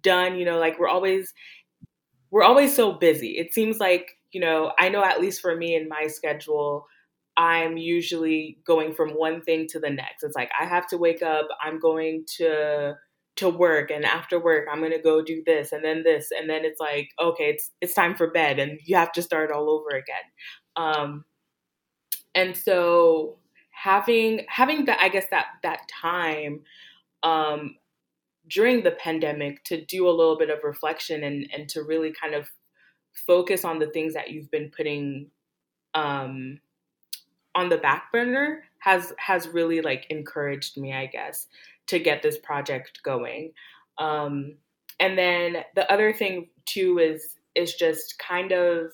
done. 0.02 0.38
You 0.38 0.46
know, 0.46 0.60
like 0.60 0.80
we're 0.80 0.88
always 0.88 1.34
we're 2.32 2.44
always 2.44 2.76
so 2.76 2.94
busy. 2.94 3.38
It 3.38 3.54
seems 3.54 3.80
like, 3.80 4.18
you 4.34 4.42
know, 4.42 4.74
I 4.78 4.90
know 4.90 5.04
at 5.04 5.22
least 5.22 5.42
for 5.42 5.56
me 5.56 5.76
in 5.76 5.88
my 5.88 6.08
schedule, 6.08 6.88
I'm 7.38 7.78
usually 7.78 8.60
going 8.66 8.94
from 8.94 9.12
one 9.12 9.42
thing 9.42 9.68
to 9.70 9.80
the 9.80 9.90
next. 9.90 10.24
It's 10.24 10.36
like 10.36 10.52
I 10.60 10.66
have 10.66 10.88
to 10.88 10.98
wake 10.98 11.22
up, 11.22 11.48
I'm 11.64 11.80
going 11.80 12.26
to 12.38 12.96
to 13.36 13.50
work 13.50 13.90
and 13.90 14.06
after 14.06 14.40
work 14.40 14.68
I'm 14.72 14.78
going 14.78 14.92
to 14.92 15.02
go 15.02 15.24
do 15.24 15.42
this 15.44 15.72
and 15.72 15.84
then 15.84 16.04
this 16.04 16.30
and 16.32 16.48
then 16.48 16.64
it's 16.66 16.80
like 16.80 17.10
okay, 17.20 17.46
it's 17.46 17.72
it's 17.82 17.94
time 17.96 18.16
for 18.16 18.30
bed 18.30 18.60
and 18.60 18.80
you 18.86 18.96
have 18.96 19.12
to 19.14 19.24
start 19.24 19.52
all 19.52 19.70
over 19.70 19.90
again. 19.90 20.24
Um 20.76 21.26
and 22.36 22.56
so 22.56 23.38
having 23.72 24.46
having 24.50 24.86
that 24.86 25.00
I 25.00 25.10
guess 25.10 25.26
that 25.32 25.48
that 25.64 25.82
time 26.02 26.62
um 27.24 27.76
during 28.48 28.84
the 28.84 28.92
pandemic 28.92 29.64
to 29.64 29.84
do 29.84 30.08
a 30.08 30.12
little 30.12 30.38
bit 30.38 30.52
of 30.52 30.60
reflection 30.64 31.24
and 31.24 31.48
and 31.56 31.68
to 31.70 31.82
really 31.82 32.14
kind 32.14 32.36
of 32.36 32.50
focus 33.14 33.64
on 33.64 33.80
the 33.80 33.88
things 33.88 34.14
that 34.14 34.32
you've 34.32 34.52
been 34.52 34.70
putting 34.76 35.28
um 35.94 36.60
on 37.56 37.70
the 37.70 37.78
back 37.78 38.12
burner 38.12 38.64
has 38.80 39.14
has 39.18 39.48
really 39.48 39.82
like 39.82 40.06
encouraged 40.10 40.78
me 40.78 40.94
i 40.94 41.06
guess 41.06 41.48
to 41.88 42.00
get 42.00 42.22
this 42.22 42.38
project 42.38 43.02
going. 43.04 43.52
Um 43.98 44.56
and 45.00 45.18
then 45.18 45.58
the 45.76 45.92
other 45.92 46.14
thing 46.14 46.50
too 46.66 47.00
is 47.00 47.38
is 47.56 47.74
just 47.76 48.18
kind 48.20 48.52
of 48.52 48.92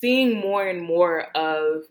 seeing 0.00 0.38
more 0.38 0.66
and 0.66 0.82
more 0.82 1.26
of 1.36 1.84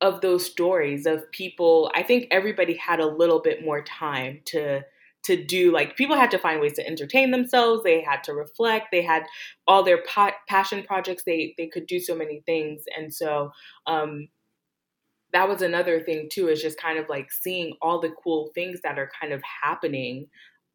of 0.00 0.20
those 0.20 0.44
stories 0.44 1.06
of 1.06 1.30
people 1.32 1.90
i 1.94 2.02
think 2.02 2.26
everybody 2.30 2.74
had 2.74 3.00
a 3.00 3.06
little 3.06 3.40
bit 3.40 3.64
more 3.64 3.82
time 3.82 4.40
to 4.44 4.82
to 5.24 5.42
do 5.42 5.72
like 5.72 5.96
people 5.96 6.16
had 6.16 6.30
to 6.30 6.38
find 6.38 6.60
ways 6.60 6.74
to 6.74 6.86
entertain 6.86 7.30
themselves. 7.30 7.82
They 7.82 8.02
had 8.02 8.22
to 8.24 8.34
reflect. 8.34 8.88
They 8.92 9.02
had 9.02 9.24
all 9.66 9.82
their 9.82 10.02
passion 10.48 10.82
projects. 10.84 11.24
They 11.24 11.54
they 11.58 11.66
could 11.66 11.86
do 11.86 12.00
so 12.00 12.14
many 12.14 12.42
things. 12.46 12.84
And 12.96 13.12
so 13.12 13.50
um 13.86 14.28
that 15.32 15.48
was 15.48 15.62
another 15.62 16.00
thing 16.00 16.28
too 16.30 16.48
is 16.48 16.62
just 16.62 16.80
kind 16.80 16.98
of 16.98 17.08
like 17.08 17.32
seeing 17.32 17.74
all 17.82 18.00
the 18.00 18.14
cool 18.22 18.50
things 18.54 18.80
that 18.82 18.98
are 18.98 19.10
kind 19.20 19.32
of 19.32 19.42
happening 19.62 20.26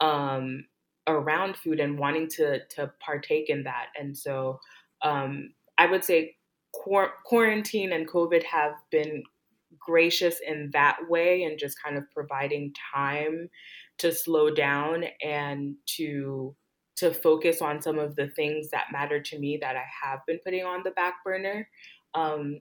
um 0.01 0.65
around 1.07 1.55
food 1.57 1.79
and 1.79 1.97
wanting 1.97 2.27
to 2.27 2.59
to 2.67 2.91
partake 2.99 3.49
in 3.49 3.63
that. 3.63 3.87
And 3.99 4.17
so 4.17 4.59
um 5.01 5.51
i 5.77 5.85
would 5.85 6.03
say 6.03 6.35
qu- 6.75 7.07
quarantine 7.25 7.93
and 7.93 8.07
covid 8.09 8.43
have 8.43 8.73
been 8.91 9.23
gracious 9.79 10.39
in 10.45 10.69
that 10.73 10.97
way 11.09 11.43
and 11.43 11.57
just 11.57 11.81
kind 11.81 11.97
of 11.97 12.03
providing 12.13 12.73
time 12.93 13.49
to 13.99 14.13
slow 14.13 14.49
down 14.49 15.05
and 15.23 15.75
to 15.97 16.55
to 16.99 17.13
focus 17.13 17.61
on 17.61 17.81
some 17.81 17.97
of 17.97 18.15
the 18.17 18.27
things 18.27 18.69
that 18.71 18.91
matter 18.91 19.21
to 19.21 19.39
me 19.39 19.57
that 19.61 19.77
I 19.77 19.85
have 20.03 20.19
been 20.27 20.39
putting 20.43 20.65
on 20.65 20.81
the 20.83 20.91
back 20.91 21.23
burner. 21.23 21.69
Um, 22.13 22.59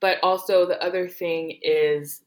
but 0.00 0.18
also 0.24 0.66
the 0.66 0.82
other 0.82 1.08
thing 1.08 1.58
is 1.62 2.22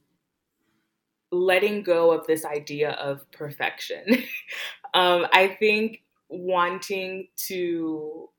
letting 1.32 1.84
go 1.84 2.12
of 2.12 2.26
this 2.28 2.46
idea 2.46 2.92
of 2.92 3.30
perfection. 3.32 4.06
um, 4.94 5.28
I 5.34 5.58
think 5.60 6.02
wanting 6.30 7.28
to, 7.48 8.30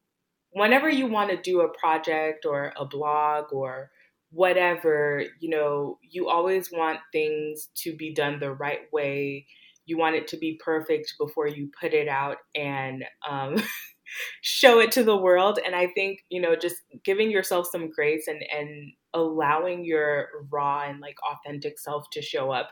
whenever 0.53 0.89
you 0.89 1.07
want 1.07 1.31
to 1.31 1.37
do 1.37 1.61
a 1.61 1.79
project 1.79 2.47
or 2.47 2.73
a 2.79 2.87
blog 2.87 3.53
or 3.53 3.91
whatever, 4.31 5.25
you 5.41 5.51
know, 5.51 5.99
you 6.03 6.31
always 6.31 6.73
want 6.73 7.01
things 7.13 7.69
to 7.75 7.95
be 7.95 8.15
done 8.15 8.41
the 8.41 8.53
right 8.53 8.91
way 8.93 9.47
you 9.85 9.99
want 9.99 10.17
it 10.17 10.29
to 10.29 10.37
be 10.37 10.61
perfect 10.65 11.15
before 11.19 11.49
you 11.49 11.71
put 11.81 11.93
it 11.93 12.09
out 12.09 12.39
and 12.55 13.05
um, 13.29 13.57
show 14.43 14.79
it 14.79 14.93
to 14.93 15.05
the 15.05 15.17
world. 15.17 15.59
And 15.65 15.75
I 15.75 15.89
think, 15.89 16.21
you 16.29 16.41
know, 16.41 16.55
just 16.55 16.77
giving 17.05 17.31
yourself 17.31 17.67
some 17.71 17.91
grace 17.91 18.29
and, 18.29 18.43
and 18.57 18.93
allowing 19.15 19.85
your 19.85 20.29
raw 20.51 20.89
and 20.89 21.01
like 21.01 21.17
authentic 21.31 21.79
self 21.79 22.09
to 22.13 22.23
show 22.23 22.51
up 22.51 22.71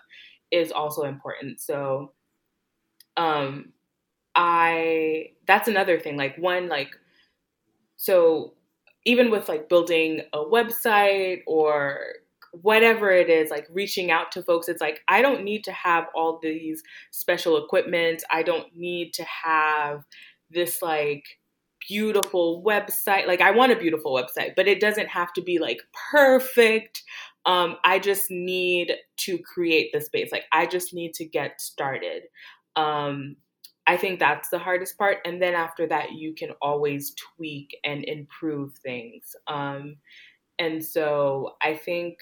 is 0.50 0.72
also 0.72 1.02
important. 1.02 1.60
So, 1.60 2.12
um, 3.16 3.72
I, 4.34 5.30
that's 5.46 5.68
another 5.68 5.98
thing. 5.98 6.16
Like, 6.16 6.36
one, 6.36 6.68
like, 6.68 6.90
so 7.96 8.54
even 9.04 9.30
with 9.30 9.48
like 9.48 9.68
building 9.68 10.22
a 10.32 10.38
website 10.38 11.40
or 11.46 12.00
whatever 12.52 13.10
it 13.10 13.28
is, 13.28 13.50
like 13.50 13.66
reaching 13.70 14.10
out 14.10 14.32
to 14.32 14.42
folks, 14.42 14.68
it's 14.68 14.80
like, 14.80 15.00
I 15.08 15.22
don't 15.22 15.44
need 15.44 15.64
to 15.64 15.72
have 15.72 16.06
all 16.14 16.38
these 16.42 16.82
special 17.10 17.62
equipment. 17.62 18.22
I 18.30 18.42
don't 18.42 18.74
need 18.76 19.12
to 19.14 19.24
have 19.24 20.04
this 20.50 20.82
like 20.82 21.24
beautiful 21.88 22.62
website. 22.66 23.26
Like, 23.26 23.40
I 23.40 23.52
want 23.52 23.72
a 23.72 23.76
beautiful 23.76 24.12
website, 24.12 24.54
but 24.56 24.68
it 24.68 24.80
doesn't 24.80 25.08
have 25.08 25.32
to 25.34 25.42
be 25.42 25.58
like 25.58 25.80
perfect. 26.10 27.02
Um, 27.46 27.76
I 27.84 27.98
just 27.98 28.30
need 28.30 28.92
to 29.18 29.38
create 29.38 29.90
the 29.92 30.00
space. 30.00 30.30
Like, 30.30 30.44
I 30.52 30.66
just 30.66 30.92
need 30.92 31.14
to 31.14 31.24
get 31.24 31.60
started. 31.60 32.24
Um, 32.76 33.36
I 33.86 33.96
think 33.96 34.20
that's 34.20 34.50
the 34.50 34.58
hardest 34.58 34.98
part. 34.98 35.18
And 35.24 35.40
then 35.42 35.54
after 35.54 35.86
that, 35.88 36.12
you 36.12 36.34
can 36.34 36.50
always 36.60 37.14
tweak 37.36 37.76
and 37.82 38.04
improve 38.04 38.74
things. 38.74 39.34
Um, 39.48 39.96
and 40.58 40.84
so 40.84 41.54
I 41.62 41.74
think 41.74 42.18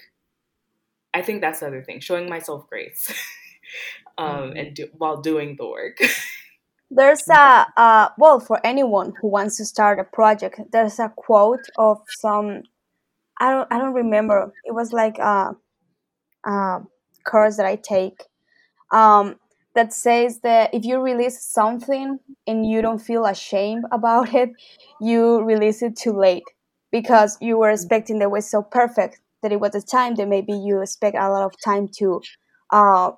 I 1.19 1.21
think 1.21 1.41
that's 1.41 1.59
the 1.59 1.67
other 1.67 1.83
thing, 1.83 1.99
showing 1.99 2.29
myself 2.29 2.67
grace, 2.69 3.03
um, 4.17 4.29
mm-hmm. 4.29 4.57
and 4.57 4.73
do, 4.73 4.87
while 4.97 5.19
doing 5.21 5.57
the 5.57 5.67
work. 5.67 5.97
there's 6.91 7.27
a 7.27 7.67
uh, 7.75 8.09
well 8.17 8.39
for 8.39 8.57
anyone 8.65 9.13
who 9.19 9.27
wants 9.27 9.57
to 9.57 9.65
start 9.65 9.99
a 9.99 10.05
project. 10.05 10.61
There's 10.71 10.97
a 10.97 11.11
quote 11.15 11.65
of 11.77 11.97
some 12.07 12.63
I 13.39 13.51
don't 13.51 13.67
I 13.71 13.77
don't 13.77 13.93
remember. 13.93 14.53
It 14.63 14.73
was 14.73 14.93
like 14.93 15.17
a, 15.19 15.55
a 16.45 16.79
course 17.25 17.57
that 17.57 17.65
I 17.65 17.75
take 17.75 18.23
um, 18.91 19.35
that 19.75 19.91
says 19.91 20.39
that 20.39 20.73
if 20.73 20.85
you 20.85 20.99
release 20.99 21.43
something 21.43 22.19
and 22.47 22.65
you 22.65 22.81
don't 22.81 22.99
feel 22.99 23.25
ashamed 23.25 23.83
about 23.91 24.33
it, 24.33 24.51
you 25.01 25.43
release 25.43 25.81
it 25.81 25.97
too 25.97 26.13
late 26.13 26.47
because 26.91 27.37
you 27.41 27.57
were 27.57 27.67
mm-hmm. 27.67 27.73
expecting 27.73 28.19
that 28.19 28.25
it 28.25 28.31
was 28.31 28.49
so 28.49 28.61
perfect 28.61 29.19
that 29.41 29.51
it 29.51 29.59
was 29.59 29.75
a 29.75 29.81
time 29.81 30.15
that 30.15 30.27
maybe 30.27 30.53
you 30.53 30.81
expect 30.81 31.15
a 31.17 31.29
lot 31.29 31.43
of 31.43 31.53
time 31.63 31.87
to 31.99 32.21
uh, 32.71 33.11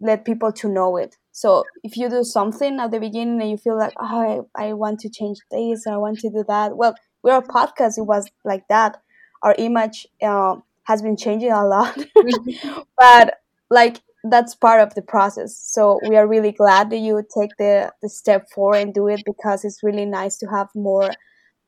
let 0.00 0.24
people 0.24 0.52
to 0.52 0.68
know 0.68 0.96
it. 0.96 1.16
So 1.30 1.64
if 1.82 1.96
you 1.96 2.10
do 2.10 2.24
something 2.24 2.78
at 2.78 2.90
the 2.90 3.00
beginning 3.00 3.40
and 3.40 3.50
you 3.50 3.56
feel 3.56 3.78
like, 3.78 3.94
oh, 3.98 4.46
I, 4.56 4.66
I 4.68 4.72
want 4.74 5.00
to 5.00 5.08
change 5.08 5.38
this, 5.50 5.86
I 5.86 5.96
want 5.96 6.18
to 6.20 6.30
do 6.30 6.44
that. 6.46 6.76
Well, 6.76 6.94
we're 7.22 7.38
a 7.38 7.42
podcast. 7.42 7.98
It 7.98 8.06
was 8.06 8.30
like 8.44 8.66
that. 8.68 9.00
Our 9.42 9.54
image 9.58 10.06
uh, 10.22 10.56
has 10.84 11.02
been 11.02 11.16
changing 11.16 11.52
a 11.52 11.64
lot, 11.64 11.96
but 12.98 13.34
like 13.70 14.00
that's 14.24 14.54
part 14.54 14.80
of 14.80 14.94
the 14.94 15.02
process. 15.02 15.56
So 15.56 15.98
we 16.08 16.16
are 16.16 16.28
really 16.28 16.52
glad 16.52 16.90
that 16.90 16.98
you 16.98 17.22
take 17.36 17.56
the 17.58 17.92
the 18.02 18.08
step 18.08 18.50
forward 18.50 18.76
and 18.76 18.94
do 18.94 19.08
it 19.08 19.22
because 19.24 19.64
it's 19.64 19.82
really 19.82 20.04
nice 20.04 20.36
to 20.38 20.46
have 20.46 20.68
more 20.74 21.10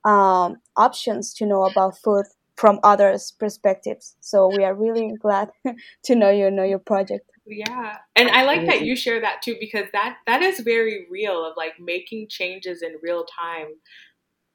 um, 0.04 0.56
options 0.76 1.32
to 1.34 1.46
know 1.46 1.64
about 1.64 1.98
food 1.98 2.26
from 2.56 2.78
others' 2.82 3.32
perspectives. 3.38 4.16
So 4.20 4.48
we 4.48 4.64
are 4.64 4.74
really 4.74 5.12
glad 5.20 5.50
to 6.04 6.14
know 6.14 6.30
you 6.30 6.50
know 6.50 6.64
your 6.64 6.78
project. 6.78 7.30
Yeah. 7.46 7.98
And 8.16 8.30
I 8.30 8.44
like 8.44 8.64
that 8.66 8.82
you 8.82 8.96
share 8.96 9.20
that 9.20 9.42
too 9.42 9.56
because 9.60 9.86
that 9.92 10.16
that 10.26 10.42
is 10.42 10.60
very 10.60 11.06
real 11.10 11.44
of 11.44 11.54
like 11.56 11.74
making 11.78 12.28
changes 12.30 12.82
in 12.82 12.94
real 13.02 13.24
time 13.24 13.68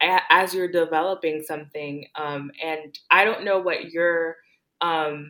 as 0.02 0.54
you're 0.54 0.72
developing 0.72 1.44
something 1.46 2.06
um 2.18 2.52
and 2.64 2.98
I 3.12 3.26
don't 3.26 3.44
know 3.44 3.60
what 3.60 3.92
your 3.92 4.38
um 4.82 5.30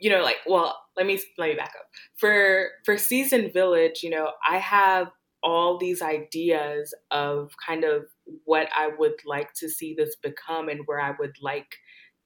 you 0.00 0.10
know 0.10 0.22
like 0.22 0.38
well 0.46 0.76
let 0.96 1.06
me 1.06 1.20
let 1.38 1.50
me 1.50 1.54
back 1.54 1.72
up 1.78 1.86
for 2.16 2.68
for 2.84 2.98
seasoned 2.98 3.52
village 3.52 4.02
you 4.02 4.10
know 4.10 4.30
i 4.46 4.58
have 4.58 5.10
all 5.42 5.78
these 5.78 6.02
ideas 6.02 6.94
of 7.10 7.52
kind 7.66 7.84
of 7.84 8.04
what 8.44 8.68
i 8.76 8.88
would 8.98 9.14
like 9.26 9.52
to 9.54 9.68
see 9.68 9.94
this 9.94 10.16
become 10.16 10.68
and 10.68 10.80
where 10.86 11.00
i 11.00 11.12
would 11.18 11.36
like 11.40 11.76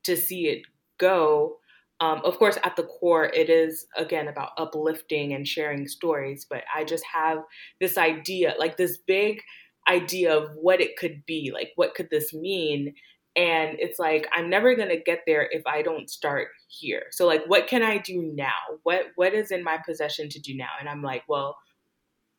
to 0.05 0.17
see 0.17 0.49
it 0.49 0.63
go. 0.99 1.59
um, 2.01 2.21
of 2.25 2.39
course, 2.39 2.59
at 2.63 2.77
the 2.77 2.85
core, 2.85 3.27
it 3.27 3.51
is 3.51 3.87
again 3.97 4.29
about 4.29 4.51
uplifting 4.57 5.33
and 5.35 5.47
sharing 5.47 5.89
stories. 5.89 6.47
But 6.49 6.63
I 6.75 6.85
just 6.85 7.05
have 7.13 7.39
this 7.81 7.99
idea, 7.99 8.55
like 8.59 8.77
this 8.77 8.99
big 8.99 9.41
idea 9.89 10.37
of 10.37 10.51
what 10.55 10.81
it 10.81 10.97
could 10.97 11.25
be, 11.27 11.51
like 11.53 11.73
what 11.77 11.95
could 11.95 12.09
this 12.11 12.33
mean? 12.33 12.95
And 13.37 13.77
it's 13.81 13.99
like 13.99 14.29
I'm 14.33 14.49
never 14.49 14.75
gonna 14.77 14.97
get 14.97 15.23
there 15.27 15.49
if 15.51 15.63
I 15.67 15.83
don't 15.83 16.09
start 16.09 16.49
here. 16.69 17.05
So 17.11 17.27
like, 17.27 17.45
what 17.47 17.67
can 17.67 17.83
I 17.83 17.99
do 17.99 18.23
now? 18.35 18.79
What 18.85 19.07
what 19.17 19.35
is 19.35 19.51
in 19.51 19.65
my 19.65 19.79
possession 19.85 20.29
to 20.31 20.41
do 20.41 20.57
now? 20.57 20.71
And 20.79 20.89
I'm 20.89 21.03
like, 21.03 21.25
well, 21.29 21.57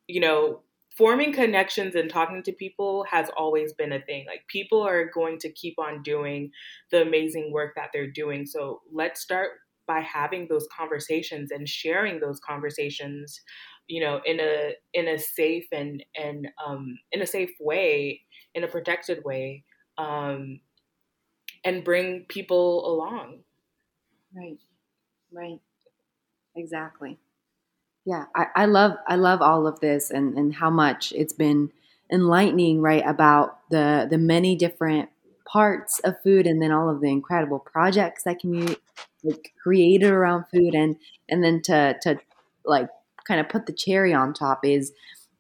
you 0.08 0.22
know, 0.22 0.62
forming 1.00 1.34
connections 1.34 1.96
and 1.96 2.12
talking 2.12 2.44
to 2.44 2.54
people 2.54 3.06
has 3.12 3.30
always 3.38 3.74
been 3.74 3.94
a 3.94 4.02
thing. 4.02 4.26
Like 4.28 4.44
people 4.50 4.84
are 4.84 5.10
going 5.14 5.40
to 5.40 5.52
keep 5.54 5.80
on 5.80 6.04
doing 6.04 6.52
the 6.92 7.04
amazing 7.04 7.54
work 7.54 7.74
that 7.78 7.92
they're 7.94 8.12
doing. 8.12 8.46
So 8.48 8.82
let's 8.94 9.22
start 9.22 9.52
by 9.88 10.02
having 10.02 10.48
those 10.50 10.68
conversations 10.78 11.52
and 11.52 11.68
sharing 11.70 12.22
those 12.22 12.40
conversations, 12.42 13.42
you 13.88 14.02
know, 14.02 14.22
in 14.26 14.40
a 14.42 14.74
in 14.94 15.08
a 15.10 15.20
safe 15.20 15.68
and 15.74 16.04
and 16.16 16.50
um, 16.66 17.00
in 17.14 17.22
a 17.24 17.28
safe 17.28 17.52
way, 17.62 18.22
in 18.56 18.64
a 18.66 18.70
protected 18.70 19.24
way, 19.26 19.66
um, 19.98 20.62
and 21.66 21.84
bring 21.84 22.26
people 22.30 22.92
along. 22.92 23.40
Right. 24.36 24.60
Right. 25.32 25.60
Exactly 26.56 27.20
yeah 28.10 28.26
I, 28.36 28.46
I 28.56 28.66
love 28.66 28.94
i 29.08 29.16
love 29.16 29.42
all 29.42 29.68
of 29.68 29.80
this 29.80 30.10
and 30.10 30.38
and 30.38 30.54
how 30.54 30.70
much 30.70 31.14
it's 31.16 31.34
been 31.34 31.72
enlightening 32.12 32.82
right 32.82 33.04
about 33.06 33.60
the 33.70 34.08
the 34.10 34.18
many 34.18 34.56
different 34.56 35.10
parts 35.52 36.00
of 36.00 36.16
food 36.24 36.46
and 36.46 36.62
then 36.62 36.72
all 36.72 36.90
of 36.90 37.02
the 37.02 37.10
incredible 37.10 37.60
projects 37.60 38.24
that 38.24 38.40
can 38.40 38.52
be 38.52 38.76
like, 39.24 39.54
created 39.62 40.12
around 40.12 40.46
food. 40.54 40.76
And 40.76 40.96
and 41.28 41.44
then 41.44 41.62
to 41.64 41.96
to 42.02 42.20
like 42.66 42.90
kind 43.28 43.40
of 43.40 43.50
put 43.50 43.66
the 43.66 43.74
cherry 43.74 44.14
on 44.14 44.34
top 44.34 44.60
is 44.64 44.92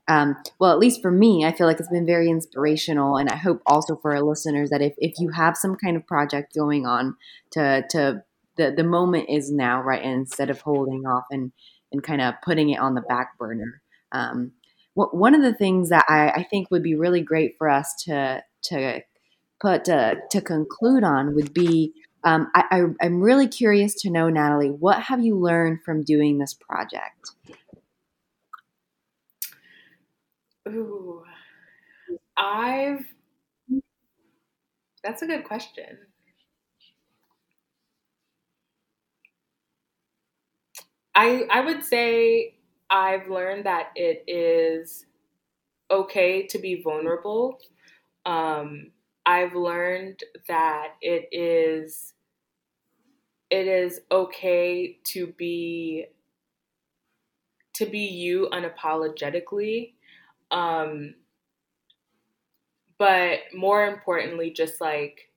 um, 0.07 0.35
well 0.59 0.71
at 0.71 0.79
least 0.79 1.03
for 1.03 1.11
me 1.11 1.45
i 1.45 1.51
feel 1.51 1.67
like 1.67 1.79
it's 1.79 1.89
been 1.89 2.05
very 2.05 2.29
inspirational. 2.29 3.17
And 3.17 3.29
i 3.29 3.35
hope 3.35 3.61
also 3.65 3.95
for 3.95 4.15
our 4.15 4.21
listeners 4.21 4.69
that 4.71 4.81
if, 4.81 4.93
if 4.97 5.19
you 5.19 5.29
have 5.29 5.57
some 5.57 5.75
kind 5.75 5.95
of 5.95 6.07
project 6.07 6.55
going 6.55 6.85
on 6.85 7.15
to 7.51 7.83
to 7.91 8.23
the 8.57 8.71
the 8.71 8.83
moment 8.83 9.29
is 9.29 9.51
now 9.51 9.81
right 9.81 10.03
and 10.03 10.13
instead 10.13 10.49
of 10.49 10.61
holding 10.61 11.05
off 11.05 11.25
and 11.31 11.51
and 11.91 12.03
kind 12.03 12.21
of 12.21 12.35
putting 12.43 12.69
it 12.69 12.79
on 12.79 12.95
the 12.95 13.01
back 13.01 13.37
burner. 13.37 13.81
Um, 14.11 14.51
what, 14.93 15.15
one 15.15 15.35
of 15.35 15.41
the 15.41 15.53
things 15.53 15.89
that 15.89 16.05
I, 16.07 16.29
I, 16.29 16.43
think 16.43 16.71
would 16.71 16.83
be 16.83 16.95
really 16.95 17.21
great 17.21 17.55
for 17.57 17.69
us 17.69 17.93
to 18.05 18.43
to 18.63 19.01
put 19.61 19.87
uh, 19.87 20.15
to 20.31 20.41
conclude 20.41 21.03
on 21.03 21.35
would 21.35 21.53
be 21.53 21.93
um, 22.23 22.51
I, 22.53 22.63
I, 23.01 23.05
am 23.05 23.21
really 23.21 23.47
curious 23.47 23.93
to 24.01 24.09
know, 24.09 24.29
Nathalie, 24.29 24.69
what 24.71 25.03
have 25.03 25.23
you 25.23 25.37
learned 25.37 25.83
from 25.83 26.03
doing 26.03 26.37
this 26.37 26.53
project? 26.53 27.31
Ooh, 30.67 31.23
I've. 32.35 33.05
That's 35.01 35.21
a 35.21 35.27
good 35.27 35.45
question. 35.45 35.97
I 41.19 41.45
I 41.49 41.59
would 41.59 41.83
say 41.83 42.55
I've 42.89 43.27
learned 43.27 43.65
that 43.65 43.91
it 43.97 44.23
is 44.25 45.05
okay 45.91 46.47
to 46.47 46.57
be 46.59 46.81
vulnerable. 46.81 47.59
Um, 48.25 48.91
I've 49.25 49.53
learned 49.53 50.21
that 50.47 50.93
it 51.01 51.27
is 51.33 52.13
it 53.49 53.67
is 53.67 53.99
okay 54.09 54.97
to 55.07 55.27
be 55.27 56.05
to 57.73 57.85
be 57.85 57.99
you 57.99 58.47
unapologetically. 58.53 59.95
Um, 60.51 61.15
but 62.97 63.39
more 63.53 63.85
importantly, 63.87 64.51
just 64.51 64.79
like 64.79 65.28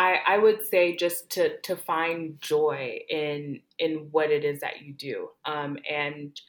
I, 0.00 0.16
I 0.26 0.38
would 0.38 0.64
say 0.66 0.96
just 0.96 1.28
to 1.32 1.58
to 1.58 1.76
find 1.76 2.40
joy 2.40 3.00
in 3.10 3.60
in 3.78 4.08
what 4.12 4.30
it 4.30 4.44
is 4.44 4.60
that 4.60 4.80
you 4.80 4.94
do. 4.94 5.28
Um, 5.44 5.76
and 5.88 6.40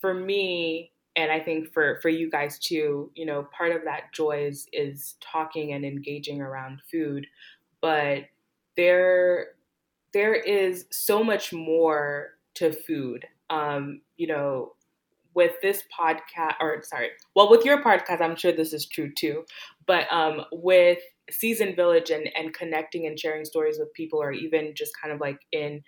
for 0.00 0.14
me, 0.14 0.92
and 1.16 1.32
I 1.32 1.40
think 1.40 1.72
for 1.72 1.98
for 2.00 2.10
you 2.10 2.30
guys 2.30 2.60
too, 2.60 3.10
you 3.16 3.26
know, 3.26 3.48
part 3.56 3.72
of 3.72 3.82
that 3.86 4.12
joy 4.12 4.46
is 4.46 4.68
is 4.72 5.16
talking 5.20 5.72
and 5.72 5.84
engaging 5.84 6.40
around 6.40 6.80
food, 6.88 7.26
but 7.80 8.20
there 8.76 9.48
there 10.12 10.36
is 10.36 10.86
so 10.92 11.24
much 11.24 11.52
more 11.52 12.36
to 12.54 12.70
food. 12.70 13.26
Um, 13.50 14.00
you 14.16 14.28
know, 14.28 14.74
with 15.34 15.54
this 15.60 15.82
podcast, 15.98 16.54
or 16.60 16.84
sorry, 16.84 17.10
well, 17.34 17.50
with 17.50 17.64
your 17.64 17.82
podcast, 17.82 18.20
I'm 18.20 18.36
sure 18.36 18.52
this 18.52 18.72
is 18.72 18.86
true 18.86 19.12
too, 19.12 19.44
but 19.86 20.06
um, 20.12 20.42
with 20.52 21.00
Seasoned 21.30 21.76
Village 21.76 22.10
and, 22.10 22.28
and 22.36 22.54
connecting 22.54 23.06
and 23.06 23.18
sharing 23.18 23.44
stories 23.44 23.78
with 23.78 23.92
people, 23.94 24.22
or 24.22 24.32
even 24.32 24.74
just 24.74 24.92
kind 25.00 25.12
of 25.12 25.20
like 25.20 25.40
in 25.52 25.82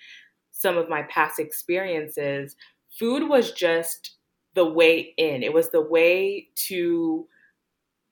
some 0.52 0.76
of 0.76 0.88
my 0.88 1.02
past 1.04 1.38
experiences, 1.38 2.56
food 2.98 3.28
was 3.28 3.52
just 3.52 4.16
the 4.54 4.66
way 4.66 5.14
in. 5.16 5.42
It 5.42 5.52
was 5.52 5.70
the 5.70 5.82
way 5.82 6.48
to 6.68 7.28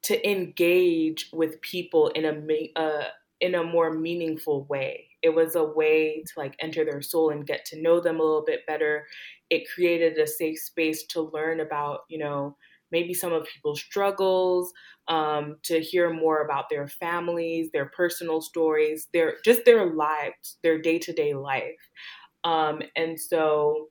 to 0.02 0.30
engage 0.30 1.28
with 1.32 1.60
people 1.62 2.08
in 2.08 2.24
a 2.24 2.70
uh, 2.80 3.08
in 3.40 3.54
a 3.54 3.64
more 3.64 3.92
meaningful 3.92 4.64
way. 4.64 5.10
It 5.22 5.30
was 5.34 5.56
a 5.56 5.64
way 5.64 6.22
to 6.22 6.32
like 6.36 6.54
enter 6.60 6.84
their 6.84 7.02
soul 7.02 7.30
and 7.30 7.46
get 7.46 7.64
to 7.66 7.82
know 7.82 8.00
them 8.00 8.20
a 8.20 8.22
little 8.22 8.44
bit 8.44 8.66
better. 8.66 9.06
It 9.50 9.68
created 9.68 10.18
a 10.18 10.26
safe 10.26 10.58
space 10.60 11.04
to 11.08 11.22
learn 11.22 11.60
about, 11.60 12.00
you 12.08 12.18
know, 12.18 12.56
maybe 12.90 13.14
some 13.14 13.32
of 13.32 13.46
people's 13.46 13.80
struggles, 13.80 14.72
um, 15.08 15.56
to 15.64 15.80
hear 15.80 16.10
more 16.12 16.42
about 16.42 16.68
their 16.70 16.88
families, 16.88 17.70
their 17.72 17.86
personal 17.86 18.40
stories, 18.40 19.08
their 19.12 19.38
just 19.44 19.64
their 19.64 19.86
lives, 19.94 20.58
their 20.62 20.80
day 20.80 20.98
to 21.00 21.12
day 21.12 21.34
life. 21.34 21.90
Um, 22.44 22.82
and 22.96 23.18
so, 23.20 23.90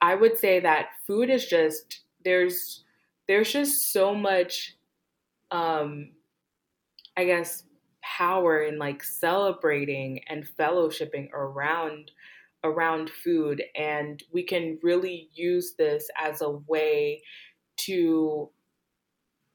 I 0.00 0.14
would 0.14 0.38
say 0.38 0.60
that 0.60 0.90
food 1.06 1.30
is 1.30 1.46
just 1.46 2.04
there's 2.24 2.84
there's 3.28 3.52
just 3.52 3.92
so 3.92 4.14
much, 4.14 4.76
um, 5.50 6.12
I 7.16 7.24
guess, 7.24 7.64
power 8.02 8.62
in 8.62 8.78
like 8.78 9.02
celebrating 9.02 10.22
and 10.28 10.46
fellowshipping 10.46 11.30
around 11.32 12.12
around 12.64 13.08
food 13.08 13.62
and 13.76 14.20
we 14.32 14.42
can 14.42 14.78
really 14.82 15.28
use 15.32 15.74
this 15.78 16.10
as 16.18 16.40
a 16.42 16.50
way 16.50 17.22
to 17.78 18.50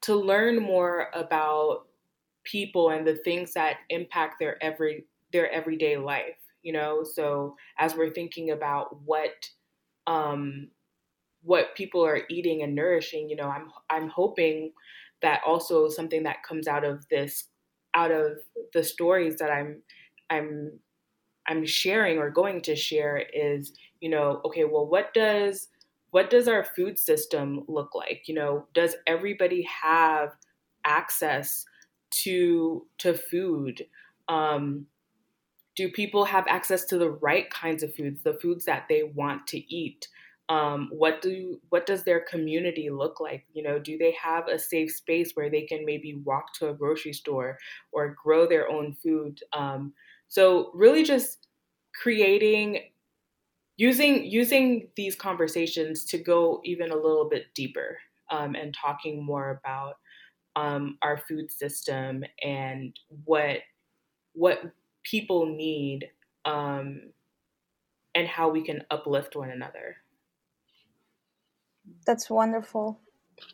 to 0.01 0.15
learn 0.15 0.61
more 0.61 1.09
about 1.13 1.88
people 2.43 2.89
and 2.89 3.07
the 3.07 3.15
things 3.15 3.53
that 3.53 3.78
impact 3.89 4.36
their 4.39 4.61
every 4.63 5.05
their 5.32 5.51
everyday 5.51 5.97
life 5.97 6.38
you 6.63 6.71
know? 6.71 7.03
So 7.03 7.55
as 7.78 7.95
we're 7.95 8.09
thinking 8.09 8.49
about 8.49 9.01
what 9.03 9.49
um 10.07 10.69
what 11.43 11.76
people 11.76 12.05
are 12.05 12.21
eating 12.30 12.63
and 12.63 12.76
nourishing 12.76 13.30
you 13.30 13.36
know 13.36 13.49
i'm 13.49 13.71
i'm 13.89 14.09
hoping 14.09 14.74
that 15.21 15.41
also 15.45 15.89
something 15.89 16.24
that 16.24 16.43
comes 16.43 16.67
out 16.67 16.84
of 16.84 17.07
this 17.09 17.45
out 17.95 18.11
of 18.11 18.39
the 18.74 18.84
stories 18.84 19.38
that 19.38 19.49
i'm 19.49 19.82
i'm 20.30 20.80
i'm 21.47 21.65
sharing 21.65 22.17
or 22.17 22.30
going 22.30 22.61
to 22.61 22.76
share 22.76 23.17
is 23.34 23.74
you 24.01 24.09
know 24.09 24.41
okay 24.45 24.65
well 24.65 24.88
what 24.88 25.13
does 25.13 25.69
what 26.14 26.30
does 26.30 26.47
our 26.47 26.64
food 26.64 26.99
system 26.99 27.64
look 27.68 27.95
like? 27.95 28.28
You 28.28 28.36
know, 28.36 28.68
does 28.76 28.95
everybody 29.07 29.64
have 29.64 30.30
access 30.86 31.66
to 32.22 32.86
to 32.99 33.16
food? 33.16 33.88
Um, 34.28 34.86
do 35.76 35.89
people 35.89 36.26
have 36.26 36.45
access 36.47 36.86
to 36.86 36.99
the 36.99 37.09
right 37.09 37.49
kinds 37.49 37.82
of 37.82 37.95
foods, 37.95 38.22
the 38.22 38.36
foods 38.36 38.66
that 38.66 38.86
they 38.89 39.01
want 39.01 39.47
to 39.47 39.76
eat? 39.76 40.07
Um, 40.49 40.89
what 40.91 41.24
do 41.24 41.59
what 41.70 41.88
does 41.88 42.03
their 42.03 42.20
community 42.20 42.91
look 42.91 43.20
like? 43.20 43.45
You 43.51 43.64
know, 43.64 43.80
do 43.80 43.97
they 43.97 44.11
have 44.11 44.47
a 44.47 44.59
safe 44.59 44.91
space 44.91 45.32
where 45.34 45.49
they 45.49 45.64
can 45.64 45.84
maybe 45.84 46.22
walk 46.24 46.53
to 46.59 46.70
a 46.70 46.76
grocery 46.76 47.14
store 47.14 47.57
or 47.91 48.16
grow 48.24 48.45
their 48.45 48.70
own 48.70 48.93
food? 49.01 49.39
Um, 49.51 49.93
so 50.28 50.70
really, 50.76 51.01
just 51.03 51.47
creating 51.99 52.93
using 53.78 54.26
using 54.26 54.88
these 54.95 55.15
conversations 55.15 56.03
to 56.05 56.17
go 56.17 56.61
even 56.63 56.91
a 56.91 56.95
little 56.95 57.28
bit 57.30 57.45
deeper 57.55 57.97
um, 58.32 58.55
and 58.55 58.74
talking 58.74 59.24
more 59.24 59.59
about 59.63 59.95
um, 60.55 60.97
our 61.01 61.17
food 61.17 61.51
system 61.51 62.24
and 62.43 62.95
what 63.26 63.57
what 64.34 64.59
people 65.03 65.45
need 65.45 66.09
um, 66.45 67.01
and 68.15 68.28
how 68.28 68.49
we 68.49 68.63
can 68.63 68.84
uplift 68.91 69.36
one 69.36 69.49
another. 69.49 69.97
That's 72.05 72.30
wonderful. 72.30 72.99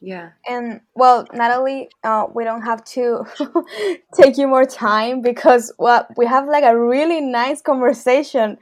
Yeah. 0.01 0.31
And 0.47 0.81
well, 0.93 1.25
Nathalie, 1.33 1.89
uh, 2.03 2.27
we 2.33 2.43
don't 2.43 2.61
have 2.61 2.83
to 2.85 3.25
take 4.13 4.37
you 4.37 4.47
more 4.47 4.65
time 4.65 5.21
because 5.21 5.73
well, 5.79 6.07
we 6.17 6.25
have 6.25 6.47
like 6.47 6.63
a 6.63 6.77
really 6.77 7.21
nice 7.21 7.61
conversation. 7.61 8.57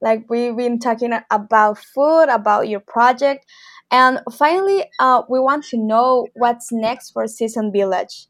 Like 0.00 0.24
we've 0.28 0.56
been 0.56 0.78
talking 0.78 1.12
about 1.30 1.78
food, 1.78 2.24
about 2.24 2.68
your 2.68 2.80
project, 2.80 3.46
and 3.90 4.20
finally, 4.32 4.84
uh, 4.98 5.22
we 5.28 5.40
want 5.40 5.64
to 5.66 5.78
know 5.78 6.28
what's 6.34 6.70
next 6.70 7.12
for 7.12 7.26
Seasoned 7.26 7.72
Village. 7.72 8.26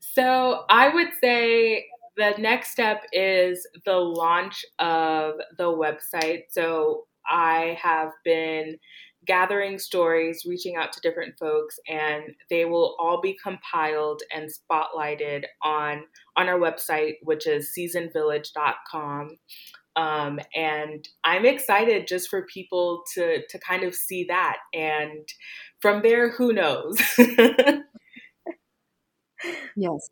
So 0.00 0.64
I 0.68 0.92
would 0.92 1.10
say 1.20 1.86
the 2.16 2.34
next 2.38 2.70
step 2.70 3.02
is 3.12 3.66
the 3.84 3.96
launch 3.96 4.64
of 4.78 5.34
the 5.58 5.64
website. 5.64 6.44
So 6.50 7.06
I 7.28 7.78
have 7.80 8.10
been 8.24 8.78
gathering 9.26 9.78
stories, 9.78 10.44
reaching 10.46 10.76
out 10.76 10.92
to 10.92 11.00
different 11.00 11.34
folks, 11.38 11.78
and 11.88 12.24
they 12.50 12.64
will 12.64 12.96
all 12.98 13.20
be 13.20 13.36
compiled 13.42 14.22
and 14.34 14.50
spotlighted 14.50 15.44
on 15.62 16.04
on 16.36 16.48
our 16.48 16.58
website, 16.58 17.14
which 17.22 17.46
is 17.46 17.72
seasonedvillage.com. 17.76 19.30
Um, 19.96 20.40
and 20.54 21.06
I'm 21.22 21.46
excited 21.46 22.08
just 22.08 22.28
for 22.28 22.46
people 22.46 23.04
to 23.14 23.46
to 23.48 23.58
kind 23.58 23.84
of 23.84 23.94
see 23.94 24.24
that, 24.24 24.56
and 24.72 25.28
from 25.80 26.02
there, 26.02 26.30
who 26.30 26.52
knows? 26.52 27.00
yes. 29.76 30.10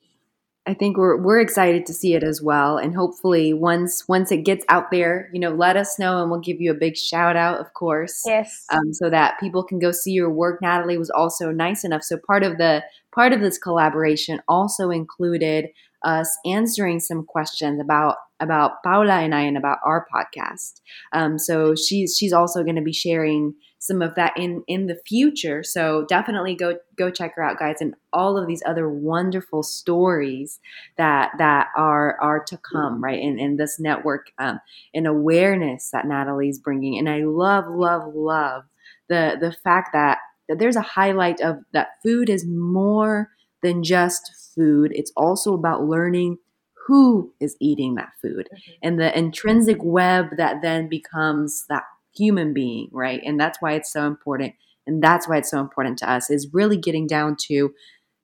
I 0.64 0.74
think 0.74 0.96
we're 0.96 1.16
we're 1.16 1.40
excited 1.40 1.86
to 1.86 1.92
see 1.92 2.14
it 2.14 2.22
as 2.22 2.40
well, 2.40 2.78
and 2.78 2.94
hopefully 2.94 3.52
once 3.52 4.06
once 4.06 4.30
it 4.30 4.44
gets 4.44 4.64
out 4.68 4.92
there, 4.92 5.28
you 5.32 5.40
know, 5.40 5.50
let 5.50 5.76
us 5.76 5.98
know, 5.98 6.22
and 6.22 6.30
we'll 6.30 6.38
give 6.38 6.60
you 6.60 6.70
a 6.70 6.74
big 6.74 6.96
shout 6.96 7.34
out, 7.34 7.58
of 7.58 7.74
course. 7.74 8.22
Yes. 8.24 8.64
Um, 8.70 8.92
so 8.92 9.10
that 9.10 9.40
people 9.40 9.64
can 9.64 9.80
go 9.80 9.90
see 9.90 10.12
your 10.12 10.30
work. 10.30 10.62
Nathalie 10.62 10.98
was 10.98 11.10
also 11.10 11.50
nice 11.50 11.82
enough. 11.82 12.04
So 12.04 12.16
part 12.16 12.44
of 12.44 12.58
the 12.58 12.84
part 13.12 13.32
of 13.32 13.40
this 13.40 13.58
collaboration 13.58 14.40
also 14.46 14.90
included 14.90 15.70
us 16.04 16.36
answering 16.44 17.00
some 17.00 17.24
questions 17.24 17.80
about 17.80 18.16
about 18.40 18.82
Paula 18.82 19.20
and 19.20 19.34
I 19.34 19.42
and 19.42 19.56
about 19.56 19.78
our 19.84 20.04
podcast. 20.12 20.80
Um, 21.12 21.38
so 21.38 21.74
she's 21.76 22.16
she's 22.18 22.32
also 22.32 22.64
going 22.64 22.76
to 22.76 22.82
be 22.82 22.92
sharing 22.92 23.54
some 23.78 24.02
of 24.02 24.14
that 24.14 24.32
in 24.36 24.62
in 24.66 24.86
the 24.86 25.00
future. 25.06 25.62
So 25.62 26.04
definitely 26.08 26.54
go 26.54 26.76
go 26.96 27.10
check 27.10 27.34
her 27.36 27.42
out, 27.42 27.58
guys, 27.58 27.76
and 27.80 27.94
all 28.12 28.36
of 28.36 28.46
these 28.46 28.62
other 28.66 28.88
wonderful 28.88 29.62
stories 29.62 30.60
that 30.98 31.32
that 31.38 31.68
are 31.76 32.18
are 32.20 32.44
to 32.44 32.58
come, 32.58 33.02
right? 33.02 33.20
In 33.20 33.38
in 33.38 33.56
this 33.56 33.78
network, 33.80 34.26
um, 34.38 34.60
and 34.92 35.06
awareness 35.06 35.90
that 35.90 36.06
Nathalie's 36.06 36.58
bringing, 36.58 36.98
and 36.98 37.08
I 37.08 37.24
love 37.24 37.64
love 37.68 38.14
love 38.14 38.64
the 39.08 39.36
the 39.40 39.52
fact 39.52 39.90
that 39.92 40.18
that 40.48 40.58
there's 40.58 40.76
a 40.76 40.82
highlight 40.82 41.40
of 41.40 41.58
that 41.72 41.88
food 42.02 42.28
is 42.28 42.46
more 42.46 43.30
than 43.62 43.82
just 43.82 44.41
food. 44.54 44.92
It's 44.94 45.12
also 45.16 45.54
about 45.54 45.84
learning 45.84 46.38
who 46.86 47.32
is 47.40 47.56
eating 47.60 47.94
that 47.94 48.10
food 48.20 48.48
mm-hmm. 48.52 48.72
and 48.82 48.98
the 48.98 49.16
intrinsic 49.16 49.78
web 49.80 50.36
that 50.36 50.62
then 50.62 50.88
becomes 50.88 51.64
that 51.68 51.84
human 52.14 52.52
being, 52.52 52.88
right? 52.92 53.20
And 53.24 53.38
that's 53.38 53.58
why 53.60 53.72
it's 53.72 53.92
so 53.92 54.06
important. 54.06 54.54
And 54.86 55.02
that's 55.02 55.28
why 55.28 55.36
it's 55.38 55.50
so 55.50 55.60
important 55.60 55.98
to 55.98 56.10
us 56.10 56.28
is 56.28 56.52
really 56.52 56.76
getting 56.76 57.06
down 57.06 57.36
to 57.48 57.72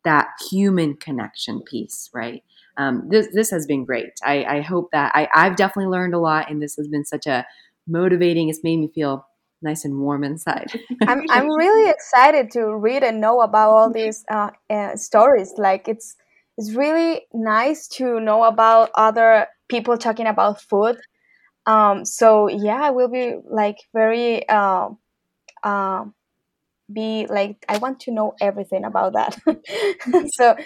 that 0.05 0.29
human 0.51 0.95
connection 0.95 1.63
piece, 1.63 2.11
right? 2.13 2.43
Um, 2.77 3.09
this 3.11 3.29
this 3.33 3.51
has 3.51 3.67
been 3.67 3.85
great. 3.85 4.07
I, 4.25 4.45
I 4.45 4.61
hope 4.61 4.91
that 4.93 5.13
I, 5.15 5.29
I've 5.35 5.57
definitely 5.57 5.91
learned 5.91 6.15
a 6.15 6.19
lot, 6.19 6.51
and 6.51 6.63
this 6.63 6.77
has 6.77 6.89
been 6.89 7.05
such 7.05 7.27
a 7.27 7.45
motivating. 7.87 8.49
It's 8.49 8.63
made 8.63 8.79
me 8.79 8.89
feel 8.95 9.27
nice 9.63 9.85
and 9.85 9.99
warm 9.99 10.25
inside. 10.25 10.73
I'm 11.07 11.23
I'm 11.31 11.51
really 11.51 11.91
excited 11.91 12.51
to 12.53 12.75
read 12.75 13.03
and 13.03 13.21
know 13.21 13.41
about 13.41 13.71
all 13.71 13.93
these 13.93 14.25
uh, 14.31 14.51
uh, 14.71 14.97
stories. 14.97 15.53
Like 15.57 15.89
it's 15.89 16.17
it's 16.57 16.73
really 16.73 17.23
nice 17.33 17.87
to 17.89 18.21
know 18.21 18.45
about 18.45 18.91
other 18.95 19.47
people 19.69 19.97
talking 19.97 20.27
about 20.27 20.61
food 20.61 20.99
um, 21.69 22.07
so 22.07 22.49
yeah, 22.49 22.81
I 22.83 22.91
will 22.91 23.09
be 23.09 23.35
like 23.45 23.77
very 23.93 24.49
uh, 24.49 24.89
uh, 25.63 26.05
be 26.91 27.27
like 27.29 27.63
I 27.69 27.77
want 27.77 28.01
to 28.01 28.11
know 28.11 28.35
everything 28.41 28.87
about 28.87 29.13
that. 29.13 29.39
so 30.35 30.57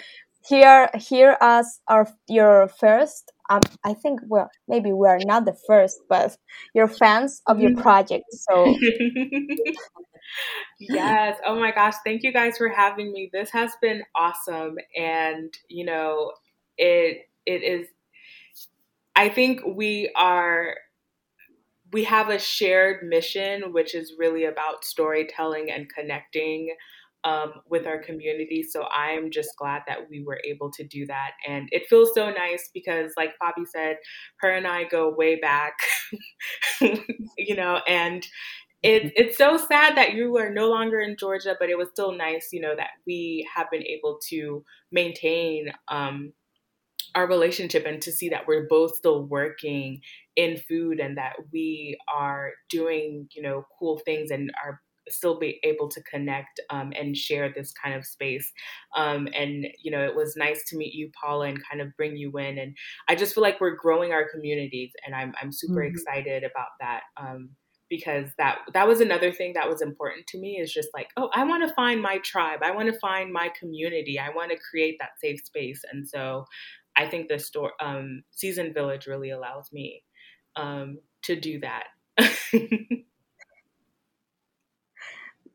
here 0.47 0.89
here 0.95 1.37
as 1.41 1.81
our 1.89 2.07
your 2.29 2.69
first 2.69 3.32
um, 3.49 3.61
I 3.83 3.93
think 3.93 4.21
well 4.27 4.49
maybe 4.67 4.91
we 4.91 5.07
are 5.07 5.19
not 5.19 5.45
the 5.45 5.55
first, 5.67 5.99
but 6.09 6.37
you're 6.73 6.87
fans 6.87 7.41
of 7.47 7.59
your 7.59 7.71
mm-hmm. 7.71 7.81
project. 7.81 8.25
So 8.31 8.65
yes. 10.79 11.37
Oh 11.45 11.59
my 11.59 11.71
gosh. 11.71 11.95
Thank 12.05 12.23
you 12.23 12.31
guys 12.31 12.57
for 12.57 12.69
having 12.69 13.11
me. 13.11 13.29
This 13.31 13.51
has 13.51 13.71
been 13.81 14.03
awesome. 14.15 14.77
And 14.97 15.53
you 15.67 15.85
know, 15.85 16.31
it 16.77 17.29
it 17.45 17.63
is 17.63 17.87
I 19.15 19.29
think 19.29 19.61
we 19.65 20.11
are 20.15 20.75
we 21.91 22.05
have 22.05 22.29
a 22.29 22.39
shared 22.39 23.07
mission, 23.07 23.71
which 23.71 23.93
is 23.93 24.15
really 24.17 24.45
about 24.45 24.83
storytelling 24.83 25.69
and 25.69 25.87
connecting 25.93 26.75
um, 27.23 27.53
with 27.69 27.87
our 27.87 27.99
community. 27.99 28.63
So 28.63 28.83
I'm 28.85 29.31
just 29.31 29.49
glad 29.57 29.83
that 29.87 30.09
we 30.09 30.23
were 30.23 30.39
able 30.45 30.71
to 30.71 30.83
do 30.83 31.05
that. 31.07 31.31
And 31.47 31.69
it 31.71 31.87
feels 31.89 32.11
so 32.13 32.29
nice 32.29 32.69
because, 32.73 33.13
like 33.17 33.31
Fabi 33.41 33.65
said, 33.67 33.97
her 34.37 34.49
and 34.49 34.67
I 34.67 34.83
go 34.85 35.13
way 35.13 35.39
back, 35.39 35.73
you 36.81 37.55
know, 37.55 37.79
and 37.87 38.25
it, 38.81 39.13
it's 39.15 39.37
so 39.37 39.55
sad 39.57 39.95
that 39.95 40.13
you 40.13 40.37
are 40.37 40.49
no 40.49 40.69
longer 40.69 40.99
in 40.99 41.15
Georgia, 41.17 41.55
but 41.59 41.69
it 41.69 41.77
was 41.77 41.89
still 41.89 42.11
nice, 42.11 42.49
you 42.51 42.59
know, 42.59 42.75
that 42.75 42.89
we 43.07 43.47
have 43.55 43.67
been 43.71 43.83
able 43.83 44.19
to 44.29 44.65
maintain 44.91 45.71
um, 45.89 46.33
our 47.15 47.27
relationship 47.27 47.85
and 47.85 48.01
to 48.01 48.11
see 48.11 48.29
that 48.29 48.47
we're 48.47 48.67
both 48.67 48.95
still 48.95 49.23
working 49.23 50.01
in 50.35 50.57
food 50.57 50.99
and 50.99 51.17
that 51.17 51.33
we 51.51 51.97
are 52.13 52.51
doing 52.69 53.27
you 53.35 53.41
know 53.41 53.65
cool 53.77 53.99
things 53.99 54.31
and 54.31 54.51
are 54.63 54.81
still 55.09 55.39
be 55.39 55.59
able 55.63 55.87
to 55.89 56.01
connect 56.03 56.59
um, 56.69 56.91
and 56.97 57.15
share 57.15 57.51
this 57.51 57.73
kind 57.73 57.95
of 57.95 58.05
space 58.05 58.51
um, 58.95 59.27
and 59.35 59.67
you 59.83 59.91
know 59.91 60.03
it 60.03 60.15
was 60.15 60.35
nice 60.35 60.63
to 60.67 60.77
meet 60.77 60.93
you 60.93 61.09
paula 61.19 61.47
and 61.47 61.63
kind 61.69 61.81
of 61.81 61.95
bring 61.97 62.15
you 62.17 62.31
in 62.37 62.57
and 62.57 62.75
i 63.09 63.15
just 63.15 63.33
feel 63.33 63.43
like 63.43 63.59
we're 63.59 63.75
growing 63.75 64.11
our 64.11 64.27
communities 64.29 64.91
and 65.05 65.15
i'm, 65.15 65.33
I'm 65.41 65.51
super 65.51 65.81
mm-hmm. 65.81 65.93
excited 65.93 66.43
about 66.43 66.69
that 66.79 67.01
um, 67.17 67.49
because 67.89 68.29
that 68.37 68.59
that 68.73 68.87
was 68.87 69.01
another 69.01 69.31
thing 69.31 69.53
that 69.53 69.69
was 69.69 69.81
important 69.81 70.25
to 70.27 70.39
me 70.39 70.59
is 70.59 70.73
just 70.73 70.89
like 70.93 71.09
oh 71.17 71.29
i 71.33 71.43
want 71.43 71.67
to 71.67 71.73
find 71.75 72.01
my 72.01 72.17
tribe 72.19 72.59
i 72.63 72.71
want 72.71 72.91
to 72.91 72.99
find 72.99 73.31
my 73.31 73.49
community 73.59 74.19
i 74.19 74.29
want 74.29 74.51
to 74.51 74.57
create 74.69 74.97
that 74.99 75.19
safe 75.21 75.39
space 75.43 75.81
and 75.91 76.07
so 76.07 76.45
i 76.95 77.05
think 77.05 77.27
the 77.27 77.39
store 77.39 77.73
um, 77.81 78.23
seasoned 78.31 78.73
village 78.73 79.07
really 79.07 79.31
allows 79.31 79.69
me 79.71 80.01
um, 80.55 80.99
to 81.23 81.35
do 81.35 81.61
that. 81.61 81.85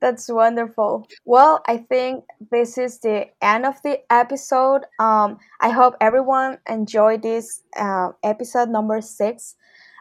That's 0.00 0.28
wonderful. 0.28 1.08
Well, 1.24 1.60
I 1.66 1.78
think 1.78 2.24
this 2.52 2.78
is 2.78 3.00
the 3.00 3.26
end 3.42 3.66
of 3.66 3.82
the 3.82 4.00
episode. 4.12 4.82
Um, 5.00 5.38
I 5.60 5.70
hope 5.70 5.94
everyone 6.00 6.58
enjoyed 6.68 7.22
this 7.22 7.62
uh, 7.76 8.10
episode 8.22 8.68
number 8.68 9.00
six, 9.00 9.56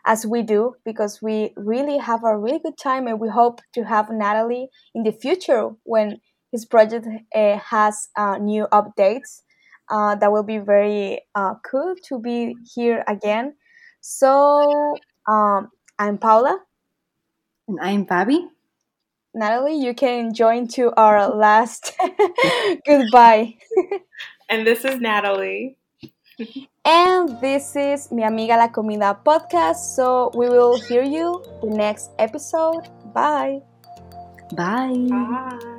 as 0.06 0.26
we 0.26 0.44
do, 0.44 0.76
because 0.86 1.20
we 1.22 1.52
really 1.58 1.98
have 1.98 2.24
a 2.24 2.38
really 2.38 2.60
good 2.60 2.78
time, 2.78 3.08
and 3.08 3.20
we 3.20 3.30
hope 3.30 3.62
to 3.74 3.84
have 3.86 4.10
Nathalie 4.12 4.70
in 4.94 5.02
the 5.04 5.12
future 5.12 5.72
when 5.84 6.22
his 6.52 6.64
project 6.66 7.08
uh, 7.34 7.58
has 7.58 8.10
uh, 8.16 8.38
new 8.38 8.68
updates. 8.72 9.42
Uh, 9.90 10.16
that 10.16 10.32
will 10.32 10.44
be 10.44 10.60
very 10.60 11.22
uh, 11.34 11.56
cool 11.64 11.96
to 12.04 12.20
be 12.20 12.56
here 12.76 13.04
again. 13.08 13.56
So 14.02 14.96
um, 15.28 15.72
I'm 15.98 16.18
Paula. 16.20 16.60
And 17.68 17.80
I'm 17.82 18.06
Fabi. 18.06 18.48
Nathalie, 19.38 19.78
you 19.78 19.94
can 19.94 20.34
join 20.34 20.68
to 20.70 20.92
our 20.98 21.30
last 21.30 21.94
goodbye. 22.86 23.56
and 24.50 24.66
this 24.66 24.84
is 24.84 25.00
Nathalie. 25.00 25.78
and 26.86 27.40
this 27.42 27.76
is 27.76 28.12
Mi 28.12 28.24
Amiga 28.24 28.58
La 28.58 28.68
Comida 28.68 29.14
podcast. 29.26 29.94
So 29.96 30.32
we 30.34 30.50
will 30.50 30.78
hear 30.90 31.04
you 31.04 31.44
the 31.62 31.70
next 31.70 32.12
episode. 32.18 32.90
Bye. 33.14 33.62
Bye. 34.56 35.06
Bye. 35.10 35.74